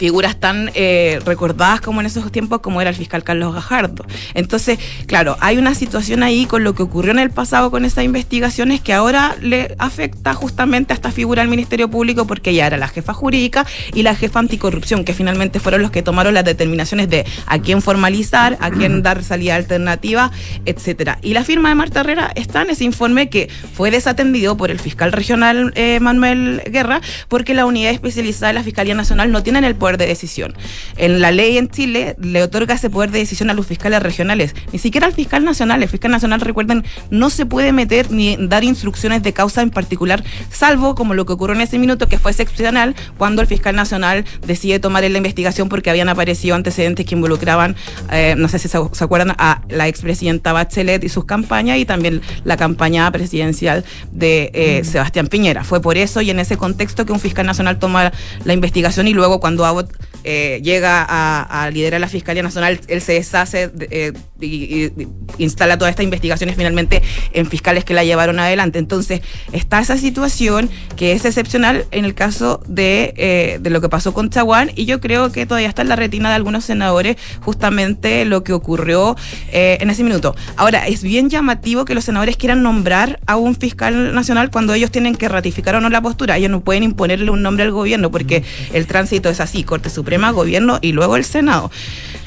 figuras 0.00 0.40
tan 0.40 0.70
eh, 0.74 1.18
recordadas 1.26 1.82
como 1.82 2.00
en 2.00 2.06
esos 2.06 2.32
tiempos 2.32 2.60
como 2.60 2.80
era 2.80 2.88
el 2.88 2.96
fiscal 2.96 3.22
Carlos 3.22 3.52
Gajardo. 3.52 4.06
Entonces, 4.32 4.78
claro, 5.04 5.36
hay 5.40 5.58
una 5.58 5.74
situación 5.74 6.22
ahí 6.22 6.46
con 6.46 6.64
lo 6.64 6.74
que 6.74 6.82
ocurrió 6.82 7.10
en 7.12 7.18
el 7.18 7.28
pasado 7.28 7.70
con 7.70 7.84
esas 7.84 8.02
investigaciones 8.04 8.80
que 8.80 8.94
ahora 8.94 9.36
le 9.42 9.74
afecta 9.78 10.32
justamente 10.32 10.94
a 10.94 10.96
esta 10.96 11.12
figura 11.12 11.42
del 11.42 11.50
Ministerio 11.50 11.90
Público 11.90 12.26
porque 12.26 12.48
ella 12.48 12.66
era 12.66 12.78
la 12.78 12.88
jefa 12.88 13.12
jurídica 13.12 13.66
y 13.92 14.02
la 14.02 14.14
jefa 14.14 14.38
anticorrupción, 14.38 15.04
que 15.04 15.12
finalmente 15.12 15.60
fueron 15.60 15.82
los 15.82 15.90
que 15.90 16.02
tomaron 16.02 16.32
las 16.32 16.46
determinaciones 16.46 17.10
de 17.10 17.26
a 17.44 17.58
quién 17.58 17.82
formalizar, 17.82 18.56
a 18.58 18.70
quién 18.70 19.02
dar 19.02 19.22
salida 19.22 19.54
alternativa, 19.54 20.30
etcétera. 20.64 21.18
Y 21.20 21.34
la 21.34 21.44
firma 21.44 21.68
de 21.68 21.74
Marta 21.74 22.00
Herrera 22.00 22.32
está 22.36 22.62
en 22.62 22.70
ese 22.70 22.84
informe 22.84 23.28
que 23.28 23.50
fue 23.74 23.90
desatendido 23.90 24.56
por 24.56 24.70
el 24.70 24.80
fiscal 24.80 25.12
regional 25.12 25.74
eh, 25.74 26.00
Manuel 26.00 26.62
Guerra 26.70 27.02
porque 27.28 27.52
la 27.52 27.66
unidad 27.66 27.92
especializada 27.92 28.48
de 28.48 28.54
la 28.54 28.62
Fiscalía 28.62 28.94
Nacional 28.94 29.30
no 29.30 29.42
tienen 29.42 29.64
el 29.64 29.74
poder 29.74 29.89
de 29.96 30.06
decisión. 30.06 30.54
En 30.96 31.20
la 31.20 31.30
ley 31.30 31.58
en 31.58 31.68
Chile 31.68 32.16
le 32.20 32.42
otorga 32.42 32.74
ese 32.74 32.90
poder 32.90 33.10
de 33.10 33.18
decisión 33.18 33.50
a 33.50 33.54
los 33.54 33.66
fiscales 33.66 34.02
regionales, 34.02 34.54
ni 34.72 34.78
siquiera 34.78 35.06
al 35.06 35.12
fiscal 35.12 35.44
nacional. 35.44 35.82
El 35.82 35.88
fiscal 35.88 36.10
nacional, 36.10 36.40
recuerden, 36.40 36.84
no 37.10 37.30
se 37.30 37.46
puede 37.46 37.72
meter 37.72 38.10
ni 38.10 38.36
dar 38.38 38.64
instrucciones 38.64 39.22
de 39.22 39.32
causa 39.32 39.62
en 39.62 39.70
particular, 39.70 40.24
salvo 40.50 40.94
como 40.94 41.14
lo 41.14 41.26
que 41.26 41.32
ocurrió 41.32 41.56
en 41.56 41.62
ese 41.62 41.78
minuto, 41.78 42.08
que 42.08 42.18
fue 42.18 42.30
excepcional, 42.30 42.94
cuando 43.18 43.42
el 43.42 43.48
fiscal 43.48 43.74
nacional 43.74 44.24
decide 44.46 44.80
tomar 44.80 45.04
en 45.04 45.12
la 45.12 45.18
investigación 45.18 45.68
porque 45.68 45.90
habían 45.90 46.08
aparecido 46.08 46.54
antecedentes 46.54 47.06
que 47.06 47.14
involucraban, 47.14 47.76
eh, 48.10 48.34
no 48.36 48.48
sé 48.48 48.58
si 48.58 48.68
se, 48.68 48.78
se 48.92 49.04
acuerdan, 49.04 49.34
a 49.38 49.62
la 49.68 49.88
expresidenta 49.88 50.52
Bachelet 50.52 51.04
y 51.04 51.08
sus 51.08 51.24
campañas 51.24 51.78
y 51.78 51.84
también 51.84 52.20
la 52.44 52.56
campaña 52.56 53.10
presidencial 53.10 53.84
de 54.12 54.50
eh, 54.54 54.84
Sebastián 54.84 55.26
Piñera. 55.28 55.64
Fue 55.64 55.80
por 55.80 55.96
eso 55.96 56.20
y 56.20 56.30
en 56.30 56.40
ese 56.40 56.56
contexto 56.56 57.06
que 57.06 57.12
un 57.12 57.20
fiscal 57.20 57.46
nacional 57.46 57.78
toma 57.78 58.12
la 58.44 58.52
investigación 58.52 59.08
y 59.08 59.12
luego 59.12 59.40
cuando 59.40 59.64
Abbott 59.80 60.09
eh, 60.24 60.60
llega 60.62 61.04
a, 61.08 61.64
a 61.64 61.70
liderar 61.70 62.00
la 62.00 62.08
Fiscalía 62.08 62.42
Nacional, 62.42 62.80
él 62.88 63.00
se 63.00 63.12
deshace 63.14 63.68
de- 63.68 63.88
eh, 63.90 64.12
y, 64.40 64.46
y- 64.46 64.92
y 65.38 65.44
instala 65.44 65.76
todas 65.78 65.90
estas 65.92 66.04
investigaciones 66.04 66.56
finalmente 66.56 67.02
en 67.32 67.46
fiscales 67.46 67.84
que 67.84 67.94
la 67.94 68.04
llevaron 68.04 68.38
adelante. 68.38 68.78
Entonces, 68.78 69.20
está 69.52 69.80
esa 69.80 69.96
situación 69.96 70.70
que 70.96 71.12
es 71.12 71.24
excepcional 71.24 71.84
en 71.90 72.04
el 72.04 72.14
caso 72.14 72.62
de, 72.66 73.12
eh, 73.16 73.58
de 73.60 73.70
lo 73.70 73.80
que 73.80 73.88
pasó 73.88 74.12
con 74.14 74.30
Chaguán 74.30 74.70
y 74.74 74.84
yo 74.86 75.00
creo 75.00 75.30
que 75.32 75.46
todavía 75.46 75.68
está 75.68 75.82
en 75.82 75.88
la 75.88 75.96
retina 75.96 76.28
de 76.30 76.34
algunos 76.36 76.64
senadores 76.64 77.16
justamente 77.42 78.24
lo 78.24 78.42
que 78.44 78.52
ocurrió 78.52 79.16
eh, 79.52 79.78
en 79.80 79.90
ese 79.90 80.02
minuto. 80.04 80.34
Ahora, 80.56 80.86
es 80.86 81.02
bien 81.02 81.28
llamativo 81.30 81.84
que 81.84 81.94
los 81.94 82.04
senadores 82.04 82.36
quieran 82.36 82.62
nombrar 82.62 83.20
a 83.26 83.36
un 83.36 83.54
fiscal 83.56 84.14
nacional 84.14 84.50
cuando 84.50 84.74
ellos 84.74 84.90
tienen 84.90 85.14
que 85.16 85.28
ratificar 85.28 85.74
o 85.74 85.80
no 85.80 85.88
la 85.90 86.00
postura. 86.00 86.36
Ellos 86.38 86.50
no 86.50 86.60
pueden 86.60 86.82
imponerle 86.82 87.30
un 87.30 87.42
nombre 87.42 87.64
al 87.64 87.72
gobierno 87.72 88.10
porque 88.10 88.42
el 88.72 88.86
tránsito 88.86 89.28
es 89.28 89.40
así, 89.40 89.64
Corte 89.64 89.90
Suprema, 89.90 90.09
Gobierno 90.32 90.78
y 90.80 90.92
luego 90.92 91.16
el 91.16 91.24
Senado. 91.24 91.70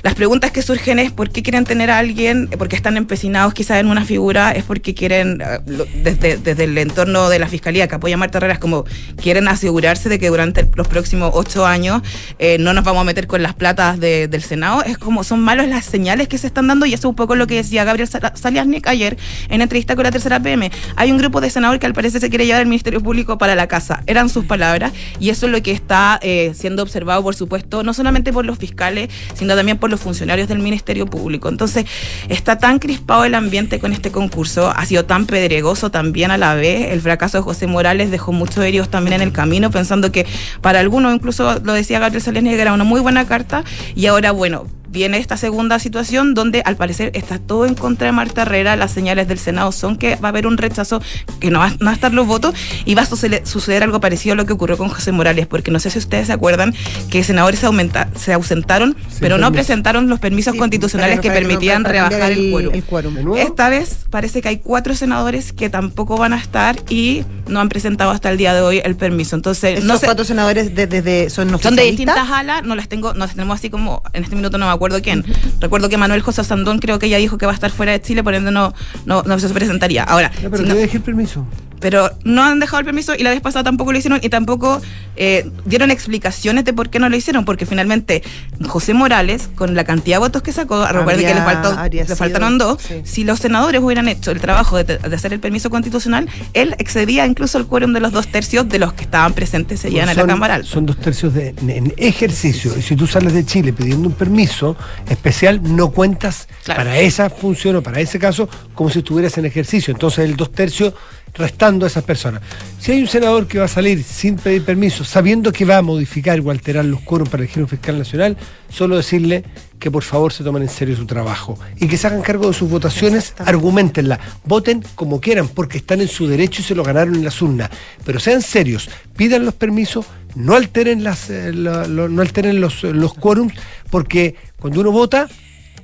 Las 0.04 0.16
preguntas 0.16 0.52
que 0.52 0.62
surgen 0.62 1.00
es 1.00 1.12
por 1.12 1.30
qué 1.32 1.42
quieren 1.44 1.63
tener 1.63 1.89
a 1.89 1.98
alguien, 1.98 2.50
por 2.58 2.68
qué 2.68 2.76
están 2.76 2.98
empecinados 2.98 3.54
quizás 3.54 3.80
en 3.80 3.88
una 3.88 4.04
figura, 4.04 4.52
es 4.52 4.66
porque 4.66 4.94
quieren, 4.94 5.42
eh, 5.42 5.60
desde, 6.04 6.36
desde 6.38 6.66
el 6.66 6.78
entorno 6.78 7.30
de 7.30 7.39
la 7.39 7.48
Fiscalía 7.48 7.88
que 7.88 7.96
apoya 7.96 8.16
a 8.16 8.18
Marta 8.18 8.38
Herrera, 8.39 8.54
es 8.56 8.60
como 8.60 8.84
quieren 9.22 9.48
asegurarse 9.48 10.10
de 10.10 10.20
que 10.20 10.28
durante 10.28 10.70
los 10.76 10.89
próximos 10.89 11.32
ocho 11.34 11.66
años 11.66 12.02
eh, 12.38 12.58
no 12.60 12.74
nos 12.74 12.84
vamos 12.84 13.00
a 13.02 13.04
meter 13.06 13.28
con 13.28 13.42
las 13.42 13.54
platas 13.54 13.98
de- 13.98 14.28
del 14.28 14.44
Senado. 14.44 14.84
Es 14.84 14.98
como 14.98 15.24
son 15.24 15.39
malas 15.39 15.70
las 15.70 15.86
señales 15.86 16.28
que 16.28 16.38
se 16.38 16.48
están 16.48 16.68
dando 16.68 16.86
y 16.86 16.94
eso 16.94 17.08
es 17.08 17.10
un 17.12 17.16
poco 17.16 17.36
lo 17.38 17.48
que 17.48 17.56
decía 17.56 17.86
Gabriel 17.86 18.10
Saliasnik 18.34 18.86
ayer 18.88 19.18
en 19.48 19.62
entrevista 19.62 19.96
con 19.96 20.04
la 20.04 20.12
tercera 20.12 20.39
PM. 20.42 20.70
Hay 20.98 21.12
un 21.13 21.18
grupo 21.18 21.39
de 21.39 21.50
senadores 21.50 21.80
que 21.80 21.86
al 21.86 21.94
parecer 21.94 22.20
se 22.20 22.30
quiere 22.30 22.46
llevar 22.46 22.60
el 22.62 22.68
Ministerio 22.68 23.02
Público 23.02 23.38
para 23.38 23.56
la 23.56 23.68
casa. 23.68 24.04
Eran 24.06 24.28
sus 24.28 24.44
palabras 24.44 24.92
y 25.22 25.30
eso 25.30 25.46
es 25.46 25.52
lo 25.54 25.63
que 25.63 25.72
está 25.72 26.20
eh, 26.22 26.52
siendo 26.56 26.84
observado, 26.84 27.24
por 27.24 27.36
supuesto, 27.36 27.84
no 27.84 27.94
solamente 27.94 28.34
por 28.34 28.44
los 28.46 28.58
fiscales, 28.58 29.10
sino 29.34 29.56
también 29.56 29.78
por 29.78 29.92
los 29.93 30.01
funcionarios 30.01 30.47
del 30.47 30.60
Ministerio 30.60 31.06
Público. 31.06 31.49
Entonces, 31.49 31.86
está 32.29 32.58
tan 32.58 32.79
crispado 32.79 33.25
el 33.25 33.36
ambiente 33.36 33.79
con 33.79 33.93
este 33.93 34.12
concurso, 34.12 34.73
ha 34.75 34.86
sido 34.86 35.06
tan 35.06 35.25
pedregoso 35.25 35.91
también 35.91 36.32
a 36.32 36.38
la 36.38 36.56
vez. 36.56 36.91
El 36.91 37.01
fracaso 37.01 37.38
de 37.38 37.43
José 37.43 37.67
Morales 37.67 38.12
dejó 38.12 38.32
muchos 38.32 38.63
heridos 38.63 38.89
también 38.89 39.13
en 39.13 39.21
el 39.21 39.32
camino, 39.32 39.71
pensando 39.71 40.12
que 40.12 40.25
para 40.62 40.79
algunos, 40.79 41.13
incluso 41.13 41.60
lo 41.63 41.73
decía 41.73 41.99
Gabriel 41.99 42.23
que 42.23 42.62
era 42.62 42.73
una 42.73 42.84
muy 42.84 43.01
buena 43.01 43.25
carta, 43.25 43.63
y 43.95 44.06
ahora, 44.08 44.32
bueno, 44.32 44.67
viene 44.93 45.17
esta 45.17 45.36
segunda 45.38 45.79
situación 45.79 46.36
donde 46.36 46.62
al 46.63 46.75
parecer 46.77 47.10
está 47.15 47.39
todo 47.39 47.65
en 47.65 47.73
contra 47.73 48.06
de 48.06 48.12
Marta 48.13 48.43
Herrera, 48.43 48.75
las 48.75 48.91
señales 48.91 49.27
del 49.27 49.39
Senado 49.39 49.71
son 49.71 49.97
que 49.97 50.15
va 50.17 50.27
a 50.27 50.29
haber 50.29 50.45
un 50.47 50.56
rechazo, 50.58 51.01
que 51.39 51.49
no 51.49 51.60
va, 51.60 51.69
no 51.79 51.86
va 51.88 51.91
a 51.91 51.95
estar 51.95 52.13
los 52.13 52.27
votos 52.27 52.53
y 52.86 52.93
va 52.93 53.01
a 53.01 53.06
suceder, 53.08 53.45
suceder 53.45 53.82
algo 53.84 53.99
parecido 53.99 54.34
a 54.34 54.36
lo 54.36 54.45
que 54.45 54.53
ocurrió 54.53 54.77
con 54.77 54.89
José 54.89 55.12
Morales, 55.12 55.47
porque 55.47 55.71
no 55.71 55.79
sé 55.79 55.89
si 55.89 55.97
ustedes 55.97 56.27
se 56.27 56.34
acuerdan 56.34 56.75
que 57.10 57.23
senadores 57.23 57.60
se, 57.60 57.65
aumenta, 57.65 58.08
se 58.15 58.34
ausentaron, 58.34 58.95
pero 59.19 59.38
no 59.39 59.51
presentaron 59.51 60.08
los 60.10 60.19
permisos 60.19 60.53
Sí, 60.53 60.60
constitucionales 60.60 61.19
que 61.19 61.32
permitían 61.32 61.84
rebajar 61.84 62.32
el, 62.32 62.51
quórum. 62.88 63.17
el. 63.17 63.38
Esta 63.39 63.69
vez 63.69 64.06
parece 64.12 64.41
que 64.43 64.49
hay 64.49 64.58
cuatro 64.60 64.93
senadores 64.93 65.53
que 65.53 65.69
tampoco 65.71 66.17
van 66.17 66.34
a 66.34 66.38
estar 66.38 66.75
y 66.89 67.23
no 67.47 67.60
han 67.60 67.69
presentado 67.69 68.12
hasta 68.12 68.29
el 68.29 68.38
día 68.38 68.53
de 68.53 68.62
hoy 68.62 68.79
el 68.84 68.95
permiso. 68.95 69.36
Entonces, 69.36 69.79
Esos 69.79 69.86
no 69.86 69.97
sé, 69.97 70.06
cuatro 70.06 70.23
senadores 70.23 70.75
de, 70.75 70.86
de- 70.86 71.01
de- 71.01 71.29
son 71.32 71.49
son 71.60 71.75
de 71.75 71.84
distintas 71.84 72.29
alas, 72.29 72.63
no 72.63 72.75
las 72.75 72.88
tengo, 72.88 73.13
no 73.13 73.19
las 73.25 73.32
tenemos 73.32 73.56
así 73.58 73.69
como, 73.71 74.03
en 74.13 74.23
este 74.23 74.36
minuto 74.36 74.58
no 74.60 74.67
me 74.67 74.71
acuerdo 74.71 74.83
quién. 75.02 75.24
Recuerdo 75.60 75.89
que 75.89 75.98
Manuel 75.98 76.22
José 76.22 76.43
Sandón 76.43 76.80
creo 76.80 77.00
que 77.00 77.10
ya 77.10 77.17
dijo 77.17 77.38
que 77.38 77.46
va 77.46 77.52
a 77.52 77.56
estar 77.56 77.72
fuera 77.72 77.91
de 77.91 78.02
Chile, 78.02 78.24
por 78.24 78.34
ende 78.36 78.52
no, 78.52 78.74
no, 79.06 79.24
no 79.24 79.39
se 79.39 79.50
presentaría. 79.50 80.04
Ahora, 80.04 80.32
Ya, 80.41 80.50
pero 80.50 80.58
si 80.63 80.69
no- 80.98 81.04
permiso. 81.04 81.46
Pero 81.84 82.10
no 82.24 82.41
han 82.43 82.60
dejado 82.62 82.80
el 82.80 82.86
permiso 82.86 83.13
y 83.13 83.24
la 83.24 83.30
vez 83.32 83.41
pasada 83.41 83.65
tampoco 83.65 83.91
lo 83.91 83.98
hicieron 83.98 84.22
y 84.24 84.30
tampoco 84.30 84.82
eh, 85.17 85.52
dieron 85.65 85.91
explicaciones 85.91 86.63
de 86.63 86.72
por 86.72 86.89
qué 86.89 86.98
no 86.98 87.10
lo 87.10 87.15
hicieron, 87.17 87.43
porque 87.43 87.65
finalmente 87.65 88.24
José 88.65 88.93
Morales, 88.93 89.50
con 89.54 89.76
la 89.76 89.84
cantidad 89.84 90.15
de 90.15 90.19
votos 90.22 90.41
que 90.41 90.54
sacó, 90.54 90.86
recuerde 90.88 91.26
que 91.26 91.36
le, 91.36 91.41
faltó, 91.41 91.76
le 91.91 92.04
sido- 92.06 92.15
faltaron 92.15 92.58
dos, 92.58 92.82
sí. 92.82 93.02
si 93.04 93.24
los 93.26 93.39
senadores 93.39 93.82
hubieran 93.82 94.08
hecho 94.08 94.32
el 94.32 94.39
trabajo 94.39 94.82
de, 94.82 94.98
de 94.98 95.15
hacer 95.15 95.34
el 95.34 95.41
permiso 95.41 95.69
constitucional, 95.69 96.30
él 96.54 96.74
excedía 96.80 97.26
incluso 97.26 97.58
el 97.58 97.65
quórum 97.65 97.91
de 97.91 98.00
los 98.00 98.13
dos 98.13 98.28
tercios 98.30 98.69
de 98.69 98.80
los 98.80 98.93
que 98.93 99.04
estaban 99.04 99.34
presentes 99.34 99.80
ese 99.80 99.89
día 99.89 100.04
en 100.10 100.15
la 100.15 100.26
Cámara 100.26 100.56
Alta. 100.56 100.67
Son 100.69 100.86
dos 100.86 100.98
tercios 100.98 101.34
de, 101.34 101.50
en, 101.50 101.69
en 101.69 101.93
ejercicio. 101.98 102.72
Y 102.80 102.82
si 102.82 102.96
tú 102.96 103.08
sales 103.08 103.34
de 103.34 103.46
Chile 103.46 103.74
pidiendo 103.74 104.08
un 104.08 104.15
permiso 104.15 104.78
especial, 105.10 105.60
no 105.76 105.91
cuentas 105.91 106.48
Claro. 106.63 106.80
para 106.80 106.98
esa 107.00 107.30
función 107.30 107.76
o 107.76 107.84
para 107.84 108.00
ese 108.00 108.17
caso 108.19 108.48
como 108.74 108.89
si 108.89 109.00
estuvieras 109.00 109.38
en 109.38 109.43
ejercicio. 109.46 109.91
Entonces 109.93 110.24
el 110.24 110.38
dos 110.38 110.52
tercios 110.54 110.93
restando 111.34 111.86
a 111.86 111.88
esas 111.88 112.04
personas. 112.04 112.41
Si 112.80 112.91
hay 112.91 113.02
un 113.02 113.08
senador 113.08 113.48
que 113.48 113.58
va 113.60 113.65
a 113.65 113.69
salir 113.69 114.04
sin 114.04 114.36
pedir 114.36 114.63
permiso, 114.63 115.04
sabiendo 115.04 115.52
que 115.52 115.65
va 115.65 115.78
a 115.78 115.82
modificar 115.82 116.39
o 116.39 116.52
alterar 116.52 116.86
los 116.86 117.02
quórum 117.02 117.28
para 117.28 117.43
elegir 117.43 117.63
un 117.63 117.69
fiscal 117.69 117.98
nacional, 117.98 118.38
solo 118.69 118.96
decirle 118.98 119.43
que 119.80 119.89
por 119.91 120.04
favor 120.04 120.32
se 120.32 120.43
tomen 120.43 120.63
en 120.63 120.69
serio 120.69 120.96
su 120.96 121.06
trabajo 121.06 121.60
y 121.78 121.88
que 121.88 121.98
se 121.98 122.08
hagan 122.08 122.22
cargo 122.22 122.48
de 122.48 122.54
sus 122.54 122.69
votaciones, 122.69 123.34
argumentenla, 123.39 124.19
voten 124.46 124.84
como 124.96 125.19
quieran, 125.19 125.48
porque 125.50 125.78
están 125.80 126.02
en 126.02 126.08
su 126.08 126.28
derecho 126.28 126.62
y 126.62 126.65
se 126.65 126.76
lo 126.76 126.84
ganaron 126.84 127.15
en 127.15 127.26
las 127.26 127.41
urnas. 127.41 127.69
Pero 128.06 128.19
sean 128.19 128.41
serios, 128.41 128.89
pidan 129.17 129.43
los 129.43 129.56
permisos, 129.56 130.06
no 130.36 130.56
alteren 130.56 131.04
las 131.04 131.30
eh, 131.30 131.52
la- 131.54 131.88
lo- 131.88 132.08
no 132.10 132.22
alteren 132.22 132.62
los, 132.62 132.84
los 132.84 133.13
quórums, 133.13 133.54
porque 133.89 134.36
cuando 134.60 134.82
uno 134.82 134.91
vota 134.91 135.28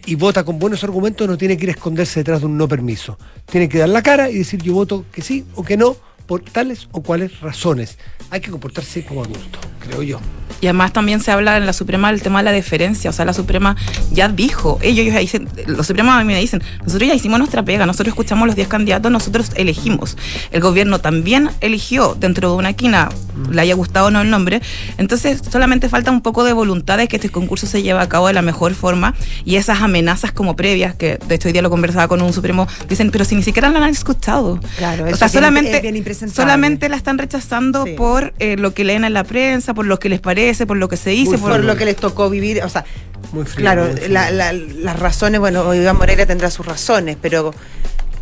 y 0.10 0.16
vota 0.16 0.44
con 0.44 0.58
buenos 0.58 0.84
argumentos, 0.84 1.28
no 1.28 1.38
tiene 1.38 1.56
que 1.56 1.66
ir 1.66 1.70
a 1.70 1.74
esconderse 1.74 2.22
detrás 2.22 2.40
de 2.40 2.48
un 2.48 2.58
no 2.58 2.68
permiso. 2.68 3.16
Tiene 3.46 3.70
que 3.70 3.78
dar 3.78 3.90
la 3.90 4.02
cara 4.02 4.32
y 4.32 4.40
decir 4.40 4.60
yo 4.60 4.74
voto 4.74 5.06
que 5.12 5.22
sí 5.22 5.46
o 5.54 5.64
que 5.64 5.78
no 5.78 5.98
por 6.30 6.42
tales 6.42 6.88
o 6.92 7.02
cuales 7.02 7.40
razones. 7.40 7.98
Hay 8.30 8.40
que 8.40 8.52
comportarse 8.52 9.04
como 9.04 9.24
adulto, 9.24 9.58
creo 9.80 10.04
yo. 10.04 10.20
Y 10.62 10.68
además 10.68 10.92
también 10.92 11.22
se 11.22 11.32
habla 11.32 11.58
en 11.58 11.66
la 11.66 11.74
Suprema 11.74 12.12
del 12.12 12.22
tema 12.22 12.40
de 12.40 12.44
la 12.44 12.52
deferencia. 12.52 13.10
O 13.10 13.14
sea, 13.14 13.26
la 13.26 13.34
Suprema 13.34 13.76
ya 14.12 14.28
dijo, 14.28 14.78
ellos 14.82 15.06
ya 15.12 15.20
dicen, 15.20 15.48
los 15.68 15.88
Supremos 15.88 16.14
a 16.14 16.20
mí 16.20 16.26
me 16.26 16.40
dicen, 16.40 16.62
nosotros 16.84 17.08
ya 17.08 17.16
hicimos 17.16 17.40
nuestra 17.40 17.64
pega, 17.64 17.86
nosotros 17.86 18.10
escuchamos 18.10 18.46
los 18.46 18.56
10 18.56 18.68
candidatos, 18.68 19.12
nosotros 19.12 19.52
elegimos. 19.56 20.18
El 20.52 20.62
gobierno 20.62 21.00
también 21.00 21.50
eligió 21.62 22.16
dentro 22.20 22.52
de 22.52 22.56
una 22.58 22.74
quina, 22.74 23.10
le 23.50 23.62
haya 23.62 23.74
gustado 23.74 24.08
o 24.08 24.12
no 24.12 24.22
el 24.22 24.30
nombre. 24.30 24.62
Entonces, 24.98 25.42
solamente 25.50 25.88
falta 25.88 26.12
un 26.12 26.22
poco 26.22 26.44
de 26.44 26.52
voluntad 26.52 26.98
de 26.98 27.08
que 27.08 27.16
este 27.16 27.30
concurso 27.30 27.66
se 27.66 27.82
lleve 27.82 28.02
a 28.02 28.10
cabo 28.10 28.28
de 28.28 28.34
la 28.34 28.42
mejor 28.42 28.76
forma. 28.76 29.16
Y 29.46 29.56
esas 29.56 29.82
amenazas 29.82 30.34
como 30.34 30.56
previas, 30.56 30.94
que 30.94 31.18
de 31.26 31.36
hecho 31.36 31.48
hoy 31.48 31.54
día 31.54 31.62
lo 31.62 31.70
conversaba 31.70 32.08
con 32.08 32.22
un 32.22 32.34
Supremo, 32.34 32.68
dicen, 32.90 33.12
pero 33.12 33.24
si 33.24 33.36
ni 33.36 33.44
siquiera 33.44 33.70
la 33.70 33.80
han 33.80 33.90
escuchado. 33.90 34.60
Claro, 34.78 35.06
o 35.10 35.16
sea, 35.16 35.30
solamente, 35.30 35.78
es 35.78 35.82
bien. 35.82 35.96
Solamente 36.28 36.90
la 36.90 36.96
están 36.98 37.18
rechazando 37.18 37.86
Sí. 37.86 37.94
por 37.94 38.34
eh, 38.40 38.58
lo 38.58 38.74
que 38.74 38.84
leen 38.84 39.04
en 39.06 39.14
la 39.14 39.24
prensa, 39.24 39.74
por 39.74 39.86
lo 39.86 40.00
que 40.00 40.10
les 40.10 40.20
parece, 40.20 40.66
por 40.66 40.78
lo 40.78 40.90
que 40.90 40.98
se 40.98 41.12
dice, 41.12 41.38
por 41.38 41.52
por 41.52 41.64
lo 41.64 41.76
que 41.78 41.86
les 41.86 41.96
tocó 41.96 42.30
vivir, 42.30 42.62
o 42.64 42.70
sea, 42.70 42.84
Muy 43.32 43.46
frío, 43.46 43.64
claro, 43.64 43.86
muy 43.86 43.94
frío. 43.94 44.10
la- 44.10 44.32
la- 44.32 44.54
las 44.54 45.00
razones, 45.00 45.40
bueno, 45.40 45.74
Iván 45.74 45.98
Moreira 45.98 46.26
tendrá 46.26 46.50
sus 46.52 46.66
razones, 46.66 47.18
pero, 47.22 47.54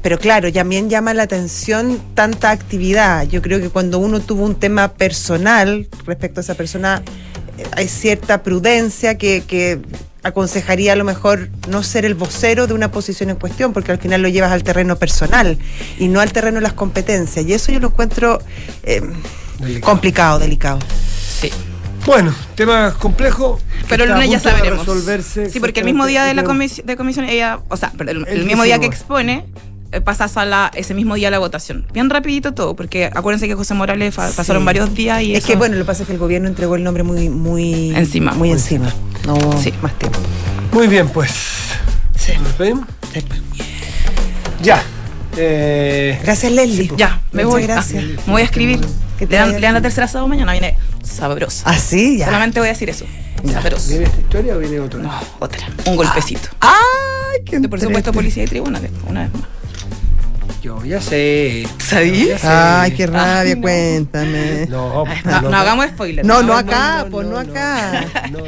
pero 0.02 0.20
claro, 0.20 0.52
también 0.54 0.90
llama 0.90 1.14
la 1.14 1.24
atención 1.24 2.00
tanta 2.14 2.52
actividad. 2.52 3.28
Yo 3.28 3.42
creo 3.42 3.60
que 3.60 3.70
cuando 3.70 4.00
uno 4.00 4.20
tuvo 4.20 4.44
un 4.46 4.56
tema 4.56 4.94
personal 4.94 5.88
respecto 6.06 6.40
a 6.40 6.44
esa 6.44 6.56
persona, 6.56 7.02
eh, 7.58 7.64
hay 7.72 7.88
cierta 7.88 8.44
prudencia 8.44 9.18
que, 9.18 9.44
que 9.48 9.80
aconsejaría 10.28 10.94
a 10.94 10.96
lo 10.96 11.04
mejor 11.04 11.50
no 11.70 11.84
ser 11.84 12.06
el 12.06 12.14
vocero 12.16 12.68
de 12.68 12.74
una 12.74 12.92
posición 12.92 13.30
en 13.30 13.36
cuestión, 13.38 13.74
porque 13.74 13.92
al 13.92 13.98
final 14.00 14.22
lo 14.22 14.28
llevas 14.30 14.52
al 14.52 14.64
terreno 14.64 14.98
personal 14.98 15.58
y 16.00 16.08
no 16.08 16.20
al 16.20 16.32
terreno 16.32 16.56
de 16.56 16.62
las 16.62 16.74
competencias. 16.74 17.46
Y 17.46 17.54
eso 17.54 17.72
yo 17.72 17.80
lo 17.80 17.88
encuentro 17.88 18.40
eh, 18.84 19.02
Delicado. 19.60 19.82
complicado, 19.92 20.40
delicado. 20.40 20.80
Sí. 21.40 21.52
Bueno, 22.06 22.34
tema 22.56 22.96
complejo. 22.98 23.60
Pero 23.90 24.06
el 24.06 24.12
lunes 24.12 24.30
ya 24.30 24.40
sabremos. 24.40 24.80
resolverse 24.80 25.50
Sí, 25.50 25.60
porque 25.60 25.82
el 25.82 25.86
mismo 25.86 26.06
día 26.06 26.24
de 26.24 26.34
la 26.34 26.44
comisión, 26.44 26.88
de 26.88 26.96
comisión 26.96 27.26
ella, 27.26 27.60
o 27.68 27.76
sea, 27.76 27.92
perdón, 27.92 28.26
el, 28.30 28.40
El 28.40 28.46
mismo 28.46 28.64
día 28.64 28.76
que 28.76 28.88
19. 28.90 28.96
expone, 28.96 29.46
eh, 29.92 30.02
pasa 30.02 30.26
a 30.26 30.28
sala 30.28 30.72
ese 30.76 30.94
mismo 30.94 31.16
día 31.16 31.30
la 31.32 31.40
votación. 31.40 31.86
Bien 31.94 32.10
rapidito 32.10 32.54
todo, 32.54 32.76
porque 32.76 33.06
acuérdense 33.06 33.48
que 33.48 33.56
José 33.56 33.74
Morales 33.74 34.16
pasaron 34.16 34.62
Sí. 34.62 34.66
varios 34.66 34.94
días 34.94 35.22
y 35.22 35.34
Es 35.34 35.40
eso- 35.40 35.48
que 35.48 35.56
bueno, 35.56 35.76
lo 35.76 35.82
que 35.82 35.86
pasa 35.88 36.04
es 36.04 36.08
que 36.08 36.14
el 36.14 36.20
gobierno 36.20 36.48
entregó 36.48 36.76
el 36.76 36.84
nombre 36.84 37.04
muy, 37.04 37.30
muy 37.30 37.96
Encima. 37.96 38.34
Muy 38.34 38.52
encima. 38.52 38.94
No 39.26 39.34
hubo 39.36 39.62
Sí. 39.62 39.74
más 39.82 39.98
tiempo. 39.98 40.20
Muy 40.72 40.88
bien, 40.88 41.08
pues. 41.10 41.32
¿Nos 42.38 42.44
despedimos? 42.44 42.86
Ya. 44.62 44.84
Eh, 45.38 46.20
Gracias, 46.24 46.52
Leslie. 46.52 46.92
Ya, 46.98 47.22
me 47.32 47.44
Muchas 47.46 47.52
voy. 47.52 47.64
Gracias. 47.64 48.04
Ah, 48.18 48.22
me 48.26 48.32
voy 48.34 48.42
a 48.42 48.46
escribir. 48.46 48.80
Que 49.18 49.26
te 49.26 49.34
Lean, 49.34 49.48
vaya 49.48 49.60
lean 49.60 49.74
la 49.74 49.82
tercera 49.82 50.08
sábado 50.08 50.28
mañana, 50.28 50.52
viene 50.52 50.78
sabroso. 51.04 51.64
Ah, 51.66 51.78
sí, 51.78 52.18
ya. 52.18 52.26
Solamente 52.26 52.60
voy 52.60 52.70
a 52.70 52.74
decir 52.74 52.90
eso. 52.90 53.06
Sabroso. 53.52 53.90
¿Viene 53.90 54.06
esta 54.06 54.18
historia 54.20 54.56
o 54.56 54.60
viene 54.60 54.80
otra? 54.80 55.00
No, 55.00 55.12
otra. 55.40 55.68
Un 55.86 55.96
golpecito. 55.96 56.50
Ay, 56.60 57.42
qué 57.46 57.60
Por 57.62 57.80
supuesto, 57.80 58.12
policía 58.14 58.44
y 58.44 58.48
tribunales, 58.48 58.92
una 59.08 59.24
vez 59.24 59.34
más. 59.34 59.44
Yo 60.68 60.84
ya 60.84 61.00
sé. 61.00 61.66
¿Sabí? 61.78 62.28
Ya 62.28 62.38
sé. 62.38 62.48
Ay, 62.50 62.92
qué 62.92 63.08
rabia, 63.08 63.40
Ay, 63.54 63.56
no. 63.56 63.62
cuéntame. 63.62 64.66
No, 64.68 65.06
Ay, 65.08 65.22
no, 65.24 65.42
no 65.50 65.58
hagamos 65.58 65.86
spoiler. 65.88 66.26
No, 66.26 66.42
no 66.42 66.48
no 66.50 66.54
acá, 66.58 67.08
pues 67.10 67.26
no 67.26 67.38
acá. 67.40 68.06
No. 68.32 68.40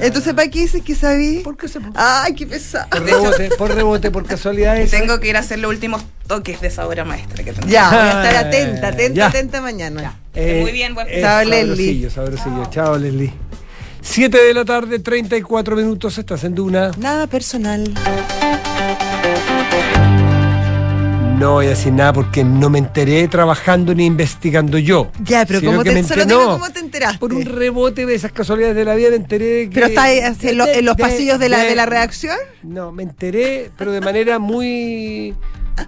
Entonces, 0.00 0.32
¿para 0.32 0.48
qué 0.48 0.60
dices 0.60 0.82
que 0.82 0.94
sabí? 0.94 1.40
¿Por 1.42 1.56
qué 1.56 1.66
se 1.66 1.80
Ay, 1.96 2.36
qué 2.36 2.46
pesado. 2.46 2.86
Por 2.90 3.02
rebote, 3.04 3.48
por 3.58 3.74
rebote, 3.74 4.10
por 4.12 4.24
casualidad. 4.26 4.76
esa. 4.80 4.96
Tengo 4.96 5.18
que 5.18 5.28
ir 5.28 5.36
a 5.36 5.40
hacer 5.40 5.58
los 5.58 5.68
últimos 5.68 6.04
toques 6.28 6.60
de 6.60 6.68
esa 6.68 6.86
obra 6.86 7.04
maestra 7.04 7.42
que 7.42 7.52
tengo. 7.52 7.66
Ya, 7.66 7.88
voy 7.88 7.98
a 7.98 8.22
estar 8.24 8.46
atenta, 8.46 8.88
atenta, 8.88 9.14
Ya. 9.16 9.26
atenta 9.26 9.60
mañana. 9.60 10.20
muy 10.36 10.70
bien, 10.70 10.94
buen 10.94 11.08
fin. 11.08 11.20
Chao, 11.20 11.42
Leslie. 11.44 12.08
Sabrosillo, 12.08 12.10
sabrosillo. 12.10 12.70
Chao, 12.70 12.96
Leslie. 12.96 13.32
7 14.02 14.38
de 14.40 14.54
la 14.54 14.64
tarde, 14.64 15.00
34 15.00 15.74
minutos, 15.74 16.16
estás 16.16 16.44
en 16.44 16.54
Duna. 16.54 16.92
Nada 16.96 17.26
personal. 17.26 17.92
No 21.38 21.52
voy 21.52 21.66
a 21.66 21.70
decir 21.70 21.92
nada 21.92 22.14
porque 22.14 22.42
no 22.44 22.70
me 22.70 22.78
enteré 22.78 23.28
trabajando 23.28 23.94
ni 23.94 24.06
investigando 24.06 24.78
yo. 24.78 25.10
Ya, 25.22 25.44
pero 25.44 25.60
Sino 25.60 25.72
¿cómo 25.72 25.82
que 25.84 25.90
te, 25.90 25.94
me 25.96 26.02
solo 26.02 26.22
enter- 26.22 26.28
dime 26.28 26.44
no, 26.44 26.50
cómo 26.52 26.70
te 26.70 26.80
enteraste. 26.80 27.18
Por 27.18 27.34
un 27.34 27.44
rebote 27.44 28.06
de 28.06 28.14
esas 28.14 28.32
casualidades 28.32 28.74
de 28.74 28.84
la 28.86 28.94
vida 28.94 29.10
me 29.10 29.16
enteré 29.16 29.44
de 29.44 29.68
que... 29.68 29.74
pero 29.74 29.86
está 29.88 30.10
en, 30.10 30.56
lo- 30.56 30.66
en 30.66 30.84
los 30.86 30.96
de- 30.96 31.02
pasillos 31.02 31.38
de 31.38 31.48
la, 31.50 31.58
de- 31.64 31.74
la 31.76 31.84
redacción. 31.84 32.36
No, 32.62 32.90
me 32.90 33.02
enteré, 33.02 33.70
pero 33.76 33.92
de 33.92 34.00
manera 34.00 34.38
muy 34.38 35.34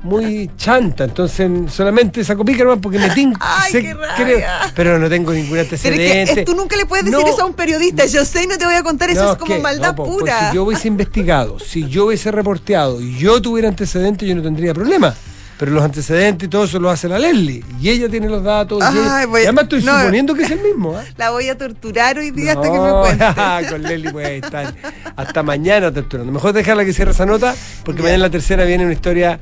muy 0.03 0.51
chanta, 0.59 1.05
entonces 1.05 1.51
solamente 1.73 2.23
saco 2.23 2.45
pica 2.45 2.63
nomás 2.63 2.79
porque 2.83 2.99
me 2.99 3.09
tinca. 3.09 3.39
Ay, 3.63 3.73
qué 3.73 3.95
rabia. 3.95 4.71
pero 4.77 4.99
no 4.99 5.09
tengo 5.09 5.33
ningún 5.33 5.49
Pero 5.53 5.63
antecedente. 5.63 6.23
es 6.25 6.31
que 6.31 6.45
tú 6.45 6.55
nunca 6.55 6.77
le 6.77 6.85
puedes 6.85 7.07
decir 7.07 7.19
No. 7.19 7.27
eso 7.27 7.41
a 7.41 7.47
un 7.47 7.55
periodista. 7.55 8.05
Yo 8.05 8.23
sé 8.27 8.43
y 8.43 8.47
no 8.47 8.59
te 8.59 8.67
voy 8.67 8.75
a 8.75 8.83
contar, 8.83 9.09
eso 9.09 9.25
No, 9.25 9.33
es 9.33 9.39
como 9.39 9.59
maldad 9.61 9.89
no, 9.93 9.97
po, 9.97 10.05
pues 10.05 10.19
pura. 10.19 10.51
si 10.51 10.57
yo 10.57 10.65
hubiese 10.65 10.89
investigado, 10.89 11.59
si 11.59 11.89
yo 11.89 12.05
hubiese 12.05 12.31
reporteado 12.31 13.01
y 13.01 13.17
yo 13.17 13.41
tuviera 13.41 13.69
antecedentes, 13.71 14.29
yo 14.29 14.35
no 14.35 14.43
tendría 14.43 14.75
problema. 14.75 15.15
Pero 15.59 15.73
los 15.73 15.83
antecedentes 15.83 16.47
y 16.47 16.49
todo 16.49 16.65
eso 16.65 16.79
lo 16.79 16.89
hace 16.89 17.09
la 17.09 17.19
Leslie. 17.19 17.65
Y 17.81 17.89
ella 17.91 18.09
tiene 18.09 18.29
los 18.29 18.45
datos. 18.45 18.79
y, 18.81 18.85
Ay, 18.87 18.95
ella- 18.97 19.27
voy- 19.27 19.41
y 19.41 19.45
además 19.45 19.65
estoy 19.65 19.83
no. 19.83 19.99
suponiendo 19.99 20.35
que 20.35 20.43
es 20.45 20.51
el 20.53 20.61
mismo. 20.61 20.97
¿ah? 20.97 21.03
La 21.17 21.31
voy 21.31 21.49
a 21.49 21.59
torturar 21.59 22.17
hoy 22.17 22.31
día 22.31 22.53
hasta 22.53 22.71
que 22.71 22.79
me 22.79 22.91
cuente. 23.01 23.69
con 23.71 23.83
Leslie 23.83 24.13
puede 24.13 24.37
estar 24.37 24.73
hasta 25.17 25.43
mañana 25.43 25.93
torturando. 25.93 26.31
Mejor 26.33 26.53
dejarla 26.53 26.85
que 26.85 26.93
cierre 26.93 27.11
esa 27.11 27.27
nota, 27.27 27.55
porque 27.85 28.03
mañana 28.03 28.15
en 28.15 28.21
la 28.23 28.31
tercera 28.31 28.65
viene 28.65 28.85
una 28.85 28.93
historia 28.95 29.41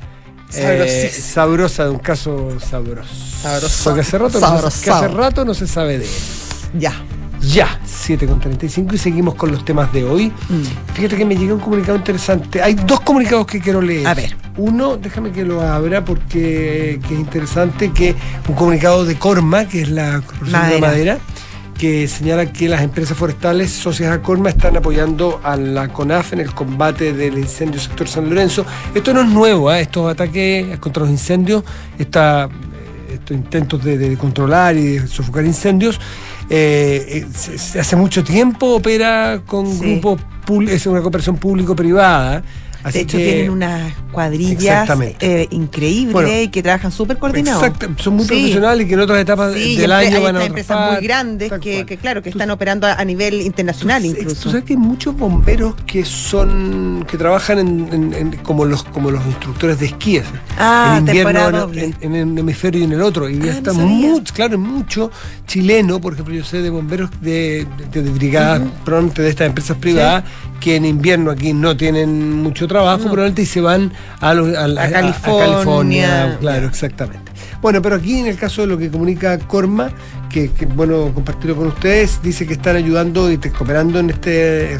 eh, 0.55 1.11
sabrosa 1.13 1.83
de 1.85 1.89
un 1.91 1.99
caso 1.99 2.57
sabroso. 2.67 3.09
Sabroso. 3.43 3.81
Porque 3.83 4.01
hace 4.01 4.17
rato, 4.17 4.39
no 4.39 4.71
se, 4.71 4.83
que 4.83 4.89
hace 4.89 5.07
rato 5.09 5.45
no 5.45 5.53
se 5.53 5.67
sabe 5.67 5.99
de 5.99 6.05
él. 6.05 6.11
Ya. 6.79 6.93
Ya, 7.47 7.79
7 7.85 8.27
con 8.27 8.39
35 8.39 8.95
y 8.95 8.97
seguimos 8.97 9.35
con 9.35 9.51
los 9.51 9.63
temas 9.63 9.91
de 9.93 10.03
hoy. 10.03 10.27
Mm. 10.27 10.93
Fíjate 10.93 11.17
que 11.17 11.25
me 11.25 11.35
llegó 11.35 11.55
un 11.55 11.61
comunicado 11.61 11.97
interesante. 11.97 12.61
Hay 12.61 12.73
dos 12.73 12.99
comunicados 13.01 13.45
que 13.45 13.59
quiero 13.59 13.81
leer. 13.81 14.07
A 14.07 14.13
ver. 14.13 14.35
Uno, 14.57 14.97
déjame 14.97 15.31
que 15.31 15.43
lo 15.43 15.61
abra 15.61 16.03
porque 16.03 16.99
que 17.07 17.13
es 17.13 17.19
interesante, 17.19 17.91
que 17.91 18.15
un 18.47 18.55
comunicado 18.55 19.05
de 19.05 19.15
Corma, 19.15 19.67
que 19.67 19.83
es 19.83 19.89
la 19.89 20.21
Corporación 20.21 20.69
de 20.69 20.79
Madera. 20.79 20.87
Madera, 20.87 21.17
que 21.77 22.07
señala 22.07 22.51
que 22.51 22.67
las 22.67 22.81
empresas 22.81 23.15
forestales 23.15 23.71
socias 23.71 24.11
a 24.11 24.21
Corma 24.21 24.49
están 24.49 24.75
apoyando 24.75 25.39
a 25.43 25.55
la 25.55 25.87
CONAF 25.89 26.33
en 26.33 26.39
el 26.39 26.53
combate 26.53 27.13
del 27.13 27.37
incendio 27.37 27.79
sector 27.79 28.07
San 28.07 28.29
Lorenzo. 28.29 28.65
Esto 28.95 29.13
no 29.13 29.21
es 29.21 29.27
nuevo, 29.27 29.71
¿eh? 29.71 29.81
estos 29.81 30.11
ataques 30.11 30.77
contra 30.79 31.03
los 31.03 31.11
incendios, 31.11 31.63
esta, 31.99 32.49
estos 33.13 33.37
intentos 33.37 33.83
de, 33.83 33.97
de 33.97 34.17
controlar 34.17 34.75
y 34.75 34.97
de 34.97 35.07
sofocar 35.07 35.45
incendios, 35.45 35.99
eh, 36.49 37.25
eh, 37.25 37.79
hace 37.79 37.95
mucho 37.95 38.23
tiempo 38.23 38.75
opera 38.75 39.41
con 39.45 39.65
Sí. 39.71 39.99
grupos, 39.99 40.21
es 40.69 40.85
una 40.87 41.01
cooperación 41.01 41.37
público-privada. 41.37 42.43
Así 42.83 42.97
de 42.99 43.03
hecho, 43.03 43.17
que- 43.17 43.23
tienen 43.25 43.49
unas 43.51 43.93
cuadrillas 44.11 44.89
eh, 45.19 45.47
increíbles 45.51 46.13
Bueno, 46.13 46.29
y 46.41 46.47
que 46.49 46.63
trabajan 46.63 46.91
súper 46.91 47.17
coordinados. 47.17 47.63
Exacto, 47.63 47.89
son 48.01 48.15
muy 48.15 48.23
Sí. 48.25 48.29
profesionales 48.29 48.85
y 48.85 48.87
que 48.87 48.93
en 48.95 48.99
otras 48.99 49.19
etapas 49.19 49.53
Sí, 49.53 49.77
del 49.77 49.91
año 49.91 50.17
hay 50.17 50.23
van 50.23 50.37
a 50.37 50.45
empresas 50.45 50.91
muy 50.93 51.03
grandes 51.03 51.51
que, 51.61 51.85
claro, 52.01 52.21
que 52.21 52.31
Tú- 52.31 52.37
están 52.37 52.49
operando 52.51 52.87
a, 52.87 52.93
a 52.93 53.05
nivel 53.05 53.41
internacional 53.41 54.01
Tú- 54.01 54.07
incluso. 54.09 54.43
Tú 54.43 54.49
sabes 54.49 54.65
que 54.65 54.73
hay 54.73 54.77
muchos 54.77 55.15
bomberos 55.17 55.75
que 55.85 56.03
son 56.05 57.05
que 57.09 57.17
trabajan 57.17 57.59
en, 57.59 57.89
en- 57.93 58.13
en- 58.13 58.37
como 58.37 58.65
los 58.65 58.83
como 58.83 59.11
los 59.11 59.25
instructores 59.25 59.79
de 59.79 59.87
esquí. 59.87 60.19
Ah, 60.57 60.95
en 60.99 61.07
invierno 61.07 61.69
en, 62.01 62.29
un 62.31 62.37
hemisferio 62.39 62.81
y 62.81 62.83
en 62.85 62.93
el 62.93 63.01
otro. 63.01 63.29
Y 63.29 63.35
Ah, 63.35 63.45
ya 63.45 63.51
no 63.51 63.57
está 63.57 63.73
mucho, 63.73 64.33
claro, 64.33 64.57
mucho 64.57 65.11
chileno, 65.45 65.99
por 65.99 66.13
ejemplo, 66.13 66.33
yo 66.33 66.43
sé 66.43 66.61
de 66.61 66.69
bomberos 66.69 67.09
de, 67.21 67.65
de, 67.91 68.01
de 68.01 68.11
brigadas, 68.11 68.61
probablemente 68.85 69.21
de 69.21 69.29
estas 69.29 69.47
empresas 69.47 69.77
privadas, 69.77 70.23
que 70.59 70.75
en 70.75 70.85
invierno 70.85 71.31
aquí 71.31 71.53
no 71.53 71.77
tienen 71.77 72.41
mucho 72.41 72.66
trabajo, 72.67 73.03
probablemente 73.03 73.41
y 73.41 73.45
se 73.45 73.61
van 73.61 73.91
a, 74.19 74.33
los- 74.33 74.55
a 74.55 74.67
la- 74.67 74.83
A 74.83 74.89
California. 74.91 75.45
California, 75.53 76.37
claro, 76.39 76.67
exactamente. 76.67 77.26
Bueno, 77.61 77.81
pero 77.81 77.95
aquí 77.95 78.19
en 78.19 78.27
el 78.27 78.37
caso 78.37 78.61
de 78.61 78.67
lo 78.67 78.77
que 78.77 78.89
comunica 78.89 79.37
Corma, 79.39 79.91
que, 80.29 80.51
que, 80.51 80.65
bueno 80.65 81.11
compartirlo 81.13 81.55
con 81.55 81.67
ustedes, 81.67 82.21
dice 82.21 82.45
que 82.45 82.53
están 82.53 82.75
ayudando 82.75 83.31
y 83.31 83.37
cooperando 83.37 83.99
en 83.99 84.11
este, 84.11 84.73
eh, 84.73 84.77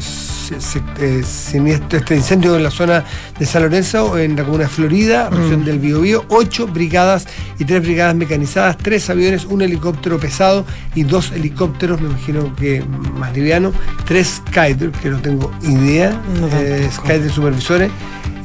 eh, 1.00 1.22
siniestro, 1.24 1.98
este 1.98 2.16
incendio 2.16 2.56
en 2.56 2.62
la 2.62 2.70
zona 2.70 3.04
de 3.38 3.46
San 3.46 3.62
Lorenzo, 3.62 4.16
en 4.18 4.36
la 4.36 4.44
comuna 4.44 4.64
de 4.64 4.70
Florida, 4.70 5.28
región 5.30 5.64
del 5.64 5.78
Biobío, 5.78 6.24
ocho 6.28 6.66
brigadas 6.66 7.26
y 7.58 7.64
tres 7.64 7.82
brigadas 7.82 8.14
mecanizadas, 8.14 8.76
tres 8.78 9.10
aviones, 9.10 9.44
un 9.44 9.62
helicóptero 9.62 10.18
pesado 10.18 10.64
y 10.94 11.02
dos 11.02 11.32
helicópteros, 11.32 12.00
me 12.00 12.08
imagino 12.08 12.54
que 12.54 12.82
más 13.14 13.34
liviano, 13.34 13.72
tres 14.06 14.42
Skyder, 14.48 14.90
que 14.92 15.10
no 15.10 15.20
tengo 15.20 15.50
idea, 15.62 16.10
No, 16.40 16.48
eh. 16.52 16.88
Skyder 16.92 17.30
supervisores. 17.30 17.90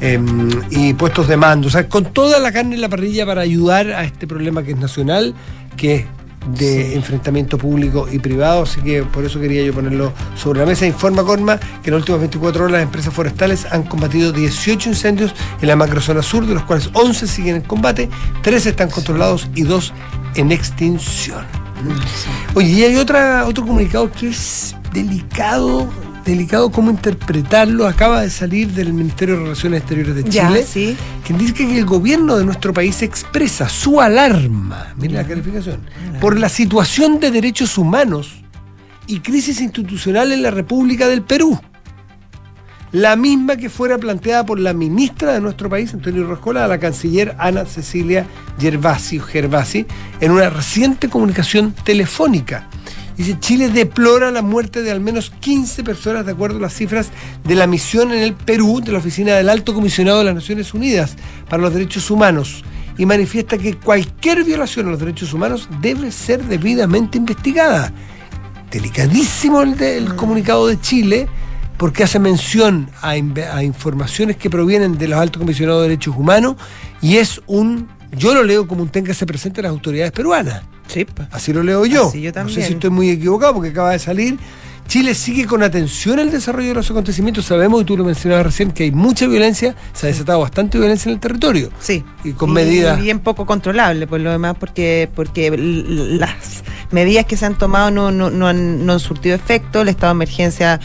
Em, 0.04 0.50
y 0.70 0.94
puestos 0.94 1.28
de 1.28 1.36
mando, 1.36 1.68
o 1.68 1.70
sea, 1.70 1.88
con 1.88 2.04
toda 2.04 2.38
la 2.38 2.52
carne 2.52 2.74
en 2.74 2.80
la 2.80 2.88
parrilla 2.88 3.26
para 3.26 3.42
ayudar 3.42 3.88
a 3.92 4.04
este 4.04 4.26
problema 4.26 4.62
que 4.62 4.72
es 4.72 4.78
nacional, 4.78 5.34
que 5.76 5.94
es 5.94 6.04
de 6.46 6.94
enfrentamiento 6.94 7.56
público 7.58 8.06
y 8.10 8.18
privado, 8.18 8.62
así 8.62 8.80
que 8.80 9.02
por 9.02 9.24
eso 9.24 9.40
quería 9.40 9.64
yo 9.64 9.72
ponerlo 9.72 10.12
sobre 10.36 10.60
la 10.60 10.66
mesa. 10.66 10.86
Informa 10.86 11.24
Corma 11.24 11.58
que 11.58 11.90
en 11.90 11.94
las 11.94 12.00
últimas 12.00 12.20
24 12.20 12.64
horas 12.64 12.72
las 12.72 12.82
empresas 12.82 13.14
forestales 13.14 13.66
han 13.70 13.84
combatido 13.84 14.32
18 14.32 14.90
incendios 14.90 15.34
en 15.60 15.68
la 15.68 15.76
macrozona 15.76 16.22
sur, 16.22 16.46
de 16.46 16.54
los 16.54 16.64
cuales 16.64 16.90
11 16.92 17.26
siguen 17.26 17.56
en 17.56 17.62
combate, 17.62 18.08
3 18.42 18.66
están 18.66 18.90
controlados 18.90 19.48
y 19.54 19.62
2 19.62 19.92
en 20.36 20.52
extinción. 20.52 21.44
Oye, 22.54 22.68
y 22.68 22.84
hay 22.84 22.96
otra, 22.96 23.46
otro 23.46 23.66
comunicado 23.66 24.10
que 24.10 24.28
es 24.28 24.74
delicado, 24.92 25.88
delicado 26.24 26.70
cómo 26.70 26.90
interpretarlo. 26.90 27.86
Acaba 27.86 28.22
de 28.22 28.30
salir 28.30 28.68
del 28.68 28.92
Ministerio 28.92 29.36
de 29.36 29.42
Relaciones 29.42 29.80
Exteriores 29.80 30.14
de 30.16 30.24
Ya, 30.30 30.48
Chile, 30.48 30.64
sí. 30.66 30.96
quien 31.24 31.38
dice 31.38 31.54
que 31.54 31.78
el 31.78 31.84
gobierno 31.84 32.36
de 32.36 32.44
nuestro 32.44 32.72
país 32.72 33.02
expresa 33.02 33.68
su 33.68 34.00
alarma, 34.00 34.94
mira 34.96 35.22
la 35.22 35.28
calificación, 35.28 35.80
por 36.20 36.38
la 36.38 36.48
situación 36.48 37.20
de 37.20 37.30
derechos 37.30 37.78
humanos 37.78 38.42
y 39.06 39.20
crisis 39.20 39.60
institucional 39.60 40.32
en 40.32 40.42
la 40.42 40.50
República 40.50 41.08
del 41.08 41.22
Perú. 41.22 41.60
La 42.92 43.16
misma 43.16 43.56
que 43.56 43.68
fuera 43.70 43.98
planteada 43.98 44.46
por 44.46 44.60
la 44.60 44.72
ministra 44.72 45.32
de 45.32 45.40
nuestro 45.40 45.68
país, 45.68 45.92
Antonio 45.92 46.28
Roscola, 46.28 46.64
a 46.64 46.68
la 46.68 46.78
canciller 46.78 47.34
Ana 47.40 47.66
Cecilia 47.66 48.24
Gervasi, 48.60 49.18
Gervasi 49.18 49.84
en 50.20 50.30
una 50.30 50.48
reciente 50.48 51.08
comunicación 51.08 51.74
telefónica. 51.84 52.68
Dice, 53.16 53.38
Chile 53.38 53.68
deplora 53.68 54.30
la 54.32 54.42
muerte 54.42 54.82
de 54.82 54.90
al 54.90 55.00
menos 55.00 55.30
15 55.40 55.84
personas 55.84 56.26
de 56.26 56.32
acuerdo 56.32 56.58
a 56.58 56.60
las 56.62 56.74
cifras 56.74 57.10
de 57.44 57.54
la 57.54 57.66
misión 57.68 58.12
en 58.12 58.22
el 58.22 58.34
Perú 58.34 58.80
de 58.84 58.90
la 58.92 58.98
Oficina 58.98 59.34
del 59.34 59.48
Alto 59.48 59.72
Comisionado 59.72 60.18
de 60.18 60.24
las 60.24 60.34
Naciones 60.34 60.74
Unidas 60.74 61.16
para 61.48 61.62
los 61.62 61.72
Derechos 61.72 62.10
Humanos 62.10 62.64
y 62.98 63.06
manifiesta 63.06 63.56
que 63.58 63.74
cualquier 63.76 64.44
violación 64.44 64.86
a 64.86 64.90
los 64.90 65.00
derechos 65.00 65.32
humanos 65.32 65.68
debe 65.80 66.10
ser 66.12 66.42
debidamente 66.44 67.18
investigada. 67.18 67.92
Delicadísimo 68.70 69.62
el, 69.62 69.76
de- 69.76 69.98
el 69.98 70.14
comunicado 70.16 70.66
de 70.66 70.80
Chile 70.80 71.28
porque 71.76 72.04
hace 72.04 72.18
mención 72.18 72.88
a, 73.02 73.10
a 73.10 73.62
informaciones 73.64 74.36
que 74.36 74.48
provienen 74.50 74.96
de 74.96 75.08
los 75.08 75.18
altos 75.18 75.40
comisionados 75.40 75.82
de 75.82 75.88
derechos 75.90 76.14
humanos 76.16 76.56
y 77.02 77.16
es 77.16 77.40
un, 77.46 77.88
yo 78.16 78.34
lo 78.34 78.42
leo 78.42 78.66
como 78.66 78.82
un 78.82 78.88
téngase 78.88 79.26
presente 79.26 79.60
a 79.60 79.64
las 79.64 79.70
autoridades 79.70 80.12
peruanas. 80.12 80.62
Sí. 80.86 81.06
Así 81.30 81.52
lo 81.52 81.62
leo 81.62 81.86
yo. 81.86 82.08
Así 82.08 82.20
yo 82.20 82.28
No 82.30 82.32
sé 82.32 82.32
también. 82.40 82.66
si 82.66 82.72
estoy 82.74 82.90
muy 82.90 83.10
equivocado 83.10 83.54
porque 83.54 83.70
acaba 83.70 83.90
de 83.92 83.98
salir. 83.98 84.38
Chile 84.86 85.14
sigue 85.14 85.46
con 85.46 85.62
atención 85.62 86.18
el 86.18 86.30
desarrollo 86.30 86.68
de 86.68 86.74
los 86.74 86.90
acontecimientos. 86.90 87.46
Sabemos, 87.46 87.80
y 87.80 87.84
tú 87.86 87.96
lo 87.96 88.04
mencionabas 88.04 88.44
recién, 88.44 88.70
que 88.70 88.82
hay 88.84 88.90
mucha 88.90 89.26
violencia, 89.26 89.74
se 89.94 90.06
ha 90.06 90.10
desatado 90.10 90.40
bastante 90.40 90.76
violencia 90.76 91.08
en 91.08 91.14
el 91.14 91.20
territorio. 91.20 91.70
Sí. 91.80 92.04
Y 92.22 92.32
con 92.32 92.52
medidas. 92.52 93.00
bien 93.00 93.20
poco 93.20 93.46
controlable, 93.46 94.06
por 94.06 94.20
lo 94.20 94.30
demás, 94.30 94.56
porque, 94.60 95.08
porque 95.14 95.50
las 95.56 96.34
medidas 96.90 97.24
que 97.24 97.38
se 97.38 97.46
han 97.46 97.56
tomado 97.56 97.90
no, 97.90 98.10
no, 98.10 98.28
no, 98.30 98.46
han, 98.46 98.84
no 98.84 98.92
han 98.92 99.00
surtido 99.00 99.34
efecto, 99.34 99.80
el 99.80 99.88
estado 99.88 100.12
de 100.12 100.16
emergencia 100.18 100.78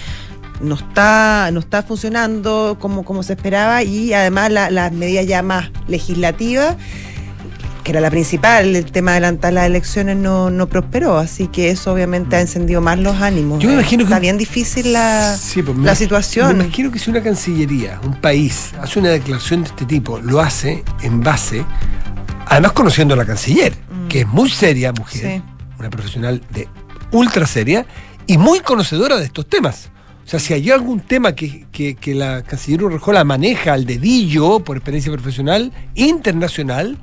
no 0.62 0.76
está, 0.76 1.50
no 1.52 1.60
está 1.60 1.84
funcionando 1.84 2.78
como, 2.80 3.04
como 3.04 3.22
se 3.22 3.34
esperaba 3.34 3.84
y 3.84 4.14
además 4.14 4.50
la- 4.50 4.70
las 4.72 4.94
medidas 4.94 5.26
ya 5.28 5.42
más 5.42 5.72
legislativas, 5.90 6.78
que 7.90 7.94
era 7.94 8.02
la 8.02 8.12
principal, 8.12 8.76
el 8.76 8.86
tema 8.92 9.12
de 9.14 9.18
adelantar 9.18 9.52
las 9.52 9.66
elecciones 9.66 10.16
no, 10.16 10.52
no 10.52 10.68
prosperó, 10.70 11.18
así 11.18 11.48
que 11.48 11.72
eso 11.72 11.92
obviamente 11.92 12.36
ha 12.36 12.40
encendido 12.42 12.82
más 12.82 13.00
los 13.00 13.20
ánimos. 13.20 13.58
Yo 13.58 13.68
me 13.70 13.74
Eh, 13.74 13.78
imagino 13.80 14.04
que- 14.04 14.10
Está 14.10 14.20
bien 14.20 14.38
difícil 14.38 14.94
la, 14.94 15.36
Sí, 15.36 15.64
pues 15.64 15.76
me- 15.76 15.88
la 15.88 15.96
situación. 15.96 16.56
Me 16.60 16.66
imagino 16.66 16.92
que 16.92 17.00
si 17.00 17.10
una 17.10 17.24
cancillería, 17.24 18.00
un 18.06 18.14
país, 18.22 18.74
hace 18.80 19.00
una 19.00 19.10
declaración 19.10 19.64
de 19.64 19.70
este 19.70 19.86
tipo, 19.86 20.20
lo 20.20 20.40
hace 20.40 20.84
en 21.02 21.22
base, 21.24 21.66
además 22.46 22.74
conociendo 22.74 23.16
a 23.16 23.18
la 23.18 23.26
canciller, 23.26 23.74
que 24.08 24.20
es 24.22 24.28
muy 24.28 24.52
seria, 24.52 24.92
mujer, 24.94 25.26
Mm. 25.26 25.38
Sí. 25.38 25.44
una 25.80 25.90
profesional 25.90 26.44
de 26.54 26.68
ultra 27.12 27.48
seria 27.48 27.88
y 28.28 28.38
muy 28.38 28.60
conocedora 28.60 29.18
de 29.18 29.26
estos 29.26 29.48
temas. 29.50 29.90
O 30.28 30.30
sea, 30.30 30.40
si 30.40 30.54
hay 30.54 30.70
algún 30.70 31.00
tema 31.00 31.34
que, 31.34 31.66
que- 31.72 31.96
que 31.96 32.14
la 32.14 32.44
canciller 32.44 32.84
Urrejola 32.84 33.24
maneja 33.24 33.74
al 33.74 33.88
dedillo 33.88 34.60
por 34.60 34.78
experiencia 34.78 35.12
profesional 35.12 35.72
internacional, 35.96 37.00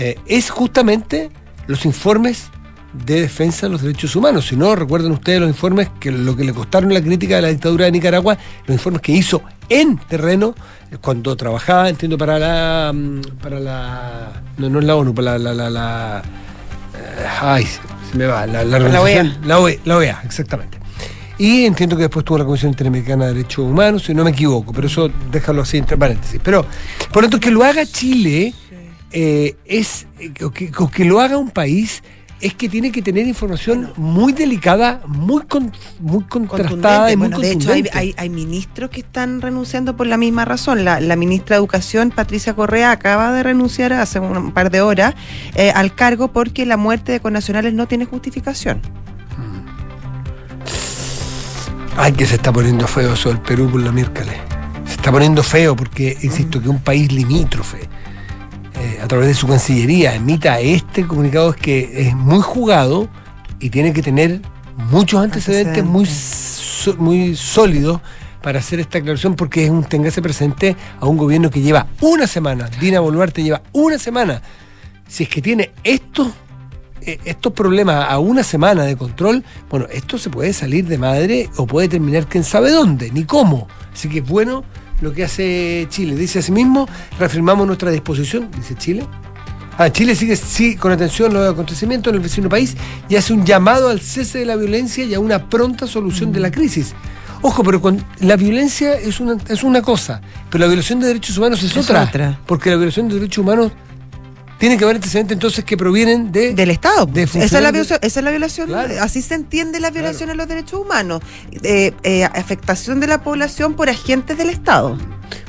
eh, 0.00 0.16
es 0.26 0.50
justamente 0.50 1.30
los 1.66 1.84
informes 1.84 2.50
de 2.92 3.20
defensa 3.20 3.66
de 3.66 3.72
los 3.72 3.82
derechos 3.82 4.16
humanos. 4.16 4.46
Si 4.46 4.56
no, 4.56 4.74
recuerden 4.74 5.12
ustedes 5.12 5.40
los 5.40 5.48
informes 5.50 5.90
que 6.00 6.10
lo 6.10 6.34
que 6.36 6.44
le 6.44 6.52
costaron 6.54 6.92
la 6.94 7.02
crítica 7.02 7.36
de 7.36 7.42
la 7.42 7.48
dictadura 7.48 7.84
de 7.86 7.92
Nicaragua, 7.92 8.38
los 8.66 8.74
informes 8.74 9.02
que 9.02 9.12
hizo 9.12 9.42
en 9.68 9.98
terreno 9.98 10.54
eh, 10.90 10.96
cuando 11.00 11.36
trabajaba, 11.36 11.88
entiendo, 11.88 12.16
para 12.16 12.38
la 12.38 12.92
mm, 12.94 13.20
para 13.42 13.58
la 13.60 14.42
no, 14.56 14.68
no 14.70 14.78
es 14.78 14.84
la 14.86 14.96
ONU, 14.96 15.14
para 15.14 15.38
la, 15.38 15.52
la, 15.52 15.68
la- 15.68 15.70
la- 15.70 16.22
eh, 16.94 17.26
ay, 17.42 17.64
se 17.66 18.16
me 18.16 18.26
va, 18.26 18.46
la, 18.46 18.64
la 18.64 18.78
La 18.78 19.00
OEA. 19.02 19.22
la 19.44 19.58
OEA, 19.60 19.78
la 19.84 19.96
OEA, 19.98 20.22
exactamente. 20.24 20.78
Y 21.40 21.66
entiendo 21.66 21.94
que 21.96 22.02
después 22.02 22.24
tuvo 22.24 22.38
la 22.38 22.44
Comisión 22.44 22.70
Interamericana 22.70 23.26
de 23.26 23.34
Derechos 23.34 23.58
Humanos, 23.64 24.02
si 24.04 24.14
no 24.14 24.24
me 24.24 24.30
equivoco, 24.30 24.72
pero 24.72 24.88
eso 24.88 25.08
déjalo 25.30 25.62
así 25.62 25.76
entre 25.76 25.96
paréntesis. 25.96 26.40
Pero, 26.42 26.64
por 27.12 27.22
lo 27.22 27.28
tanto, 27.28 27.38
que 27.38 27.52
lo 27.52 27.62
haga 27.62 27.86
Chile 27.86 28.52
eh, 29.12 29.56
es 29.64 30.06
eh, 30.18 30.32
que, 30.92 31.04
lo 31.04 31.20
haga 31.20 31.36
un 31.38 31.50
país 31.50 32.02
es 32.40 32.54
que 32.54 32.68
tiene 32.68 32.92
que 32.92 33.02
tener 33.02 33.26
información 33.26 33.92
muy 33.96 34.32
delicada, 34.32 35.00
muy 35.08 35.42
con- 35.42 35.72
muy 35.98 36.22
contrastada 36.22 36.68
Contundente. 37.08 37.12
y 37.12 37.16
muy 37.16 37.28
Bueno, 37.28 37.38
de 37.40 37.50
hecho, 37.50 37.72
hay, 37.72 37.82
contundente. 37.82 37.98
hay- 37.98 38.14
hay 38.16 38.28
ministros 38.30 38.90
que 38.90 39.00
están 39.00 39.40
renunciando 39.40 39.96
por 39.96 40.06
la 40.06 40.16
misma 40.16 40.44
razón. 40.44 40.84
La, 40.84 41.00
la 41.00 41.16
ministra 41.16 41.56
de 41.56 41.58
Educación, 41.58 42.10
Patricia 42.14 42.54
Correa, 42.54 42.92
acaba 42.92 43.32
de 43.32 43.42
renunciar 43.42 43.92
hace 43.92 44.20
un, 44.20 44.52
par 44.52 44.70
de 44.70 44.80
horas 44.82 45.14
eh, 45.56 45.72
al 45.74 45.94
cargo 45.96 46.28
porque 46.32 46.64
la 46.64 46.76
muerte 46.76 47.10
de 47.10 47.18
connacionales 47.18 47.74
no 47.74 47.88
tiene 47.88 48.04
justificación. 48.04 48.82
Ay, 51.96 52.12
que 52.12 52.26
se 52.26 52.36
está 52.36 52.52
poniendo 52.52 52.86
feo 52.86 53.14
eso 53.14 53.30
del 53.30 53.40
Perú 53.40 53.68
por 53.70 53.80
la 53.82 53.90
miércoles. 53.90 54.34
Se 54.86 54.92
está 54.94 55.10
poniendo 55.10 55.42
feo 55.42 55.74
porque, 55.74 56.16
insisto, 56.22 56.62
que 56.62 56.68
un 56.68 56.78
país 56.78 57.10
limítrofe, 57.10 57.88
eh, 58.80 59.00
a 59.02 59.08
través 59.08 59.28
de 59.28 59.34
su 59.34 59.46
cancillería, 59.46 60.14
emita 60.14 60.60
este 60.60 61.06
comunicado 61.06 61.50
es 61.50 61.56
que 61.56 62.08
es 62.08 62.14
muy 62.14 62.40
jugado 62.40 63.08
y 63.60 63.70
tiene 63.70 63.92
que 63.92 64.02
tener 64.02 64.40
muchos 64.90 65.20
antecedentes 65.20 65.84
muy, 65.84 66.08
muy 66.98 67.36
sólidos 67.36 68.00
para 68.42 68.60
hacer 68.60 68.80
esta 68.80 68.98
aclaración 68.98 69.34
porque 69.34 69.64
es 69.64 69.70
un 69.70 69.84
téngase 69.84 70.22
presente 70.22 70.76
a 71.00 71.06
un 71.06 71.16
gobierno 71.16 71.50
que 71.50 71.60
lleva 71.60 71.86
una 72.00 72.26
semana. 72.26 72.70
Dina 72.80 73.00
Boluarte 73.00 73.42
lleva 73.42 73.62
una 73.72 73.98
semana. 73.98 74.40
Si 75.08 75.24
es 75.24 75.28
que 75.28 75.42
tiene 75.42 75.72
estos 75.82 76.28
eh, 77.00 77.18
estos 77.24 77.52
problemas 77.52 78.06
a 78.08 78.18
una 78.18 78.42
semana 78.42 78.84
de 78.84 78.96
control, 78.96 79.44
bueno, 79.70 79.86
esto 79.90 80.18
se 80.18 80.30
puede 80.30 80.52
salir 80.52 80.86
de 80.86 80.98
madre 80.98 81.48
o 81.56 81.66
puede 81.66 81.88
terminar 81.88 82.26
quién 82.26 82.44
sabe 82.44 82.70
dónde, 82.70 83.10
ni 83.10 83.24
cómo. 83.24 83.66
Así 83.92 84.08
que 84.08 84.18
es 84.18 84.28
bueno 84.28 84.64
lo 85.00 85.12
que 85.12 85.24
hace 85.24 85.86
Chile. 85.90 86.16
Dice 86.16 86.40
asimismo, 86.40 86.88
reafirmamos 87.18 87.66
nuestra 87.66 87.90
disposición, 87.90 88.50
dice 88.56 88.74
Chile. 88.74 89.06
Ah, 89.76 89.90
Chile 89.90 90.16
sigue 90.16 90.34
sí, 90.34 90.74
con 90.74 90.90
atención 90.90 91.32
los 91.32 91.52
acontecimientos 91.52 92.10
en 92.10 92.16
el 92.16 92.22
vecino 92.22 92.48
país 92.48 92.76
y 93.08 93.14
hace 93.14 93.32
un 93.32 93.46
llamado 93.46 93.88
al 93.88 94.00
cese 94.00 94.38
de 94.38 94.44
la 94.44 94.56
violencia 94.56 95.04
y 95.04 95.14
a 95.14 95.20
una 95.20 95.48
pronta 95.48 95.86
solución 95.86 96.32
de 96.32 96.40
la 96.40 96.50
crisis. 96.50 96.94
Ojo, 97.42 97.62
pero 97.62 97.80
con, 97.80 98.04
la 98.18 98.34
violencia 98.34 98.94
es 98.94 99.20
una, 99.20 99.36
es 99.48 99.62
una 99.62 99.80
cosa, 99.80 100.20
pero 100.50 100.62
la 100.62 100.66
violación 100.66 100.98
de 100.98 101.06
derechos 101.06 101.38
humanos 101.38 101.62
es, 101.62 101.70
Es 101.70 101.76
otra, 101.76 102.04
otra. 102.04 102.40
Porque 102.46 102.70
la 102.70 102.76
violación 102.76 103.08
de 103.08 103.14
derechos 103.14 103.38
humanos 103.38 103.70
tiene 104.58 104.76
que 104.76 104.84
haber 104.84 104.96
antecedentes 104.96 105.34
entonces 105.34 105.64
que 105.64 105.76
provienen 105.76 106.32
de, 106.32 106.52
Del 106.52 106.70
Estado. 106.70 107.06
de 107.06 107.22
esa, 107.22 107.38
es 107.44 107.52
la 107.52 107.70
violación, 107.70 107.98
esa 108.02 108.20
es 108.20 108.24
la 108.24 108.30
violación. 108.30 108.68
Claro. 108.68 108.94
Así 109.00 109.22
se 109.22 109.34
entiende 109.34 109.80
la 109.80 109.90
violación 109.90 110.30
a 110.30 110.34
los 110.34 110.48
derechos 110.48 110.80
humanos. 110.80 111.22
Eh, 111.62 111.92
eh, 112.02 112.24
afectación 112.24 113.00
de 113.00 113.06
la 113.06 113.22
población 113.22 113.74
por 113.74 113.88
agentes 113.88 114.36
del 114.36 114.50
Estado. 114.50 114.98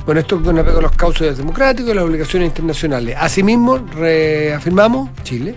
Bueno, 0.05 0.21
esto 0.21 0.41
con 0.41 0.57
apego 0.59 0.79
a 0.79 0.81
los 0.83 0.91
cauces 0.91 1.37
democráticos 1.37 1.91
y 1.91 1.95
las 1.95 2.03
obligaciones 2.03 2.47
internacionales. 2.47 3.15
Asimismo, 3.19 3.77
reafirmamos, 3.77 5.09
Chile, 5.23 5.55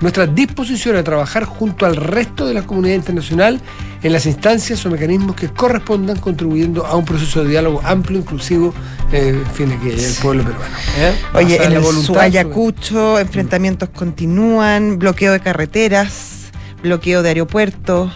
nuestra 0.00 0.26
disposición 0.26 0.96
a 0.96 1.02
trabajar 1.02 1.44
junto 1.44 1.84
al 1.86 1.96
resto 1.96 2.46
de 2.46 2.54
la 2.54 2.62
comunidad 2.62 2.94
internacional 2.94 3.60
en 4.02 4.12
las 4.12 4.26
instancias 4.26 4.84
o 4.86 4.90
mecanismos 4.90 5.34
que 5.34 5.48
correspondan 5.48 6.18
contribuyendo 6.18 6.86
a 6.86 6.94
un 6.94 7.04
proceso 7.04 7.42
de 7.42 7.50
diálogo 7.50 7.80
amplio, 7.84 8.18
inclusivo, 8.20 8.72
eh, 9.12 9.42
en 9.44 9.54
fin, 9.54 9.72
aquí 9.72 9.90
el 9.90 10.14
pueblo 10.22 10.44
peruano. 10.44 10.76
¿eh? 10.98 11.14
Oye, 11.34 11.56
en 11.56 11.70
la 11.72 11.78
el 11.78 11.82
voluntad, 11.82 12.06
Su 12.14 12.18
Ayacucho, 12.20 13.18
enfrentamientos 13.18 13.88
continúan, 13.88 14.98
bloqueo 14.98 15.32
de 15.32 15.40
carreteras, 15.40 16.50
bloqueo 16.82 17.22
de 17.22 17.30
aeropuertos. 17.30 18.12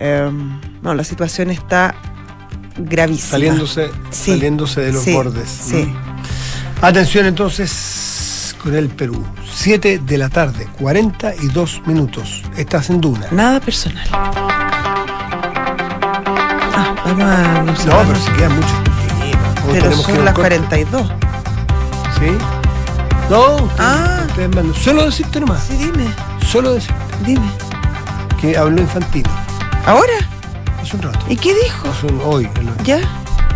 Eh, 0.00 0.28
no, 0.82 0.94
la 0.94 1.04
situación 1.04 1.50
está 1.50 1.94
gravísima. 2.76 3.30
saliéndose, 3.30 3.90
Sí, 4.10 4.32
saliéndose 4.32 4.80
de 4.80 4.92
los 4.92 5.04
sí, 5.04 5.12
bordes. 5.12 5.48
Sí. 5.48 5.88
Atención 6.80 7.26
entonces 7.26 7.70
con 8.62 8.74
el 8.74 8.88
Perú. 8.88 9.24
7 9.52 9.98
de 10.04 10.18
la 10.18 10.28
tarde, 10.28 10.68
42 10.78 11.82
minutos. 11.86 12.42
Estás 12.56 12.90
en 12.90 13.00
Duna. 13.00 13.26
Nada 13.30 13.60
personal. 13.60 14.06
Ah, 16.74 16.94
vamos 17.04 17.22
a. 17.24 17.62
No, 17.62 17.76
sé, 17.76 17.86
No, 17.86 17.96
vamos- 17.96 18.06
pero 18.12 18.20
si 18.24 18.30
quedan 18.32 18.54
muchos 18.56 18.72
pero 19.72 19.90
que 19.90 19.96
son 19.96 20.14
a 20.20 20.24
las 20.24 20.28
un 20.30 20.34
corte. 20.34 20.40
42. 20.40 21.12
¿Sí? 22.18 22.26
No, 23.30 23.54
usted, 23.56 23.82
Ah. 23.84 24.24
mandan. 24.38 24.74
Solo 24.74 25.04
decirte 25.06 25.40
nomás. 25.40 25.62
Sí, 25.64 25.76
dime, 25.76 26.06
Solo 26.50 26.74
decirte 26.74 26.94
dime. 27.24 27.46
que 28.40 28.56
habló 28.58 28.80
Infantino 28.82 29.30
¿Ahora? 29.86 30.12
hace 30.82 30.96
un 30.96 31.02
rato. 31.02 31.20
¿Y 31.28 31.36
qué 31.36 31.54
dijo? 31.54 31.88
Hace 31.88 32.06
un- 32.06 32.20
hoy. 32.24 32.48
el- 32.56 32.84
¿Ya? 32.84 32.98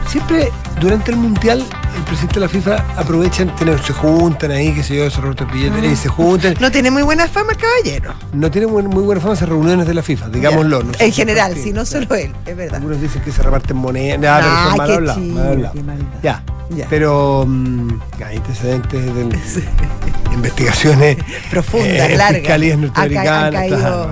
Siempre 0.09 0.50
durante 0.80 1.11
el 1.11 1.16
mundial 1.16 1.64
el 1.96 2.02
presidente 2.04 2.34
de 2.34 2.40
la 2.40 2.48
FIFA 2.48 2.76
aprovechan, 2.96 3.54
tener, 3.57 3.82
se 3.82 3.92
juntan 3.92 4.50
ahí, 4.52 4.72
que 4.72 4.82
se 4.82 4.96
yo, 4.96 5.11
se 5.11 5.20
rotan 5.20 5.48
billetes, 5.52 5.82
Mm. 5.82 5.92
y 5.92 5.96
se 5.96 6.09
juntan. 6.09 6.54
No 6.61 6.70
tiene 6.70 6.90
muy 6.90 7.02
buena 7.02 7.26
fama 7.26 7.52
el 7.52 7.59
caballero. 7.59 8.14
No 8.32 8.50
tiene 8.50 8.66
muy, 8.68 8.82
muy 8.84 9.02
buena 9.02 9.20
fama 9.20 9.34
esas 9.34 9.48
reuniones 9.48 9.86
de 9.86 9.94
la 9.94 10.02
FIFA, 10.02 10.28
digámoslo. 10.28 10.82
No 10.84 10.94
sé 10.94 11.04
en 11.07 11.12
general, 11.12 11.57
si 11.57 11.72
no 11.72 11.84
solo 11.84 12.14
él, 12.14 12.32
es 12.46 12.57
verdad. 12.57 12.76
Algunos 12.76 13.00
dicen 13.00 13.20
que 13.22 13.32
se 13.32 13.42
reparten 13.42 13.76
monedas, 13.76 14.20
nada, 14.20 14.38
pero 14.40 14.50
Ah, 14.52 14.68
son 14.68 14.76
mal 14.76 14.86
qué 14.88 15.20
chido, 15.20 15.34
mal 15.34 15.46
hablados. 15.48 15.76
qué 15.76 15.82
maldad. 15.82 16.04
Ya. 16.22 16.42
Ya. 16.70 16.86
Pero 16.90 17.44
mm, 17.46 18.00
hay 18.26 18.36
antecedentes 18.36 19.14
de 19.14 19.20
investigaciones 20.34 21.16
Profundas, 21.50 21.88
eh, 22.11 22.16
largas. 22.16 22.38
fiscalías 22.40 22.78
norteamericanas, 22.78 23.66
claro. 23.68 24.11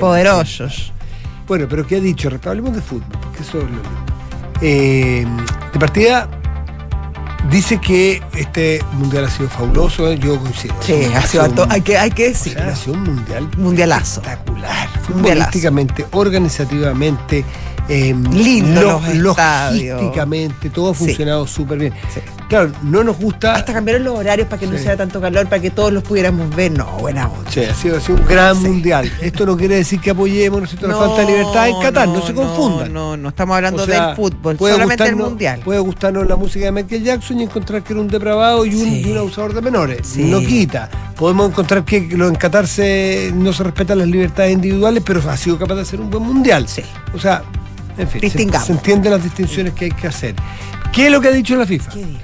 Poderosos. 0.00 0.92
Bueno, 1.46 1.66
pero 1.68 1.86
¿qué 1.86 1.96
ha 1.96 2.00
dicho? 2.00 2.28
Hablemos 2.44 2.74
de 2.74 2.82
fútbol, 2.82 3.06
porque 3.22 3.42
eso 3.42 3.58
es 3.58 3.64
lo 3.64 4.17
Eh, 4.60 5.26
de 5.72 5.78
partida, 5.78 6.28
dice 7.50 7.78
que 7.80 8.22
este 8.36 8.82
mundial 8.92 9.24
ha 9.26 9.30
sido 9.30 9.48
fabuloso, 9.48 10.10
¿eh? 10.10 10.18
yo 10.18 10.38
coincido. 10.40 10.74
Sí, 10.80 10.94
ha 11.14 11.22
sido 11.22 11.44
alto. 11.44 11.66
Hay 11.70 11.80
que, 11.82 11.96
hay 11.96 12.10
que 12.10 12.26
o 12.26 12.28
decirlo. 12.30 12.60
sea, 12.62 12.72
ha 12.72 12.76
sido 12.76 12.94
un 12.94 13.02
mundial 13.04 13.48
Mundialazo. 13.56 14.20
espectacular, 14.20 14.88
futbolísticamente, 15.06 16.06
organizativamente, 16.12 17.44
eh, 17.88 18.14
Lindo 18.32 18.82
lo- 18.82 19.00
los 19.14 19.30
estadios. 19.30 19.96
logísticamente, 20.00 20.70
todo 20.70 20.90
ha 20.90 20.94
Sí. 20.94 21.04
funcionado 21.06 21.46
súper 21.46 21.78
bien. 21.78 21.94
Sí. 22.12 22.20
Claro, 22.48 22.72
no 22.82 23.04
nos 23.04 23.18
gusta. 23.18 23.54
Hasta 23.56 23.74
cambiaron 23.74 24.04
los 24.04 24.18
horarios 24.18 24.48
para 24.48 24.58
que 24.58 24.66
no 24.66 24.74
hiciera 24.74 24.96
tanto 24.96 25.20
calor, 25.20 25.46
para 25.48 25.60
que 25.60 25.70
todos 25.70 25.92
los 25.92 26.02
pudiéramos 26.02 26.54
ver. 26.56 26.72
No, 26.72 26.86
buena 26.98 27.28
onda. 27.28 27.50
Sí, 27.50 27.60
ha 27.60 27.74
sido, 27.74 27.98
ha 27.98 28.00
sido 28.00 28.16
un 28.18 28.26
gran 28.26 28.56
Sí. 28.56 28.66
mundial. 28.68 29.12
Esto 29.20 29.44
no 29.44 29.54
quiere 29.56 29.76
decir 29.76 30.00
que 30.00 30.10
apoyemos 30.10 30.62
¿no 30.80 30.98
falta 30.98 31.20
de 31.20 31.26
libertad 31.26 31.68
en 31.68 31.80
Qatar, 31.80 32.08
no, 32.08 32.26
se 32.26 32.32
confundan. 32.32 32.92
No, 32.92 33.16
no, 33.18 33.28
estamos 33.28 33.54
hablando 33.56 33.82
O 33.82 33.86
sea, 33.86 34.06
del 34.08 34.16
fútbol, 34.16 34.56
puede 34.56 34.72
solamente 34.74 35.04
del 35.04 35.16
mundial. 35.16 35.60
Puede 35.62 35.80
gustarnos 35.80 36.26
la 36.26 36.36
música 36.36 36.64
de 36.64 36.72
Michael 36.72 37.04
Jackson 37.04 37.38
y 37.40 37.42
encontrar 37.44 37.82
que 37.82 37.92
era 37.92 38.00
un 38.00 38.08
depravado 38.08 38.64
y 38.64 38.74
un, 38.74 38.82
Sí. 38.84 39.02
y 39.06 39.10
un 39.10 39.18
abusador 39.18 39.52
de 39.52 39.60
menores. 39.60 40.16
No 40.16 40.40
quita. 40.40 40.88
Podemos 41.16 41.50
encontrar 41.50 41.84
que 41.84 41.96
en 41.98 42.34
Qatar 42.36 42.66
se, 42.66 43.30
no 43.34 43.52
se 43.52 43.62
respetan 43.62 43.98
las 43.98 44.08
libertades 44.08 44.52
individuales, 44.52 45.02
pero 45.04 45.20
ha 45.28 45.36
sido 45.36 45.58
capaz 45.58 45.74
de 45.74 45.82
hacer 45.82 46.00
un 46.00 46.08
buen 46.08 46.22
mundial. 46.22 46.66
Sí. 46.66 46.82
O 47.12 47.18
sea, 47.18 47.42
en 47.98 48.08
fin, 48.08 48.20
se, 48.22 48.30
se 48.64 48.72
entienden 48.72 49.12
las 49.12 49.22
distinciones 49.22 49.74
que 49.74 49.86
hay 49.86 49.90
que 49.90 50.06
hacer. 50.06 50.34
¿Qué 50.92 51.06
es 51.06 51.12
lo 51.12 51.20
que 51.20 51.28
ha 51.28 51.32
dicho 51.32 51.54
la 51.56 51.66
FIFA? 51.66 51.90
¿Qué 51.92 51.98
dijo? 51.98 52.20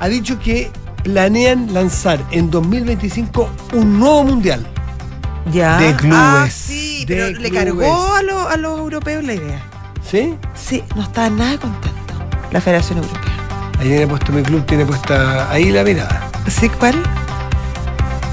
Ha 0.00 0.08
dicho 0.08 0.38
que 0.38 0.70
planean 1.02 1.72
lanzar 1.72 2.20
en 2.30 2.50
2025 2.50 3.48
un 3.74 3.98
nuevo 3.98 4.24
mundial. 4.24 4.66
Ya. 5.52 5.78
De 5.78 5.94
clubes, 5.96 6.18
Ah, 6.18 6.48
sí, 6.50 7.04
pero 7.06 7.28
le 7.30 7.50
cargó 7.50 8.14
a, 8.14 8.22
los- 8.22 8.46
a 8.46 8.56
los 8.56 8.78
europeos 8.78 9.24
la 9.24 9.34
idea. 9.34 9.62
¿Sí? 10.08 10.34
Sí, 10.54 10.82
no 10.94 11.02
está 11.02 11.28
nada 11.30 11.58
contento 11.58 12.14
la 12.50 12.60
Federación 12.60 12.98
Europea. 12.98 13.32
Ahí 13.78 13.88
tiene 13.88 14.06
puesto 14.06 14.32
mi 14.32 14.42
club, 14.42 14.64
tiene 14.66 14.84
puesta 14.84 15.50
ahí 15.50 15.70
la 15.70 15.84
mirada. 15.84 16.28
¿Sí 16.48 16.68
cuál? 16.68 16.94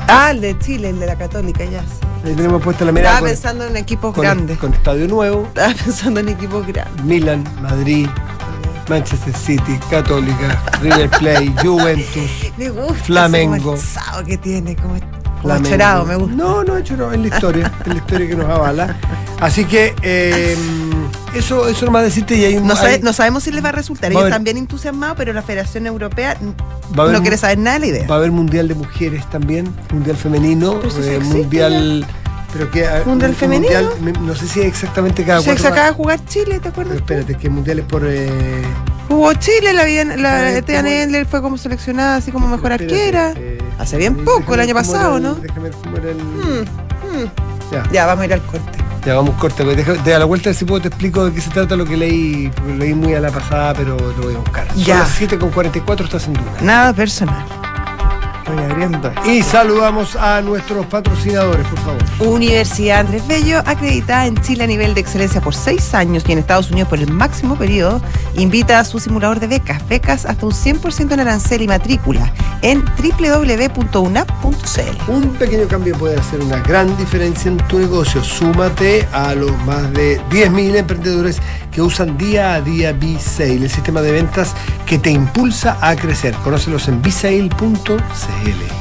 Ah, 0.07 0.32
el 0.32 0.41
de 0.41 0.57
Chile, 0.59 0.89
el 0.89 0.99
de 0.99 1.07
la 1.07 1.16
Católica, 1.18 1.63
ya. 1.66 1.84
Ahí 2.24 2.34
tenemos 2.34 2.61
puesta 2.61 2.86
la 2.86 2.91
mirada 2.91 3.16
Estaba 3.16 3.20
con, 3.28 3.30
pensando 3.30 3.66
en 3.68 3.78
equipos 3.78 4.13
con- 4.13 4.24
grandes. 4.24 4.57
con 4.57 4.74
estadio 4.74 5.07
nuevo. 5.07 5.43
Estaba 5.47 5.74
pensando 5.86 6.20
en 6.20 6.30
equipos 6.30 6.66
grandes. 6.68 7.03
Milan, 7.05 7.43
Madrid, 7.61 8.07
Manchester 8.89 9.36
City, 9.36 9.79
Católica, 9.89 10.61
River 10.81 11.09
Plate, 11.09 11.51
Juventus, 11.63 12.31
Me 12.57 12.69
gusta 12.69 12.93
Flamengo. 13.03 13.73
ese 13.75 14.23
que 14.25 14.38
tiene, 14.38 14.75
como, 14.75 14.95
chorado, 15.63 16.05
me 16.05 16.15
gusta. 16.15 16.36
No, 16.36 16.63
no, 16.63 16.79
chorado, 16.81 17.11
es 17.11 17.19
la 17.19 17.27
historia, 17.27 17.71
es 17.81 17.88
la 17.88 17.95
historia 17.95 18.27
que 18.27 18.36
nos 18.36 18.45
avala. 18.49 18.95
Así 19.39 19.65
que 19.65 19.93
eh, 20.01 20.55
eso, 21.36 21.67
eso 21.67 21.86
nomás 21.86 22.03
decirte 22.03 22.36
y 22.38 22.45
hay 22.45 22.57
un 22.57 22.67
No, 22.67 22.75
sabe- 22.75 22.93
hay- 22.95 23.01
no 23.01 23.11
sabemos 23.13 23.43
si 23.43 23.51
les 23.51 23.63
va 23.63 23.69
a 23.69 23.73
resultar. 23.73 24.11
Va 24.11 24.13
Ellos 24.13 24.25
están 24.25 24.43
bien 24.43 24.57
entusiasmados, 24.57 25.17
pero 25.17 25.33
la 25.33 25.41
Federación 25.41 25.86
Europea 25.88 26.38
haber 26.95 27.13
no 27.13 27.21
quiere 27.21 27.38
saber 27.38 27.57
nada 27.57 27.75
de 27.75 27.79
la 27.79 27.86
idea. 27.88 28.07
Va 28.07 28.15
a 28.15 28.17
haber 28.19 28.31
mundial 28.31 28.67
de 28.67 28.75
mujeres 28.75 29.29
también, 29.29 29.73
mundial 29.91 30.15
femenino, 30.15 30.79
eh, 31.01 31.19
mundial. 31.21 32.05
Pero 32.57 32.71
que, 32.71 32.87
ah, 32.87 33.03
¿Mundial 33.05 33.31
un 33.31 33.35
femenino? 33.35 33.89
me- 34.01 34.13
no 34.13 34.33
sé 34.33 34.47
si 34.47 34.61
exactamente 34.61 35.25
cada 35.25 35.39
Se, 35.41 35.45
cuatro 35.47 35.61
se 35.61 35.67
acaba 35.67 35.81
de 35.81 35.87
años. 35.87 35.97
jugar 35.97 36.25
Chile, 36.25 36.45
¿te 36.53 36.59
Pero 36.59 36.69
acuerdas? 36.69 36.93
tú? 36.93 36.99
espérate, 36.99 37.35
que 37.37 37.49
mundial 37.49 37.79
es 37.79 37.85
por. 37.85 38.03
eh, 38.05 38.61
Jugó 39.09 39.33
Chile, 39.33 39.73
la, 39.73 39.83
la 40.17 40.51
Eh, 40.57 40.61
Tea 40.61 40.79
¿cómo? 40.81 40.89
Nendler 40.89 41.25
fue 41.25 41.41
como 41.41 41.57
seleccionada 41.57 42.15
así 42.15 42.31
como 42.31 42.47
mejor 42.47 42.71
espérate, 42.71 42.95
arquera. 42.95 43.33
eh, 43.35 43.57
Hace 43.77 43.97
bien 43.97 44.17
eh, 44.19 44.23
poco, 44.23 44.53
el 44.53 44.61
año 44.61 44.73
pasado, 44.73 45.17
el- 45.17 45.23
¿no? 45.23 45.35
Déjame 45.35 45.69
ver 45.93 46.05
el. 46.05 46.15
Mm, 46.17 46.61
mm. 46.61 47.29
Ya, 47.73 47.83
Ya, 47.91 48.05
vamos 48.05 48.21
a 48.23 48.25
ir 48.27 48.33
al 48.33 48.41
corte. 48.43 48.77
ya 49.05 49.15
vamos 49.15 49.35
corte. 49.35 49.63
pues, 49.65 49.75
deja- 49.75 49.93
de 50.01 50.15
a 50.15 50.19
la 50.19 50.25
vuelta, 50.25 50.53
si 50.53 50.63
puedo, 50.63 50.81
te 50.81 50.87
explico 50.87 51.25
de 51.25 51.33
qué 51.33 51.41
se 51.41 51.49
trata 51.49 51.75
lo 51.75 51.83
que 51.85 51.97
leí. 51.97 52.49
porque 52.55 52.73
leí 52.73 52.93
muy 52.93 53.13
a 53.15 53.19
la 53.19 53.31
pasada, 53.31 53.73
pero 53.73 53.97
lo 53.97 54.23
voy 54.23 54.35
a 54.35 54.37
buscar. 54.37 54.65
Son 54.69 54.77
Ya. 54.83 54.99
las 54.99 55.09
7 55.09 55.37
con 55.37 55.49
44, 55.51 56.05
estás 56.05 56.25
en 56.27 56.33
duda. 56.35 56.43
Nada 56.61 56.93
personal. 56.93 57.43
Y 59.25 59.41
saludamos 59.41 60.15
a 60.15 60.41
nuestros 60.41 60.85
patrocinadores, 60.85 61.65
por 61.67 61.79
favor. 61.79 62.03
Universidad 62.19 62.99
Andrés 63.01 63.27
Bello, 63.27 63.59
acreditada 63.65 64.27
en 64.27 64.35
Chile 64.41 64.63
a 64.63 64.67
nivel 64.67 64.93
de 64.93 65.01
excelencia 65.01 65.41
por 65.41 65.55
seis 65.55 65.93
años 65.93 66.23
y 66.27 66.31
en 66.31 66.39
Estados 66.39 66.69
Unidos 66.71 66.89
por 66.89 66.99
el 66.99 67.11
máximo 67.11 67.57
periodo, 67.57 68.01
invita 68.35 68.79
a 68.79 68.85
su 68.85 68.99
simulador 68.99 69.39
de 69.39 69.47
becas. 69.47 69.87
Becas 69.87 70.25
hasta 70.25 70.45
un 70.45 70.51
100% 70.51 71.11
en 71.11 71.19
arancel 71.19 71.61
y 71.63 71.67
matrícula 71.67 72.31
en 72.61 72.83
www.unap.cl. 72.85 74.31
Un 75.11 75.33
pequeño 75.33 75.67
cambio 75.67 75.97
puede 75.97 76.17
hacer 76.17 76.39
una 76.41 76.59
gran 76.59 76.95
diferencia 76.97 77.49
en 77.49 77.57
tu 77.67 77.79
negocio. 77.79 78.23
Súmate 78.23 79.07
a 79.11 79.33
los 79.35 79.51
más 79.65 79.91
de 79.93 80.21
10.000 80.29 80.75
emprendedores 80.75 81.41
que 81.76 81.82
usan 81.82 82.17
día 82.17 82.53
a 82.53 82.61
día 82.61 82.93
B-Sale, 82.93 83.55
el 83.55 83.69
sistema 83.69 84.01
de 84.01 84.13
ventas 84.13 84.53
que 84.86 84.97
te 84.97 85.11
impulsa 85.11 85.78
a 85.82 85.93
crecer. 85.97 86.34
Conócelos 86.36 86.88
en 86.88 87.01
bsale.cl. 87.01 87.49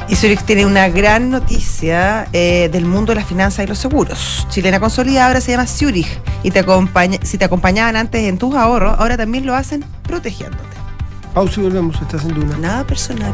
Y 0.07 0.15
Zurich 0.15 0.41
tiene 0.43 0.65
una 0.65 0.87
gran 0.87 1.29
noticia 1.29 2.29
eh, 2.31 2.69
del 2.71 2.85
mundo 2.85 3.11
de 3.11 3.15
las 3.15 3.25
finanzas 3.27 3.65
y 3.65 3.67
los 3.67 3.79
seguros. 3.79 4.47
Chilena 4.49 4.79
Consolidada 4.79 5.27
ahora 5.27 5.41
se 5.41 5.51
llama 5.51 5.67
Zurich 5.67 6.07
y 6.41 6.51
te 6.51 6.59
acompaña, 6.59 7.19
si 7.21 7.37
te 7.37 7.43
acompañaban 7.43 7.97
antes 7.97 8.23
en 8.23 8.37
tus 8.37 8.55
ahorros, 8.55 8.95
ahora 8.97 9.17
también 9.17 9.45
lo 9.45 9.55
hacen 9.55 9.83
protegiéndote. 10.03 10.63
Pausa 11.33 11.59
y 11.59 11.63
volvemos. 11.63 12.01
Estás 12.01 12.23
en 12.23 12.33
Duna. 12.33 12.57
Nada 12.57 12.87
personal. 12.87 13.33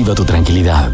tu 0.03 0.25
tranquilidad. 0.25 0.91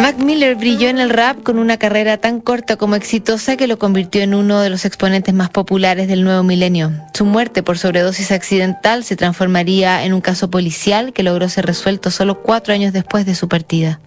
Mac 0.00 0.18
Miller 0.18 0.54
brilló 0.54 0.88
en 0.88 0.98
el 1.00 1.10
rap 1.10 1.42
con 1.42 1.58
una 1.58 1.78
carrera 1.78 2.16
tan 2.16 2.40
corta 2.40 2.76
como 2.76 2.94
exitosa 2.94 3.56
que 3.56 3.66
lo 3.66 3.76
convirtió 3.76 4.22
en 4.22 4.34
uno 4.34 4.60
de 4.60 4.70
los 4.70 4.84
exponentes 4.84 5.34
más 5.34 5.50
populares 5.50 6.06
del 6.06 6.22
nuevo 6.22 6.44
milenio. 6.44 6.92
Su 7.12 7.24
muerte 7.24 7.64
por 7.64 7.76
sobredosis 7.76 8.30
accidental 8.30 9.02
se 9.02 9.16
transformaría 9.16 10.04
en 10.04 10.12
un 10.14 10.20
caso 10.20 10.48
policial 10.48 11.12
que 11.12 11.24
logró 11.24 11.48
ser 11.48 11.66
resuelto 11.66 12.12
solo 12.12 12.40
cuatro 12.40 12.72
años 12.72 12.92
después 12.92 13.26
de 13.26 13.34
su 13.34 13.48
partida. 13.48 13.98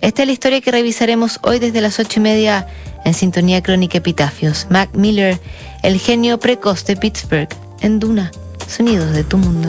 Esta 0.00 0.22
es 0.22 0.28
la 0.28 0.32
historia 0.32 0.60
que 0.60 0.70
revisaremos 0.70 1.40
hoy 1.42 1.58
desde 1.58 1.80
las 1.80 1.98
ocho 1.98 2.20
y 2.20 2.22
media 2.22 2.68
en 3.04 3.14
Sintonía 3.14 3.60
Crónica 3.60 3.98
Epitafios. 3.98 4.68
Mac 4.70 4.90
Miller, 4.92 5.40
el 5.82 5.98
genio 5.98 6.38
precoz 6.38 6.84
de 6.84 6.96
Pittsburgh, 6.96 7.48
en 7.80 7.98
Duna, 7.98 8.30
sonidos 8.68 9.12
de 9.12 9.24
tu 9.24 9.38
mundo. 9.38 9.68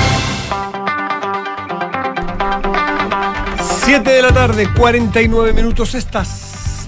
7 3.85 4.09
de 4.09 4.21
la 4.21 4.31
tarde, 4.33 4.67
49 4.77 5.53
minutos. 5.53 5.95
Estás. 5.95 6.87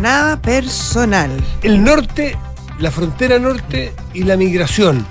Nada 0.00 0.40
personal. 0.40 1.30
El 1.62 1.82
norte, 1.82 2.36
la 2.78 2.90
frontera 2.90 3.38
norte 3.38 3.92
y 4.14 4.24
la 4.24 4.36
migración. 4.36 5.06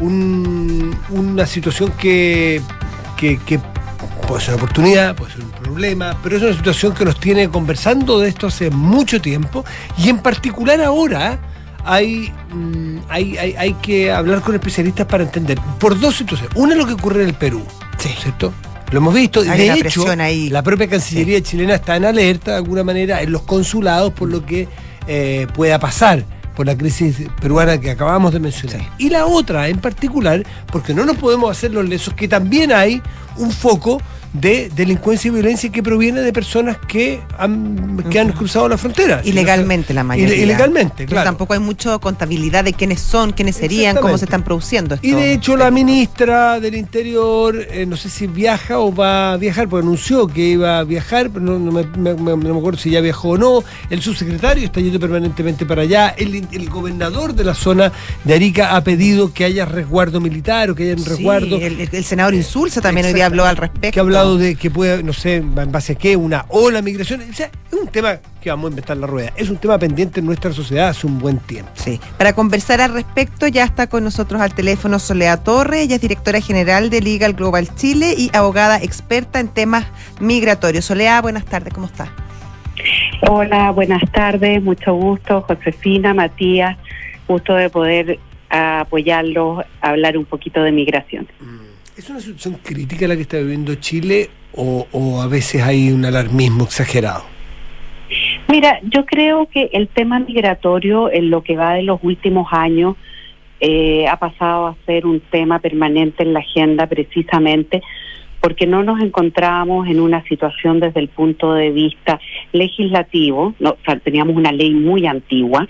Un- 0.00 0.96
una 1.10 1.46
situación 1.46 1.92
que, 1.92 2.60
que, 3.16 3.38
que 3.38 3.60
puede 4.26 4.40
ser 4.40 4.54
una 4.54 4.62
oportunidad, 4.64 5.14
puede 5.16 5.32
ser 5.32 5.42
un 5.44 5.50
problema, 5.50 6.16
pero 6.22 6.36
es 6.36 6.42
una 6.42 6.52
situación 6.54 6.94
que 6.94 7.04
nos 7.04 7.20
tiene 7.20 7.48
conversando 7.48 8.18
de 8.18 8.28
esto 8.28 8.46
hace 8.46 8.70
mucho 8.70 9.20
tiempo 9.20 9.64
y 9.98 10.08
en 10.08 10.18
particular 10.18 10.80
ahora 10.80 11.38
hay, 11.84 12.32
mm, 12.52 12.98
hay, 13.08 13.36
hay, 13.36 13.54
hay 13.56 13.74
que 13.74 14.12
hablar 14.12 14.40
con 14.40 14.54
especialistas 14.54 15.06
para 15.06 15.24
entender 15.24 15.58
por 15.78 15.98
dos 15.98 16.16
situaciones. 16.16 16.56
Una 16.56 16.72
es 16.72 16.78
lo 16.78 16.86
que 16.86 16.94
ocurre 16.94 17.22
en 17.22 17.28
el 17.28 17.34
Perú, 17.34 17.62
¿cierto? 17.98 18.52
Lo 18.90 18.98
hemos 18.98 19.14
visto. 19.14 19.40
Hay 19.40 19.58
de 19.58 19.72
hecho, 19.72 20.04
ahí. 20.20 20.50
la 20.50 20.62
propia 20.62 20.86
Cancillería 20.86 21.42
chilena 21.42 21.74
está 21.76 21.96
en 21.96 22.04
alerta 22.04 22.52
de 22.52 22.56
alguna 22.58 22.84
manera 22.84 23.22
en 23.22 23.32
los 23.32 23.42
consulados 23.42 24.12
por 24.12 24.28
lo 24.28 24.44
que 24.44 24.68
eh, 25.06 25.46
pueda 25.54 25.78
pasar 25.78 26.24
por 26.54 26.66
la 26.66 26.76
crisis 26.76 27.16
peruana 27.40 27.80
que 27.80 27.90
acabamos 27.90 28.34
de 28.34 28.40
mencionar. 28.40 28.82
Y 28.98 29.08
la 29.08 29.24
otra 29.24 29.68
en 29.68 29.78
particular, 29.78 30.44
porque 30.70 30.92
no 30.92 31.06
nos 31.06 31.16
podemos 31.16 31.50
hacer 31.50 31.72
los 31.72 31.88
lesos, 31.88 32.12
que 32.12 32.28
también 32.28 32.70
hay 32.70 33.00
un 33.36 33.50
foco 33.50 34.00
de 34.32 34.70
delincuencia 34.74 35.28
y 35.28 35.32
violencia 35.32 35.70
que 35.70 35.82
proviene 35.82 36.20
de 36.20 36.32
personas 36.32 36.78
que 36.88 37.20
han, 37.38 38.02
que 38.10 38.18
han 38.18 38.32
cruzado 38.32 38.66
la 38.68 38.78
frontera. 38.78 39.20
Ilegalmente 39.24 39.92
la 39.92 40.04
mayoría. 40.04 40.34
Ile- 40.34 40.42
Ilegalmente, 40.44 40.94
Pero 40.98 41.08
claro. 41.10 41.24
tampoco 41.26 41.52
hay 41.54 41.60
mucha 41.60 41.98
contabilidad 41.98 42.64
de 42.64 42.72
quiénes 42.72 43.00
son, 43.00 43.32
quiénes 43.32 43.56
serían, 43.56 43.96
cómo 43.96 44.16
se 44.16 44.24
están 44.24 44.42
produciendo. 44.42 44.96
Y 45.02 45.08
estos 45.08 45.20
de 45.22 45.32
hecho 45.34 45.56
la 45.56 45.70
ministra 45.70 46.60
del 46.60 46.74
Interior, 46.76 47.56
eh, 47.70 47.84
no 47.86 47.96
sé 47.96 48.08
si 48.08 48.26
viaja 48.26 48.78
o 48.78 48.94
va 48.94 49.32
a 49.32 49.36
viajar, 49.36 49.68
porque 49.68 49.84
anunció 49.84 50.26
que 50.26 50.40
iba 50.48 50.78
a 50.78 50.84
viajar, 50.84 51.28
pero 51.30 51.44
no, 51.44 51.58
no 51.58 51.70
me, 51.72 51.84
me- 51.84 52.14
me- 52.14 52.36
no 52.36 52.54
me 52.54 52.58
acuerdo 52.58 52.78
si 52.78 52.90
ya 52.90 53.00
viajó 53.00 53.30
o 53.30 53.38
no. 53.38 53.62
El 53.90 54.00
subsecretario 54.02 54.64
está 54.64 54.80
yendo 54.80 54.98
permanentemente 54.98 55.66
para 55.66 55.82
allá. 55.82 56.08
El, 56.16 56.46
el 56.52 56.70
gobernador 56.70 57.34
de 57.34 57.44
la 57.44 57.54
zona 57.54 57.92
de 58.24 58.34
Arica 58.34 58.74
ha 58.76 58.82
pedido 58.82 59.32
que 59.32 59.44
haya 59.44 59.64
resguardo 59.66 60.20
militar 60.20 60.70
o 60.70 60.74
que 60.74 60.84
haya 60.84 60.92
un 60.94 61.00
Sí, 61.00 61.08
resguardo. 61.10 61.56
el, 61.56 61.80
el- 61.82 61.88
el 61.92 62.04
senador 62.04 62.34
Insulza 62.34 62.80
también 62.80 63.06
hoy 63.06 63.12
día 63.12 63.26
habló 63.26 63.44
al 63.44 63.56
respecto. 63.56 63.90
Que 63.92 64.00
ha 64.00 64.02
hablado 64.22 64.38
de 64.38 64.54
que 64.56 64.70
puede, 64.70 65.02
no 65.02 65.12
sé, 65.12 65.36
en 65.36 65.72
base 65.72 65.92
a 65.92 65.96
qué, 65.96 66.16
una 66.16 66.46
ola 66.48 66.82
migración. 66.82 67.22
O 67.28 67.32
sea, 67.32 67.50
es 67.70 67.78
un 67.78 67.88
tema 67.88 68.18
que 68.40 68.50
vamos 68.50 68.66
a 68.66 68.68
inventar 68.70 68.96
la 68.96 69.06
rueda. 69.06 69.32
Es 69.36 69.50
un 69.50 69.56
tema 69.56 69.78
pendiente 69.78 70.20
en 70.20 70.26
nuestra 70.26 70.52
sociedad 70.52 70.88
hace 70.88 71.06
un 71.06 71.18
buen 71.18 71.38
tiempo. 71.38 71.70
Sí. 71.74 72.00
Para 72.18 72.32
conversar 72.32 72.80
al 72.80 72.92
respecto, 72.92 73.48
ya 73.48 73.64
está 73.64 73.86
con 73.88 74.04
nosotros 74.04 74.40
al 74.40 74.54
teléfono 74.54 74.98
Soledad 74.98 75.42
Torre. 75.42 75.82
Ella 75.82 75.96
es 75.96 76.00
directora 76.00 76.40
general 76.40 76.90
de 76.90 77.00
Legal 77.00 77.34
Global 77.34 77.74
Chile 77.74 78.14
y 78.16 78.30
abogada 78.32 78.82
experta 78.82 79.40
en 79.40 79.48
temas 79.48 79.86
migratorios. 80.20 80.84
Soledad, 80.84 81.22
buenas 81.22 81.44
tardes, 81.44 81.72
¿cómo 81.74 81.86
está? 81.86 82.12
Hola, 83.28 83.70
buenas 83.70 84.02
tardes, 84.12 84.62
mucho 84.62 84.94
gusto, 84.94 85.42
Josefina, 85.42 86.14
Matías, 86.14 86.76
gusto 87.28 87.54
de 87.54 87.70
poder 87.70 88.18
apoyarlos 88.48 89.64
hablar 89.80 90.18
un 90.18 90.24
poquito 90.24 90.62
de 90.62 90.72
migración. 90.72 91.26
¿Es 91.96 92.08
una 92.08 92.20
situación 92.20 92.58
crítica 92.62 93.06
la 93.06 93.16
que 93.16 93.22
está 93.22 93.36
viviendo 93.36 93.74
Chile 93.74 94.30
o, 94.54 95.20
a 95.20 95.26
veces 95.26 95.62
hay 95.62 95.90
un 95.90 96.06
alarmismo 96.06 96.64
exagerado? 96.64 97.24
Mira, 98.48 98.80
yo 98.82 99.04
creo 99.04 99.46
que 99.46 99.68
el 99.74 99.88
tema 99.88 100.18
migratorio 100.18 101.12
en 101.12 101.28
lo 101.28 101.42
que 101.42 101.56
va 101.56 101.74
de 101.74 101.82
los 101.82 102.00
últimos 102.02 102.48
años 102.50 102.96
eh, 103.60 104.06
ha 104.08 104.16
pasado 104.16 104.68
a 104.68 104.76
ser 104.86 105.04
un 105.04 105.20
tema 105.20 105.58
permanente 105.58 106.22
en 106.22 106.32
la 106.32 106.40
agenda 106.40 106.86
precisamente 106.86 107.82
porque 108.42 108.66
no 108.66 108.82
nos 108.82 109.00
encontramos 109.00 109.86
en 109.86 110.00
una 110.00 110.22
situación 110.24 110.80
desde 110.80 110.98
el 110.98 111.08
punto 111.08 111.54
de 111.54 111.70
vista 111.70 112.20
legislativo, 112.52 113.54
no, 113.60 113.76
teníamos 114.02 114.34
una 114.36 114.50
ley 114.50 114.74
muy 114.74 115.06
antigua 115.06 115.68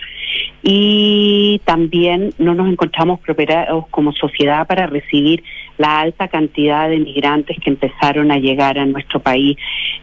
y 0.63 1.61
también 1.65 2.33
no 2.39 2.55
nos 2.55 2.67
encontramos 2.67 3.19
preparados 3.19 3.85
como 3.91 4.11
sociedad 4.11 4.65
para 4.65 4.87
recibir 4.87 5.43
la 5.77 6.01
alta 6.01 6.27
cantidad 6.27 6.89
de 6.89 6.97
migrantes 6.97 7.57
que 7.63 7.69
empezaron 7.69 8.31
a 8.31 8.39
llegar 8.39 8.79
a 8.79 8.85
nuestro 8.87 9.19
país 9.19 9.55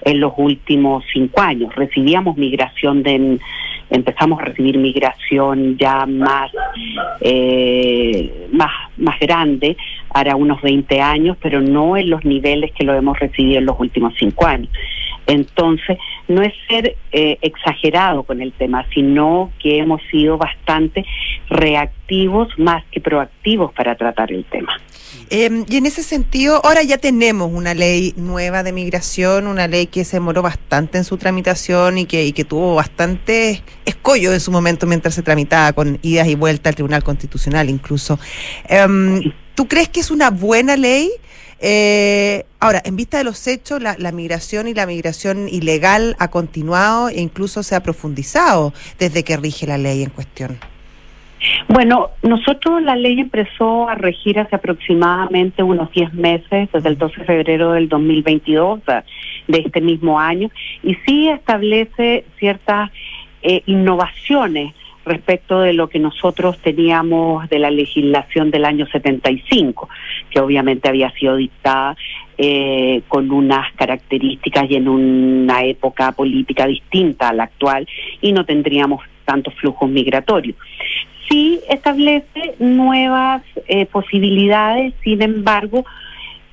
en 0.05 0.21
los 0.21 0.33
últimos 0.37 1.05
cinco 1.13 1.41
años. 1.41 1.75
Recibíamos 1.75 2.37
migración 2.37 3.03
de 3.03 3.39
empezamos 3.91 4.41
a 4.41 4.45
recibir 4.45 4.79
migración 4.79 5.77
ya 5.79 6.07
más 6.07 6.51
eh, 7.21 8.49
más 8.53 8.71
más 8.97 9.19
grande 9.21 9.77
hará 10.15 10.37
unos 10.37 10.63
20 10.63 11.01
años 11.01 11.37
pero 11.41 11.61
no 11.61 11.97
en 11.97 12.11
los 12.11 12.25
niveles 12.25 12.73
que 12.73 12.85
lo 12.85 12.95
hemos 12.95 13.19
recibido 13.19 13.59
en 13.59 13.67
los 13.67 13.79
últimos 13.79 14.15
cinco 14.19 14.47
años. 14.47 14.71
Entonces 15.27 15.99
no 16.29 16.43
es 16.43 16.53
ser 16.69 16.97
eh, 17.13 17.39
exagerado 17.43 18.23
con 18.23 18.41
el 18.41 18.53
tema 18.53 18.87
sino 18.95 19.51
que 19.61 19.79
hemos 19.79 20.01
sido 20.11 20.39
bastante 20.39 21.05
reactivos 21.49 22.49
más 22.59 22.85
que 22.91 23.01
proactivos 23.01 23.73
para 23.73 23.95
tratar 23.95 24.33
el 24.33 24.45
tema 24.45 24.73
Eh, 25.31 25.65
y 25.69 25.77
en 25.77 25.87
ese 25.87 26.03
sentido, 26.03 26.61
ahora 26.65 26.83
ya 26.83 26.99
tenemos 26.99 27.51
una 27.53 27.75
ley 27.75 28.15
nueva 28.17 28.63
de 28.63 28.73
migración, 28.73 29.47
una 29.47 29.69
ley 29.69 29.87
que 29.87 30.05
se 30.05 30.17
demoró 30.17 30.43
bastante 30.43 30.99
en 30.99 31.05
su 31.05 31.17
tramitación 31.19 31.99
y 31.99 32.07
que, 32.07 32.45
tuvo 32.49 32.75
bastante 32.75 33.63
escollo 33.85 34.33
en 34.33 34.41
su 34.41 34.51
momento 34.51 34.87
mientras 34.87 35.15
se 35.15 35.23
tramitaba 35.23 35.73
con 35.73 35.99
idas 36.03 36.27
y 36.27 36.35
vueltas 36.35 36.71
al 36.71 36.75
Tribunal 36.75 37.05
Constitucional 37.05 37.71
incluso. 37.71 38.19
Em, 38.69 39.33
¿Tú 39.55 39.69
crees 39.69 39.89
que 39.89 40.01
es 40.01 40.11
una 40.11 40.31
buena 40.31 40.77
ley? 40.77 41.11
Eh, 41.61 42.47
ahora, 42.59 42.81
en 42.85 42.97
vista 42.97 43.19
de 43.19 43.25
los 43.25 43.47
hechos, 43.47 43.83
la, 43.83 43.95
la 43.99 44.11
migración 44.11 44.67
y 44.67 44.75
la 44.75 44.87
migración 44.87 45.49
ilegal 45.49 46.17
ha 46.19 46.29
continuado 46.29 47.11
e 47.11 47.21
incluso 47.21 47.63
se 47.63 47.75
ha 47.75 47.83
profundizado 47.83 48.73
desde 48.99 49.23
que 49.23 49.37
rige 49.37 49.67
la 49.67 49.77
ley 49.77 50.03
en 50.03 50.11
cuestión. 50.11 50.59
Bueno, 51.69 52.11
nosotros 52.23 52.83
la 52.83 52.97
ley 52.97 53.21
empezó 53.21 53.89
a 53.89 53.95
regir 53.95 54.39
hace 54.39 54.57
aproximadamente 54.57 55.63
unos 55.63 55.91
10 55.93 56.15
meses, 56.15 56.69
desde 56.73 56.89
el 56.89 56.99
12 56.99 57.21
de 57.21 57.27
febrero 57.27 57.73
del 57.73 57.89
2022, 57.89 58.81
o 58.81 58.85
sea, 58.85 59.05
de 59.49 59.59
este 59.59 59.81
mismo 59.81 60.21
año, 60.21 60.51
y 60.83 60.95
sí 61.07 61.29
establece 61.29 62.25
ciertas 62.39 62.91
eh, 63.43 63.63
innovaciones 63.67 64.75
respecto 65.05 65.61
de 65.61 65.73
lo 65.73 65.89
que 65.89 65.99
nosotros 65.99 66.59
teníamos 66.59 67.49
de 67.49 67.59
la 67.59 67.71
legislación 67.71 68.51
del 68.51 68.65
año 68.65 68.87
75, 68.87 69.89
que 70.31 70.41
obviamente 70.41 70.89
había 70.89 71.11
sido 71.13 71.37
dictada 71.37 71.97
eh, 72.37 73.03
con 73.09 73.31
unas 73.31 73.73
características 73.75 74.71
y 74.71 74.77
en 74.77 74.89
una 74.89 75.65
época 75.65 76.13
política 76.13 76.67
distinta 76.67 77.31
a 77.31 77.33
la 77.33 77.45
actual 77.45 77.89
y 78.21 78.33
no 78.33 78.45
tendríamos 78.45 79.03
tantos 79.25 79.55
flujos 79.55 79.89
migratorios. 79.89 80.57
Sí 81.31 81.61
establece 81.69 82.57
nuevas 82.59 83.43
eh, 83.69 83.87
posibilidades, 83.87 84.93
sin 85.05 85.23
embargo, 85.23 85.85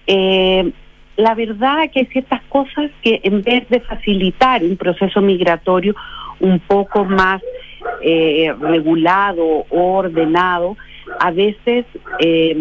eh, 0.06 0.72
la 1.16 1.34
verdad 1.34 1.90
que 1.92 2.02
hay 2.02 2.06
ciertas 2.06 2.44
cosas 2.44 2.92
que 3.02 3.20
en 3.24 3.42
vez 3.42 3.68
de 3.70 3.80
facilitar 3.80 4.64
un 4.64 4.78
proceso 4.78 5.20
migratorio 5.20 5.96
un 6.40 6.60
poco 6.60 7.06
más 7.06 7.42
eh, 8.04 8.54
regulado 8.62 9.44
o 9.70 9.94
ordenado, 9.98 10.78
a 11.20 11.32
veces, 11.32 11.86
eh, 12.20 12.56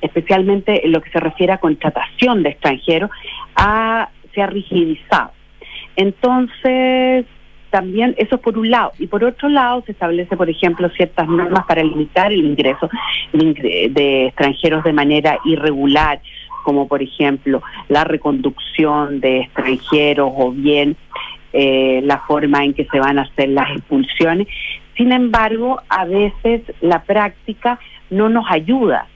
especialmente 0.00 0.86
en 0.86 0.92
lo 0.92 1.00
que 1.00 1.10
se 1.10 1.18
refiere 1.18 1.52
a 1.54 1.58
contratación 1.58 2.44
de 2.44 2.50
extranjeros, 2.50 3.10
ha- 3.56 4.08
se 4.32 4.42
ha 4.42 4.46
rigidizado. 4.46 5.32
Entonces, 5.96 7.26
también 7.70 8.14
eso 8.18 8.36
es 8.36 8.40
por 8.40 8.58
un 8.58 8.70
lado. 8.70 8.92
Y 8.98 9.06
por 9.06 9.24
otro 9.24 9.48
lado, 9.48 9.82
se 9.86 9.92
establece, 9.92 10.36
por 10.36 10.48
ejemplo, 10.48 10.88
ciertas 10.90 11.28
normas 11.28 11.64
para 11.66 11.82
limitar 11.82 12.32
el 12.32 12.44
ingreso 12.44 12.88
de 13.32 13.38
ingre- 13.38 13.92
de 13.92 14.26
extranjeros 14.26 14.84
de 14.84 14.92
manera 14.92 15.38
irregular, 15.44 16.20
como 16.64 16.86
por 16.86 17.02
ejemplo 17.02 17.62
la 17.88 18.04
reconducción 18.04 19.20
de 19.20 19.40
extranjeros 19.40 20.30
o 20.36 20.52
bien 20.52 20.96
eh, 21.52 22.00
la 22.04 22.18
forma 22.18 22.64
en 22.64 22.74
que 22.74 22.84
se 22.86 23.00
van 23.00 23.18
a 23.18 23.22
hacer 23.22 23.48
las 23.50 23.70
expulsiones. 23.70 24.46
Sin 24.96 25.12
embargo, 25.12 25.80
a 25.88 26.04
veces 26.04 26.62
la 26.80 27.02
práctica 27.04 27.78
no 28.10 28.28
nos 28.28 28.44
ayuda 28.50 29.06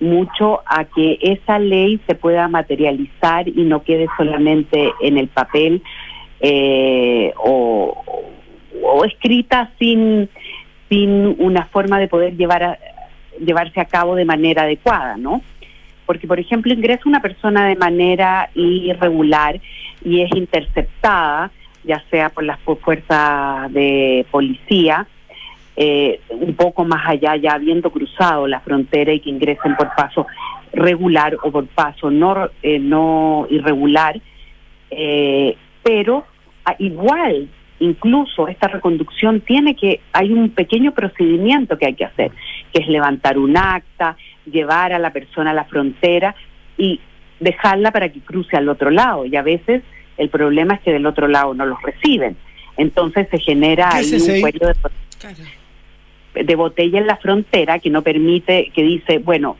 mucho 0.00 0.62
a 0.66 0.84
que 0.84 1.18
esa 1.20 1.58
ley 1.58 2.00
se 2.06 2.14
pueda 2.14 2.48
materializar 2.48 3.48
y 3.48 3.62
no 3.64 3.82
quede 3.82 4.06
solamente 4.16 4.92
en 5.00 5.18
el 5.18 5.28
papel 5.28 5.82
eh, 6.42 7.32
o, 7.38 8.04
escrita 9.06 9.70
sin, 9.78 10.28
sin 10.88 11.34
una 11.38 11.64
forma 11.66 11.98
de 11.98 12.08
poder 12.08 12.36
llevar 12.36 12.62
a, 12.62 12.78
llevarse 13.38 13.80
a 13.80 13.86
cabo 13.86 14.14
de 14.14 14.24
manera 14.24 14.62
adecuada, 14.62 15.16
¿no? 15.16 15.40
Porque, 16.04 16.26
por 16.26 16.38
ejemplo, 16.38 16.72
ingresa 16.74 17.02
una 17.06 17.22
persona 17.22 17.66
de 17.68 17.76
manera 17.76 18.50
irregular 18.54 19.60
y 20.04 20.20
es 20.20 20.30
interceptada, 20.36 21.50
ya 21.84 22.02
sea 22.10 22.28
por 22.28 22.44
las 22.44 22.58
fu- 22.60 22.76
fuerzas 22.76 23.72
de 23.72 24.26
policía, 24.30 25.06
eh, 25.76 26.20
un 26.30 26.54
poco 26.54 26.84
más 26.84 27.08
allá, 27.08 27.36
ya 27.36 27.54
habiendo 27.54 27.90
cruzado 27.90 28.46
la 28.46 28.60
frontera 28.60 29.12
y 29.12 29.20
que 29.20 29.30
ingresen 29.30 29.74
por 29.76 29.94
paso 29.94 30.26
regular 30.72 31.36
o 31.42 31.50
por 31.50 31.66
paso 31.66 32.10
no, 32.10 32.50
eh, 32.62 32.78
no 32.78 33.46
irregular, 33.48 34.20
eh, 34.90 35.56
pero 35.82 36.24
igual, 36.78 37.48
incluso 37.80 38.48
esta 38.48 38.68
reconducción 38.68 39.40
tiene 39.40 39.74
que, 39.74 40.00
hay 40.12 40.32
un 40.32 40.50
pequeño 40.50 40.92
procedimiento 40.92 41.78
que 41.78 41.86
hay 41.86 41.94
que 41.94 42.04
hacer, 42.04 42.30
que 42.72 42.82
es 42.82 42.88
levantar 42.88 43.38
un 43.38 43.56
acta, 43.56 44.16
llevar 44.46 44.92
a 44.92 44.98
la 44.98 45.12
persona 45.12 45.50
a 45.50 45.54
la 45.54 45.64
frontera 45.64 46.34
y 46.76 47.00
dejarla 47.40 47.90
para 47.90 48.08
que 48.08 48.20
cruce 48.20 48.56
al 48.56 48.68
otro 48.68 48.90
lado. 48.90 49.26
Y 49.26 49.36
a 49.36 49.42
veces 49.42 49.82
el 50.16 50.28
problema 50.28 50.74
es 50.74 50.80
que 50.80 50.92
del 50.92 51.06
otro 51.06 51.28
lado 51.28 51.54
no 51.54 51.66
los 51.66 51.80
reciben. 51.82 52.36
Entonces 52.76 53.28
se 53.30 53.38
genera 53.38 53.90
¿Qué 53.90 53.96
ahí 53.98 54.14
un 54.14 54.40
cuello 54.40 54.68
de, 56.34 56.44
de 56.44 56.54
botella 56.56 56.98
en 56.98 57.06
la 57.06 57.16
frontera 57.16 57.78
que 57.78 57.90
no 57.90 58.02
permite, 58.02 58.70
que 58.74 58.82
dice, 58.82 59.18
bueno, 59.18 59.56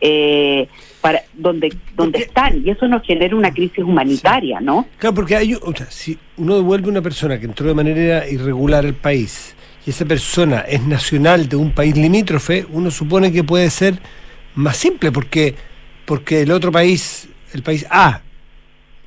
eh, 0.00 0.68
para 1.00 1.22
donde 1.34 1.74
donde 1.96 2.20
están 2.20 2.62
y 2.64 2.70
eso 2.70 2.86
nos 2.88 3.02
genera 3.02 3.34
una 3.34 3.52
crisis 3.52 3.84
humanitaria, 3.84 4.60
¿no? 4.60 4.86
Claro, 4.98 5.14
porque 5.14 5.36
hay, 5.36 5.54
o 5.54 5.74
sea, 5.74 5.90
si 5.90 6.18
uno 6.36 6.56
devuelve 6.56 6.88
una 6.88 7.02
persona 7.02 7.38
que 7.38 7.46
entró 7.46 7.66
de 7.66 7.74
manera 7.74 8.28
irregular 8.28 8.84
al 8.84 8.94
país 8.94 9.54
y 9.86 9.90
esa 9.90 10.04
persona 10.04 10.60
es 10.60 10.84
nacional 10.86 11.48
de 11.48 11.56
un 11.56 11.72
país 11.72 11.96
limítrofe, 11.96 12.66
uno 12.70 12.90
supone 12.90 13.32
que 13.32 13.44
puede 13.44 13.70
ser 13.70 13.98
más 14.54 14.76
simple 14.76 15.12
porque 15.12 15.54
porque 16.08 16.40
el 16.40 16.52
otro 16.52 16.72
país, 16.72 17.28
el 17.52 17.62
país 17.62 17.84
A, 17.90 18.22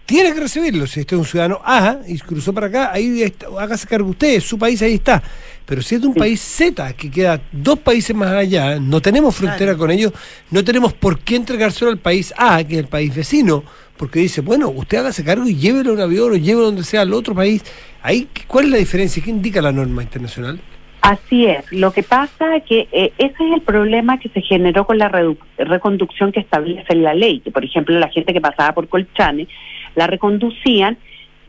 tiene 0.06 0.34
que 0.34 0.40
recibirlo. 0.42 0.86
Si 0.86 1.00
este 1.00 1.16
es 1.16 1.20
un 1.20 1.26
ciudadano 1.26 1.60
A 1.66 1.98
y 2.08 2.20
cruzó 2.20 2.54
para 2.54 2.68
acá, 2.68 2.92
ahí 2.94 3.24
está, 3.24 3.48
hágase 3.60 3.88
cargo 3.88 4.10
usted, 4.10 4.40
su 4.40 4.60
país 4.60 4.80
ahí 4.84 4.94
está. 4.94 5.24
Pero 5.72 5.84
si 5.84 5.96
es 5.96 6.02
de 6.02 6.08
un 6.08 6.14
país 6.14 6.42
Z, 6.42 6.92
que 6.98 7.10
queda 7.10 7.40
dos 7.50 7.80
países 7.80 8.14
más 8.14 8.34
allá, 8.34 8.78
no 8.78 9.00
tenemos 9.00 9.34
frontera 9.34 9.78
con 9.78 9.90
ellos, 9.90 10.12
no 10.50 10.66
tenemos 10.66 10.92
por 10.92 11.20
qué 11.20 11.38
entregárselo 11.38 11.90
al 11.90 11.98
país 11.98 12.34
A, 12.38 12.62
que 12.62 12.74
es 12.74 12.80
el 12.80 12.90
país 12.90 13.16
vecino, 13.16 13.64
porque 13.96 14.20
dice, 14.20 14.42
bueno, 14.42 14.68
usted 14.68 14.98
hágase 14.98 15.24
cargo 15.24 15.48
y 15.48 15.56
llévelo 15.56 15.92
a 15.92 15.94
un 15.94 16.02
avión 16.02 16.34
o 16.34 16.36
llévelo 16.36 16.66
donde 16.66 16.84
sea 16.84 17.04
al 17.04 17.14
otro 17.14 17.34
país. 17.34 17.64
Ahí, 18.04 18.28
¿Cuál 18.48 18.66
es 18.66 18.72
la 18.72 18.78
diferencia? 18.80 19.24
¿Qué 19.24 19.30
indica 19.30 19.62
la 19.62 19.72
norma 19.72 20.04
internacional? 20.04 20.60
Así 21.04 21.46
es. 21.46 21.64
Lo 21.72 21.94
que 21.94 22.04
pasa 22.04 22.58
es 22.58 22.64
que 22.66 22.90
eh, 22.92 23.14
ese 23.18 23.34
es 23.34 23.54
el 23.54 23.62
problema 23.62 24.20
que 24.20 24.28
se 24.28 24.42
generó 24.42 24.86
con 24.86 24.98
la 24.98 25.10
reconducción 25.58 26.34
que 26.34 26.42
establece 26.42 26.96
la 26.96 27.14
ley. 27.14 27.40
Que, 27.40 27.52
por 27.52 27.64
ejemplo, 27.64 27.98
la 27.98 28.10
gente 28.10 28.34
que 28.34 28.42
pasaba 28.42 28.74
por 28.74 28.90
Colchane 28.90 29.48
la 29.96 30.08
reconducían 30.08 30.98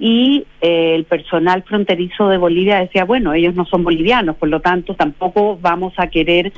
y 0.04 0.44
eh, 0.60 0.96
el 0.96 1.04
personal 1.04 1.62
fronterizo 1.62 2.28
de 2.28 2.36
Bolivia 2.36 2.78
decía, 2.80 3.04
bueno, 3.04 3.34
ellos 3.34 3.54
no 3.54 3.64
son 3.66 3.84
bolivianos, 3.84 4.34
por 4.34 4.48
lo 4.48 4.58
tanto 4.60 4.96
tampoco 4.96 5.56
vamos 5.62 5.92
a 5.96 6.08
querer, 6.08 6.52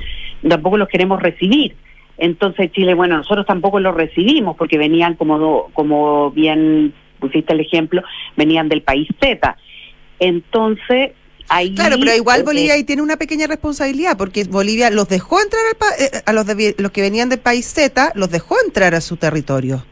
tampoco 0.49 0.77
los 0.77 0.89
queremos 0.89 1.21
recibir. 1.21 1.75
Entonces 2.17 2.71
Chile, 2.71 2.95
bueno, 2.95 3.17
nosotros 3.17 3.45
tampoco 3.45 3.79
los 3.79 3.93
recibimos 3.93 4.57
porque 4.57 4.79
venían 4.79 5.13
como, 5.13 5.37
do- 5.37 5.67
como 5.73 6.31
bien 6.31 6.91
pusiste 7.19 7.53
el 7.53 7.59
ejemplo, 7.59 8.01
venían 8.35 8.67
del 8.67 8.81
país 8.81 9.07
Z. 9.21 9.55
Entonces, 10.19 11.11
ahí... 11.47 11.75
Claro, 11.75 11.97
pero 11.99 12.15
igual 12.15 12.39
eh, 12.39 12.43
Bolivia 12.43 12.73
ahí 12.73 12.83
tiene 12.83 13.01
una 13.03 13.17
pequeña 13.17 13.45
responsabilidad, 13.45 14.17
porque 14.17 14.43
Bolivia 14.45 14.89
los 14.89 15.07
dejó 15.07 15.39
entrar 15.39 15.61
al 15.69 15.77
pa- 15.77 16.03
eh, 16.17 16.23
a 16.25 16.33
los, 16.33 16.47
de- 16.47 16.75
los 16.79 16.91
que 16.91 17.01
venían 17.01 17.29
del 17.29 17.39
país 17.39 17.67
Z, 17.67 18.11
los 18.15 18.31
dejó 18.31 18.55
entrar 18.65 18.95
a 18.95 19.01
su 19.01 19.17
territorio. 19.17 19.85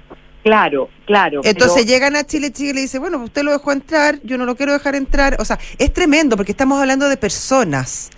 Claro, 0.43 0.89
claro. 1.05 1.41
Entonces 1.43 1.83
pero- 1.83 1.87
llegan 1.87 2.15
a 2.17 2.25
Chile, 2.25 2.51
Chile 2.51 2.73
le 2.73 2.81
dice, 2.81 2.99
bueno, 2.99 3.17
usted 3.23 3.43
lo 3.43 3.51
dejó 3.51 3.71
entrar, 3.71 4.19
yo 4.23 4.37
no 4.37 4.45
lo 4.45 4.55
quiero 4.55 4.73
dejar 4.73 4.95
entrar. 4.95 5.37
O 5.39 5.45
sea, 5.45 5.57
es 5.77 5.93
tremendo 5.93 6.35
porque 6.35 6.51
estamos 6.51 6.79
hablando 6.81 7.07
de 7.07 7.15
personas. 7.17 8.09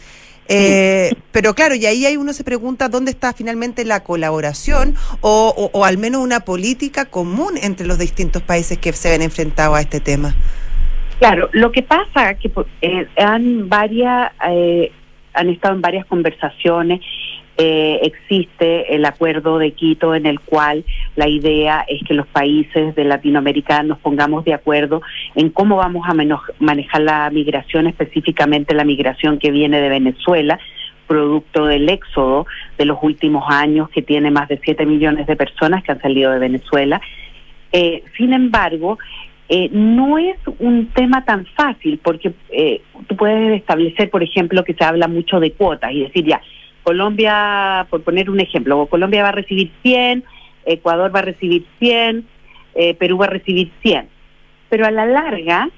Eh, 0.47 1.11
pero 1.31 1.55
claro, 1.55 1.73
y 1.73 1.85
ahí 1.87 2.05
hay 2.05 2.17
uno 2.17 2.31
se 2.31 2.43
pregunta 2.43 2.87
dónde 2.87 3.09
está 3.09 3.33
finalmente 3.33 3.83
la 3.83 4.03
colaboración 4.03 4.93
o, 5.21 5.51
o- 5.57 5.69
o 5.77 5.85
al 5.85 5.97
menos 5.97 6.21
una 6.21 6.41
política 6.41 7.05
común 7.05 7.57
entre 7.59 7.87
los 7.87 7.97
distintos 7.97 8.43
países 8.43 8.77
que 8.77 8.93
se 8.93 9.09
ven 9.09 9.23
enfrentados 9.23 9.75
a 9.77 9.81
este 9.81 9.99
tema. 9.99 10.35
Claro, 11.19 11.49
lo 11.53 11.71
que 11.71 11.81
pasa 11.81 12.29
es 12.31 12.39
que 12.39 12.51
eh, 12.81 13.07
han 13.17 13.69
varias, 13.69 14.31
eh, 14.47 14.91
han 15.33 15.49
estado 15.49 15.73
en 15.75 15.81
varias 15.81 16.05
conversaciones. 16.05 16.99
Eh, 17.57 17.99
existe 18.03 18.95
el 18.95 19.05
acuerdo 19.05 19.57
de 19.57 19.71
Quito 19.71 20.13
en 20.13 20.25
el 20.25 20.39
cual 20.41 20.83
la 21.15 21.27
idea 21.27 21.85
es 21.87 22.03
que 22.03 22.13
los 22.13 22.27
países 22.27 22.95
de 22.95 23.03
Latinoamérica 23.05 23.81
nos 23.83 23.99
pongamos 23.99 24.43
de 24.43 24.53
acuerdo 24.53 25.01
en 25.35 25.49
cómo 25.49 25.77
vamos 25.77 26.05
a 26.07 26.13
manejar 26.59 27.01
la 27.01 27.29
migración, 27.29 27.87
específicamente 27.87 28.75
la 28.75 28.83
migración 28.83 29.39
que 29.39 29.51
viene 29.51 29.79
de 29.79 29.89
Venezuela, 29.89 30.59
producto 31.07 31.65
del 31.65 31.87
éxodo 31.87 32.45
de 32.77 32.85
los 32.85 32.97
últimos 33.01 33.45
años, 33.47 33.89
que 33.89 34.01
tiene 34.01 34.31
más 34.31 34.49
de 34.49 34.59
7 34.61 34.85
millones 34.85 35.27
de 35.27 35.35
personas 35.35 35.83
que 35.83 35.91
han 35.93 36.01
salido 36.01 36.31
de 36.31 36.39
Venezuela. 36.39 36.99
Eh, 37.71 38.03
sin 38.17 38.33
embargo, 38.33 38.97
eh, 39.47 39.69
no 39.71 40.17
es 40.17 40.37
un 40.59 40.87
tema 40.87 41.23
tan 41.23 41.45
fácil 41.55 41.99
porque 42.03 42.33
eh, 42.49 42.81
tú 43.07 43.15
puedes 43.15 43.59
establecer, 43.59 44.09
por 44.09 44.23
ejemplo, 44.23 44.63
que 44.63 44.73
se 44.73 44.83
habla 44.83 45.07
mucho 45.07 45.39
de 45.39 45.51
cuotas 45.51 45.91
y 45.91 46.03
decir 46.03 46.25
ya, 46.25 46.41
Colombia, 46.85 47.87
por 47.89 48.03
poner 48.03 48.29
un 48.29 48.39
ejemplo, 48.39 48.85
Colombia 48.85 49.23
va 49.23 49.29
a 49.29 49.31
recibir 49.33 49.71
100, 49.81 50.23
Ecuador 50.65 51.13
va 51.13 51.19
a 51.19 51.23
recibir 51.23 51.65
100, 51.79 52.25
eh, 52.75 52.93
Perú 52.93 53.17
va 53.17 53.25
a 53.25 53.29
recibir 53.29 53.71
100. 53.81 54.07
Pero 54.69 54.85
a 54.85 54.91
la 54.91 55.07
larga, 55.07 55.69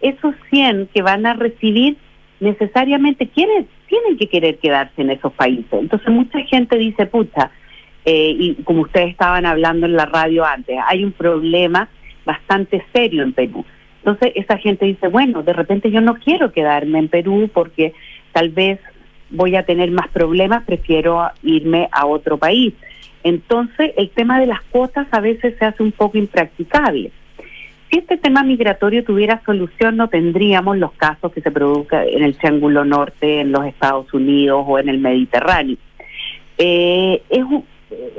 esos 0.00 0.34
100 0.48 0.88
que 0.94 1.02
van 1.02 1.26
a 1.26 1.34
recibir 1.34 1.98
necesariamente 2.40 3.28
quieren, 3.28 3.68
tienen 3.88 4.16
que 4.16 4.26
querer 4.26 4.58
quedarse 4.58 5.02
en 5.02 5.10
esos 5.10 5.34
países. 5.34 5.70
Entonces 5.70 6.08
mucha 6.08 6.40
gente 6.40 6.78
dice, 6.78 7.04
pucha, 7.04 7.50
eh, 8.06 8.34
y 8.38 8.54
como 8.64 8.82
ustedes 8.82 9.10
estaban 9.10 9.44
hablando 9.44 9.84
en 9.84 9.96
la 9.96 10.06
radio 10.06 10.46
antes, 10.46 10.78
hay 10.86 11.04
un 11.04 11.12
problema 11.12 11.90
bastante 12.24 12.82
serio 12.94 13.22
en 13.22 13.34
Perú. 13.34 13.66
Entonces 13.98 14.32
esa 14.34 14.56
gente 14.56 14.86
dice, 14.86 15.08
bueno, 15.08 15.42
de 15.42 15.52
repente 15.52 15.90
yo 15.90 16.00
no 16.00 16.14
quiero 16.14 16.52
quedarme 16.52 17.00
en 17.00 17.08
Perú 17.08 17.50
porque 17.52 17.92
tal 18.32 18.48
vez 18.48 18.80
voy 19.34 19.56
a 19.56 19.64
tener 19.64 19.90
más 19.90 20.08
problemas, 20.08 20.64
prefiero 20.64 21.28
irme 21.42 21.88
a 21.92 22.06
otro 22.06 22.38
país. 22.38 22.72
Entonces 23.22 23.92
el 23.96 24.10
tema 24.10 24.40
de 24.40 24.46
las 24.46 24.62
cuotas 24.62 25.06
a 25.10 25.20
veces 25.20 25.56
se 25.58 25.64
hace 25.64 25.82
un 25.82 25.92
poco 25.92 26.18
impracticable. 26.18 27.10
Si 27.90 27.98
este 27.98 28.16
tema 28.16 28.42
migratorio 28.42 29.04
tuviera 29.04 29.40
solución, 29.44 29.96
no 29.96 30.08
tendríamos 30.08 30.78
los 30.78 30.92
casos 30.92 31.32
que 31.32 31.40
se 31.40 31.50
produzcan 31.50 32.06
en 32.08 32.22
el 32.22 32.36
Triángulo 32.36 32.84
Norte, 32.84 33.40
en 33.40 33.52
los 33.52 33.64
Estados 33.66 34.12
Unidos 34.12 34.64
o 34.66 34.78
en 34.78 34.88
el 34.88 34.98
Mediterráneo. 34.98 35.76
Eh, 36.58 37.22
es 37.30 37.42
un- 37.42 37.64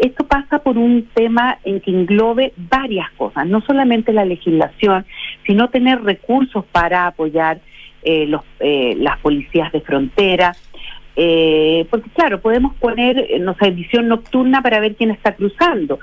esto 0.02 0.26
pasa 0.26 0.60
por 0.60 0.78
un 0.78 1.08
tema 1.14 1.58
en 1.64 1.82
que 1.82 1.92
englobe 1.92 2.54
varias 2.56 3.12
cosas, 3.12 3.46
no 3.48 3.62
solamente 3.62 4.14
la 4.14 4.26
legislación, 4.26 5.06
sino 5.46 5.70
tener 5.70 6.02
recursos 6.04 6.64
para 6.72 7.08
apoyar 7.08 7.60
eh, 8.08 8.28
los, 8.28 8.42
eh, 8.60 8.96
las 9.00 9.18
policías 9.18 9.72
de 9.72 9.82
frontera. 9.82 10.56
Eh, 11.16 11.88
porque 11.90 12.10
claro, 12.10 12.42
podemos 12.42 12.76
poner, 12.76 13.18
eh, 13.18 13.40
no 13.40 13.56
sé, 13.56 13.72
visión 13.72 14.08
nocturna 14.08 14.62
para 14.62 14.80
ver 14.80 14.96
quién 14.96 15.12
está 15.12 15.34
cruzando, 15.34 16.00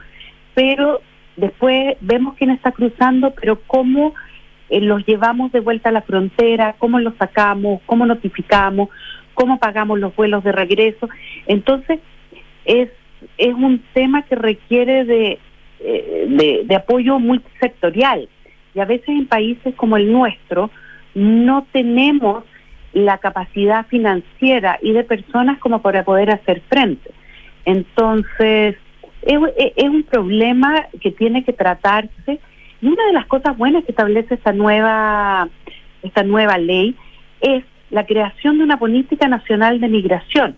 pero 0.55 1.03
después 1.37 1.97
vemos 2.01 2.35
quién 2.37 2.51
está 2.51 2.73
cruzando, 2.73 3.35
pero 3.35 3.61
cómo 3.67 4.15
eh, 4.71 4.81
los 4.81 5.05
llevamos 5.05 5.53
de 5.53 5.61
vuelta 5.61 5.91
a 5.91 5.93
la 5.93 6.03
frontera, 6.03 6.77
cómo 6.79 6.99
los 6.99 7.15
sacamos, 7.17 7.83
cómo 7.85 8.07
notificamos, 8.07 8.89
cómo 9.35 9.59
pagamos 9.59 9.99
los 9.99 10.17
vuelos 10.17 10.45
de 10.45 10.53
regreso. 10.53 11.09
Entonces, 11.47 12.01
es, 12.65 12.89
es 13.37 13.55
un 13.55 13.83
tema 13.93 14.23
que 14.23 14.35
requiere 14.35 15.05
de, 15.05 15.39
eh, 15.81 16.27
de, 16.29 16.63
de 16.65 16.75
apoyo 16.75 17.19
multisectorial. 17.19 18.29
Y 18.75 18.81
a 18.81 18.87
veces 18.87 19.09
en 19.09 19.27
países 19.27 19.75
como 19.75 19.99
el 19.99 20.11
nuestro 20.11 20.71
no 21.15 21.67
tenemos 21.73 22.45
la 22.93 23.19
capacidad 23.19 23.87
financiera 23.87 24.79
y 24.83 24.93
de 24.93 25.05
personas 25.05 25.59
como 25.59 25.81
para 25.83 26.05
poder 26.05 26.31
hacer 26.31 26.63
frente. 26.69 27.11
Entonces, 27.65 28.77
es, 29.23 29.89
un 29.89 30.03
problema 30.03 30.87
que 31.01 31.13
tiene 31.13 31.45
que 31.45 31.53
tratarse 31.53 32.41
y 32.81 32.87
una 32.87 33.05
de 33.07 33.13
las 33.13 33.27
cosas 33.27 33.57
buenas 33.57 33.85
que 33.85 33.93
establece 33.93 34.35
esta 34.35 34.53
nueva 34.53 35.49
esta 36.03 36.25
nueva 36.25 36.59
ley 36.59 36.97
es 37.41 37.65
la 37.91 38.05
creación 38.05 38.59
de 38.59 38.65
una 38.65 38.79
política 38.79 39.29
nacional 39.29 39.81
de 39.81 39.89
migración 39.89 40.57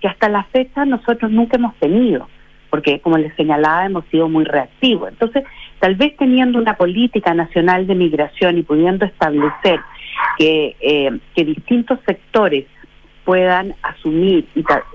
que 0.00 0.06
hasta 0.06 0.28
la 0.28 0.44
fecha 0.44 0.84
nosotros 0.84 1.32
nunca 1.32 1.56
hemos 1.56 1.74
tenido 1.76 2.28
porque 2.74 2.98
como 2.98 3.16
les 3.18 3.32
señalaba 3.36 3.86
hemos 3.86 4.04
sido 4.06 4.28
muy 4.28 4.44
reactivos 4.44 5.10
entonces 5.10 5.44
tal 5.78 5.94
vez 5.94 6.16
teniendo 6.16 6.58
una 6.58 6.76
política 6.76 7.32
nacional 7.32 7.86
de 7.86 7.94
migración 7.94 8.58
y 8.58 8.64
pudiendo 8.64 9.04
establecer 9.04 9.78
que, 10.36 10.74
eh, 10.80 11.16
que 11.36 11.44
distintos 11.44 12.00
sectores 12.04 12.64
puedan 13.24 13.76
asumir 13.80 14.48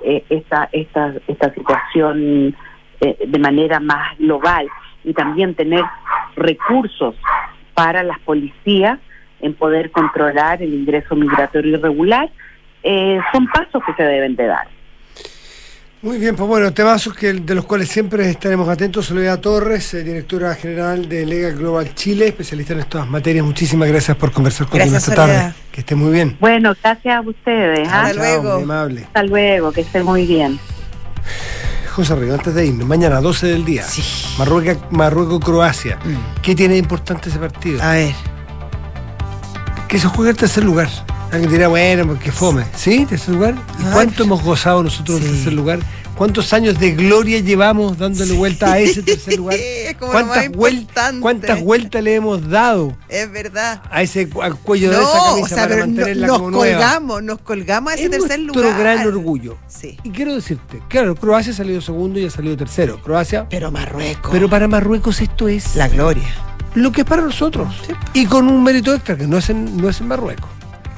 eh, 0.04 0.26
esta, 0.30 0.68
esta, 0.74 1.14
esta 1.26 1.54
situación 1.54 2.54
eh, 3.00 3.18
de 3.26 3.40
manera 3.40 3.80
más 3.80 4.18
global 4.18 4.68
y 5.06 5.14
también 5.14 5.56
tener 5.56 5.86
recursos 6.36 7.16
para 7.76 8.04
las 8.04 8.20
policías 8.20 9.00
en 9.40 9.54
poder 9.54 9.92
controlar 9.92 10.62
el 10.62 10.74
ingreso 10.74 11.16
migratorio 11.16 11.78
irregular, 11.78 12.30
eh, 12.84 13.22
son 13.32 13.48
pasos 13.48 13.82
que 13.86 13.94
se 13.94 14.04
deben 14.04 14.36
de 14.36 14.48
dar. 14.48 14.68
Muy 16.02 16.18
bien, 16.18 16.34
pues 16.34 16.48
bueno, 16.48 16.72
temazos 16.72 17.14
que, 17.14 17.34
de 17.34 17.56
los 17.56 17.66
cuales 17.66 17.90
siempre 17.90 18.30
estaremos 18.30 18.70
atentos. 18.70 19.08
Soledad 19.08 19.38
Torres, 19.42 19.94
eh, 19.94 20.02
directora 20.02 20.56
general 20.56 21.10
de 21.10 21.26
Lega 21.26 21.50
Global 21.50 21.94
Chile, 21.94 22.30
especialista 22.30 22.72
en 22.72 22.80
estas 22.80 23.06
materias. 23.10 23.46
Muchísimas 23.46 23.90
gracias 23.90 24.16
por 24.16 24.32
conversar 24.32 24.68
conmigo 24.68 24.92
Gracias, 24.92 25.10
esta 25.10 25.22
Soledad. 25.24 25.42
tarde. 25.42 25.56
Que 25.74 25.82
esté 25.82 25.96
muy 25.96 26.14
bien. 26.14 26.38
Bueno, 26.40 26.74
gracias 26.82 27.18
a 27.18 27.20
ustedes. 27.20 27.90
¿ah? 27.92 28.12
Chao, 28.14 28.42
muy 28.44 28.64
amable. 28.64 29.02
Hasta 29.04 29.24
luego, 29.24 29.74
que 29.74 29.82
estén 29.82 30.06
muy 30.06 30.26
bien. 30.26 30.58
José 31.92 32.16
Río, 32.16 32.34
antes 32.34 32.56
de 32.56 32.66
irnos, 32.68 32.88
mañana 32.88 33.20
12 33.20 33.48
del 33.48 33.66
día, 33.66 33.86
Marruecos, 34.38 34.78
Marruecos-Croacia. 34.92 36.00
¿Qué 36.42 36.56
tiene 36.56 36.76
de 36.76 36.80
importante 36.80 37.28
ese 37.28 37.40
partido? 37.40 37.80
Mm. 37.80 37.82
A 37.82 37.92
ver. 37.92 38.16
Que 39.90 40.00
se 40.00 40.08
juega 40.08 40.32
el 40.32 40.38
tercer 40.38 40.64
lugar. 40.64 40.88
Alguien 41.32 41.52
dirá, 41.52 41.68
bueno, 41.68 42.08
porque 42.08 42.32
fome. 42.32 42.66
¿Sí? 42.76 43.06
¿Tercer 43.06 43.36
lugar? 43.36 43.56
¿Y 43.80 43.84
cuánto 43.94 44.24
hemos 44.24 44.42
gozado 44.44 44.82
nosotros 44.82 45.22
del 45.22 45.32
tercer 45.34 45.54
lugar? 45.54 45.80
¿Cuántos 46.16 46.52
años 46.52 46.78
de 46.80 46.92
gloria 46.92 47.40
llevamos 47.40 47.98
dándole 47.98 48.34
vuelta 48.34 48.74
a 48.74 48.80
ese 48.80 49.04
tercer 49.04 49.36
lugar? 49.38 49.58
como 50.00 50.12
lo 50.12 50.20
¿Cuántas, 50.26 50.36
más 50.38 50.48
vuel- 50.58 50.74
importante. 50.74 51.22
¿Cuántas 51.22 51.62
vueltas 51.62 52.04
le 52.04 52.16
hemos 52.16 52.50
dado 52.50 52.98
Es 53.08 53.32
verdad. 53.32 53.82
a 53.90 54.02
ese 54.02 54.28
al 54.42 54.56
cuello 54.58 54.90
de 54.90 54.98
esa 54.98 55.08
o 55.08 55.36
camisa 55.36 55.48
sea, 55.56 55.58
para 55.64 55.68
pero 55.76 55.80
no- 55.86 55.94
mantenerla 55.94 56.28
nos 56.28 56.38
como 56.40 56.52
nueva? 56.52 56.74
colgamos, 56.78 57.24
nos 57.24 57.40
colgamos 57.40 57.92
a 57.92 57.96
ese 57.96 58.06
Es 58.06 58.12
tercer 58.12 58.40
nuestro 58.40 58.64
lugar. 58.64 58.80
gran 58.80 59.08
orgullo. 59.08 59.58
Sí. 59.68 59.98
Y 60.04 60.10
quiero 60.10 60.36
decirte, 60.36 60.82
claro, 60.90 61.16
Croacia 61.16 61.54
ha 61.54 61.56
salido 61.56 61.80
segundo 61.80 62.20
y 62.20 62.26
ha 62.26 62.30
salido 62.32 62.58
tercero. 62.58 63.00
Croacia. 63.02 63.48
Pero 63.50 63.72
Marruecos. 63.72 64.32
Pero 64.32 64.50
para 64.50 64.68
Marruecos 64.68 65.22
esto 65.22 65.48
es. 65.48 65.76
La 65.76 65.88
gloria. 65.88 66.28
lo 66.76 66.92
que 66.92 67.02
es 67.02 67.08
para 67.08 67.22
nosotros. 67.22 67.68
Y 68.14 68.26
con 68.26 68.48
un 68.50 68.62
mérito 68.64 68.94
extra 68.94 69.16
que 69.16 69.26
no 69.26 69.38
es 69.38 69.50
en, 69.52 69.78
no 69.78 69.88
es 69.90 70.02
en 70.02 70.08
Marruecos. 70.10 70.50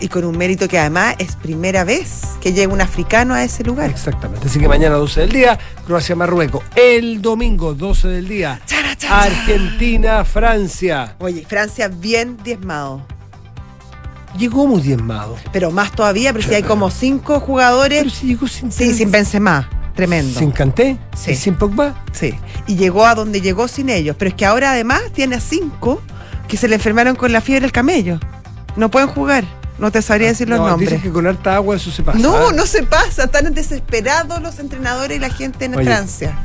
Y 0.02 0.08
con 0.10 0.26
un 0.26 0.36
mérito 0.38 0.68
que 0.68 0.80
además 0.80 1.16
es 1.20 1.36
primera 1.36 1.84
vez 1.84 2.22
que 2.42 2.54
llega 2.54 2.74
un 2.74 2.82
africano 2.82 3.36
a 3.36 3.44
ese 3.44 3.64
lugar. 3.64 3.90
Exactamente. 3.92 4.48
Así 4.48 4.60
que 4.60 4.68
mañana 4.68 4.96
12 4.96 5.22
del 5.22 5.32
día, 5.32 5.60
Croacia-Marruecos. 5.86 6.64
El 6.76 7.22
domingo 7.22 7.76
12 7.76 8.08
del 8.08 8.28
día, 8.28 8.60
Argentina-Francia. 9.10 11.16
Oye, 11.20 11.46
Francia 11.48 11.88
bien 11.88 12.38
diezmado. 12.44 13.06
Llegó 14.38 14.66
muy 14.66 14.82
diezmado. 14.82 15.36
Pero 15.52 15.72
más 15.72 15.92
todavía, 15.92 16.32
pero 16.34 16.48
si 16.48 16.56
hay 16.56 16.64
como 16.64 16.90
cinco 16.90 17.40
jugadores. 17.40 18.00
Pero 18.00 18.10
si 18.10 18.28
llegó 18.28 18.48
sin 18.48 18.72
Sí, 18.72 18.94
sin 18.94 19.12
Benzema. 19.12 19.70
Tremendo. 19.94 20.40
Sin 20.40 20.52
Kanté 20.52 20.98
Sí. 21.16 21.32
y 21.32 21.36
sin 21.36 21.56
Pogba. 21.56 21.94
Sí. 22.14 22.34
Y 22.66 22.76
llegó 22.76 23.06
a 23.06 23.14
donde 23.14 23.42
llegó 23.42 23.68
sin 23.68 23.90
ellos. 23.90 24.16
Pero 24.18 24.30
es 24.30 24.36
que 24.36 24.46
ahora 24.46 24.72
además 24.72 25.02
tiene 25.14 25.36
a 25.36 25.42
cinco 25.42 26.02
que 26.48 26.56
se 26.58 26.68
le 26.70 26.76
enfermaron 26.76 27.16
con 27.16 27.32
la 27.34 27.42
fiebre 27.42 27.62
del 27.62 27.72
camello. 27.74 28.20
No 28.78 28.90
pueden 28.90 29.10
jugar. 29.10 29.44
No 29.80 29.92
te 29.92 30.02
sabría 30.02 30.28
decir 30.30 30.48
los 30.50 30.60
No, 30.60 30.68
nombres. 30.68 30.90
Dicen 30.90 31.02
que 31.04 31.12
con 31.12 31.26
harta 31.28 31.56
agua 31.56 31.76
eso 31.76 31.90
se 31.92 32.04
pasa. 32.04 32.20
No, 32.20 32.52
no 32.52 32.66
se 32.66 32.84
pasa. 32.84 33.24
Están 33.24 33.54
desesperados 33.54 34.42
los 34.42 34.60
entrenadores 34.60 35.18
y 35.18 35.20
la 35.20 35.30
gente 35.30 35.66
en 35.66 35.76
Oye. 35.76 35.86
Francia. 35.86 36.36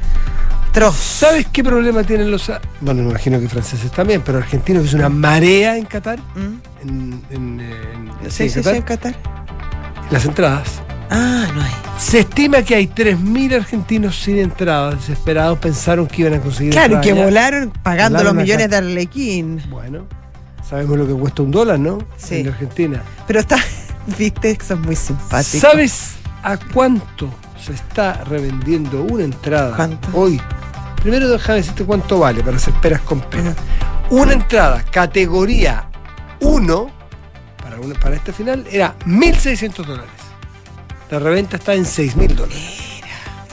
¿Sabes 0.94 1.46
qué 1.50 1.64
problema 1.64 2.04
tienen 2.04 2.30
los... 2.30 2.52
Bueno, 2.82 3.02
me 3.02 3.08
imagino 3.10 3.40
que 3.40 3.48
franceses 3.48 3.90
también, 3.92 4.20
pero 4.22 4.36
argentinos 4.38 4.82
que 4.82 4.88
es 4.88 4.94
una 4.94 5.08
marea 5.08 5.78
en 5.78 5.86
Qatar. 5.86 6.18
En, 6.36 6.60
en, 7.30 7.60
en- 7.60 8.30
Sí, 8.30 8.42
en 8.44 8.50
sí, 8.50 8.50
sí, 8.50 8.54
Qatar. 8.60 8.74
en 8.76 8.82
Qatar. 8.82 9.14
Las 10.10 10.24
entradas. 10.26 10.68
Ah, 11.08 11.46
no 11.54 11.62
hay. 11.62 11.70
Se 11.98 12.18
estima 12.20 12.60
que 12.62 12.74
hay 12.74 12.88
3.000 12.88 13.54
argentinos 13.56 14.16
sin 14.20 14.36
entradas, 14.38 14.96
desesperados, 14.96 15.58
pensaron 15.58 16.06
que 16.06 16.22
iban 16.22 16.34
a 16.34 16.40
conseguir 16.40 16.72
Claro, 16.72 17.00
que 17.00 17.12
volaron 17.14 17.70
pagando 17.82 18.18
Volaron 18.18 18.36
los 18.36 18.44
millones 18.44 18.68
de 18.68 18.76
Arlequín. 18.76 19.62
Bueno, 19.70 20.06
sabemos 20.68 20.98
lo 20.98 21.06
que 21.06 21.12
cuesta 21.14 21.42
un 21.42 21.50
dólar, 21.50 21.78
¿no? 21.78 21.98
Sí. 22.16 22.36
En 22.40 22.48
Argentina. 22.48 23.02
Pero 23.26 23.40
está, 23.40 23.56
viste, 24.18 24.56
que 24.56 24.64
son 24.64 24.82
muy 24.82 24.96
simpáticos. 24.96 25.60
¿Sabes 25.60 26.12
a 26.42 26.56
cuánto 26.56 27.28
se 27.64 27.72
está 27.72 28.24
revendiendo 28.24 29.02
una 29.02 29.24
entrada 29.24 29.74
¿Cuánto? 29.76 30.08
hoy? 30.12 30.40
Primero 31.02 31.28
déjame 31.28 31.58
decirte 31.58 31.84
cuánto 31.84 32.18
vale 32.18 32.42
para 32.42 32.56
hacer 32.56 32.74
peras 32.74 33.00
con 33.02 33.20
peras. 33.20 33.54
Una 34.10 34.32
entrada 34.32 34.82
categoría 34.84 35.88
1 36.40 36.90
para, 37.62 37.80
una- 37.80 37.94
para 37.98 38.16
este 38.16 38.32
final 38.32 38.64
era 38.70 38.94
1.600 39.06 39.84
dólares. 39.84 40.10
La 41.10 41.18
reventa 41.20 41.56
está 41.56 41.74
en 41.74 41.84
6.000 41.84 42.34
dólares. 42.34 42.80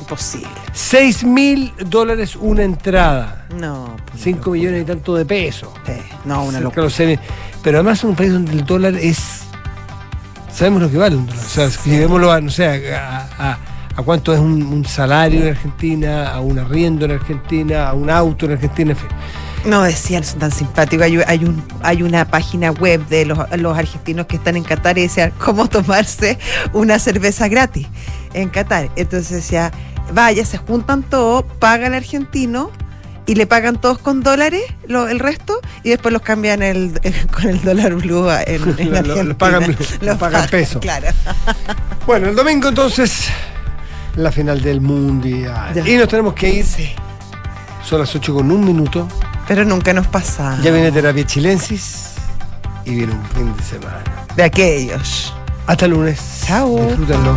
Imposible. 0.03 0.49
6.000 0.73 1.73
dólares 1.85 2.35
una 2.35 2.63
entrada. 2.63 3.47
No, 3.57 3.95
5 4.17 4.51
millones 4.51 4.81
y 4.83 4.85
tanto 4.85 5.15
de 5.15 5.25
pesos. 5.25 5.69
Sí, 5.85 5.93
no, 6.25 6.43
una 6.43 6.59
locura. 6.59 6.87
mil. 6.99 7.19
Pero 7.63 7.77
además 7.77 8.03
en 8.03 8.09
un 8.09 8.15
país 8.15 8.31
donde 8.33 8.51
el 8.51 8.65
dólar 8.65 8.95
es. 8.95 9.41
Sabemos 10.53 10.81
lo 10.83 10.91
que 10.91 10.97
vale 10.97 11.15
un 11.15 11.25
dólar. 11.25 11.43
O 11.45 11.49
sea, 11.49 11.69
si 11.69 11.89
llevémoslo 11.89 12.31
a, 12.31 12.41
no 12.41 12.51
sé, 12.51 12.93
a, 12.95 13.27
a- 13.39 13.57
a 13.95 14.01
cuánto 14.01 14.33
es 14.33 14.39
un, 14.39 14.63
un 14.63 14.85
salario 14.85 15.43
en 15.43 15.49
Argentina, 15.49 16.31
a 16.33 16.39
un 16.41 16.57
arriendo 16.57 17.05
en 17.05 17.11
Argentina, 17.11 17.89
a 17.89 17.93
un 17.93 18.09
auto 18.09 18.47
en 18.47 18.53
Argentina, 18.53 18.91
en 18.91 18.97
fin. 18.97 19.09
No 19.65 19.81
decían, 19.83 20.23
son 20.23 20.39
tan 20.39 20.51
simpáticos. 20.51 21.05
Hay, 21.05 21.19
hay, 21.27 21.45
un, 21.45 21.63
hay 21.83 22.01
una 22.03 22.25
página 22.25 22.71
web 22.71 23.07
de 23.07 23.25
los, 23.25 23.37
los 23.59 23.77
argentinos 23.77 24.25
que 24.25 24.35
están 24.37 24.57
en 24.57 24.63
Qatar 24.63 24.97
y 24.97 25.03
decían 25.03 25.31
cómo 25.37 25.67
tomarse 25.69 26.37
una 26.73 26.99
cerveza 26.99 27.47
gratis 27.47 27.87
en 28.33 28.49
Qatar. 28.49 28.89
Entonces 28.95 29.29
decía, 29.29 29.71
vaya, 30.13 30.45
se 30.45 30.57
juntan 30.57 31.03
todos, 31.03 31.43
paga 31.59 31.87
el 31.87 31.93
argentino 31.93 32.71
y 33.25 33.35
le 33.35 33.47
pagan 33.47 33.77
todos 33.79 33.99
con 33.99 34.21
dólares 34.21 34.63
lo- 34.87 35.07
el 35.07 35.19
resto 35.19 35.59
y 35.83 35.89
después 35.91 36.11
los 36.11 36.21
cambian 36.21 36.61
el, 36.61 36.99
con 37.33 37.47
el 37.49 37.61
dólar 37.63 37.95
blue 37.95 38.29
en, 38.29 38.61
en 38.77 38.95
Argentina. 38.95 39.23
lo 39.23 39.37
pagan- 39.37 39.77
lo 40.01 40.17
pagan 40.17 40.49
peso. 40.49 40.79
Claro. 40.79 41.07
Bueno, 42.05 42.27
el 42.27 42.35
domingo 42.35 42.67
entonces, 42.67 43.29
la 44.17 44.29
final 44.29 44.61
del 44.61 44.81
mundial. 44.81 45.73
Ya. 45.73 45.87
Y 45.87 45.95
nos 45.95 46.09
tenemos 46.09 46.33
que 46.33 46.49
ir. 46.49 46.65
Son 47.81 47.97
las 47.99 48.13
8 48.13 48.33
con 48.33 48.51
un 48.51 48.65
minuto. 48.65 49.07
Pero 49.47 49.63
nunca 49.63 49.93
nos 49.93 50.07
pasa. 50.07 50.57
Ya 50.61 50.71
viene 50.71 50.91
terapia 50.91 51.25
chilensis 51.25 52.09
y 52.83 52.95
viene 52.95 53.13
un 53.13 53.25
fin 53.27 53.55
de 53.55 53.63
semana. 53.63 54.03
De 54.35 54.43
aquellos. 54.43 55.33
Hasta 55.65 55.85
el 55.85 55.91
lunes. 55.91 56.19
Chao. 56.45 56.75
Disfrútenlo. 56.87 57.35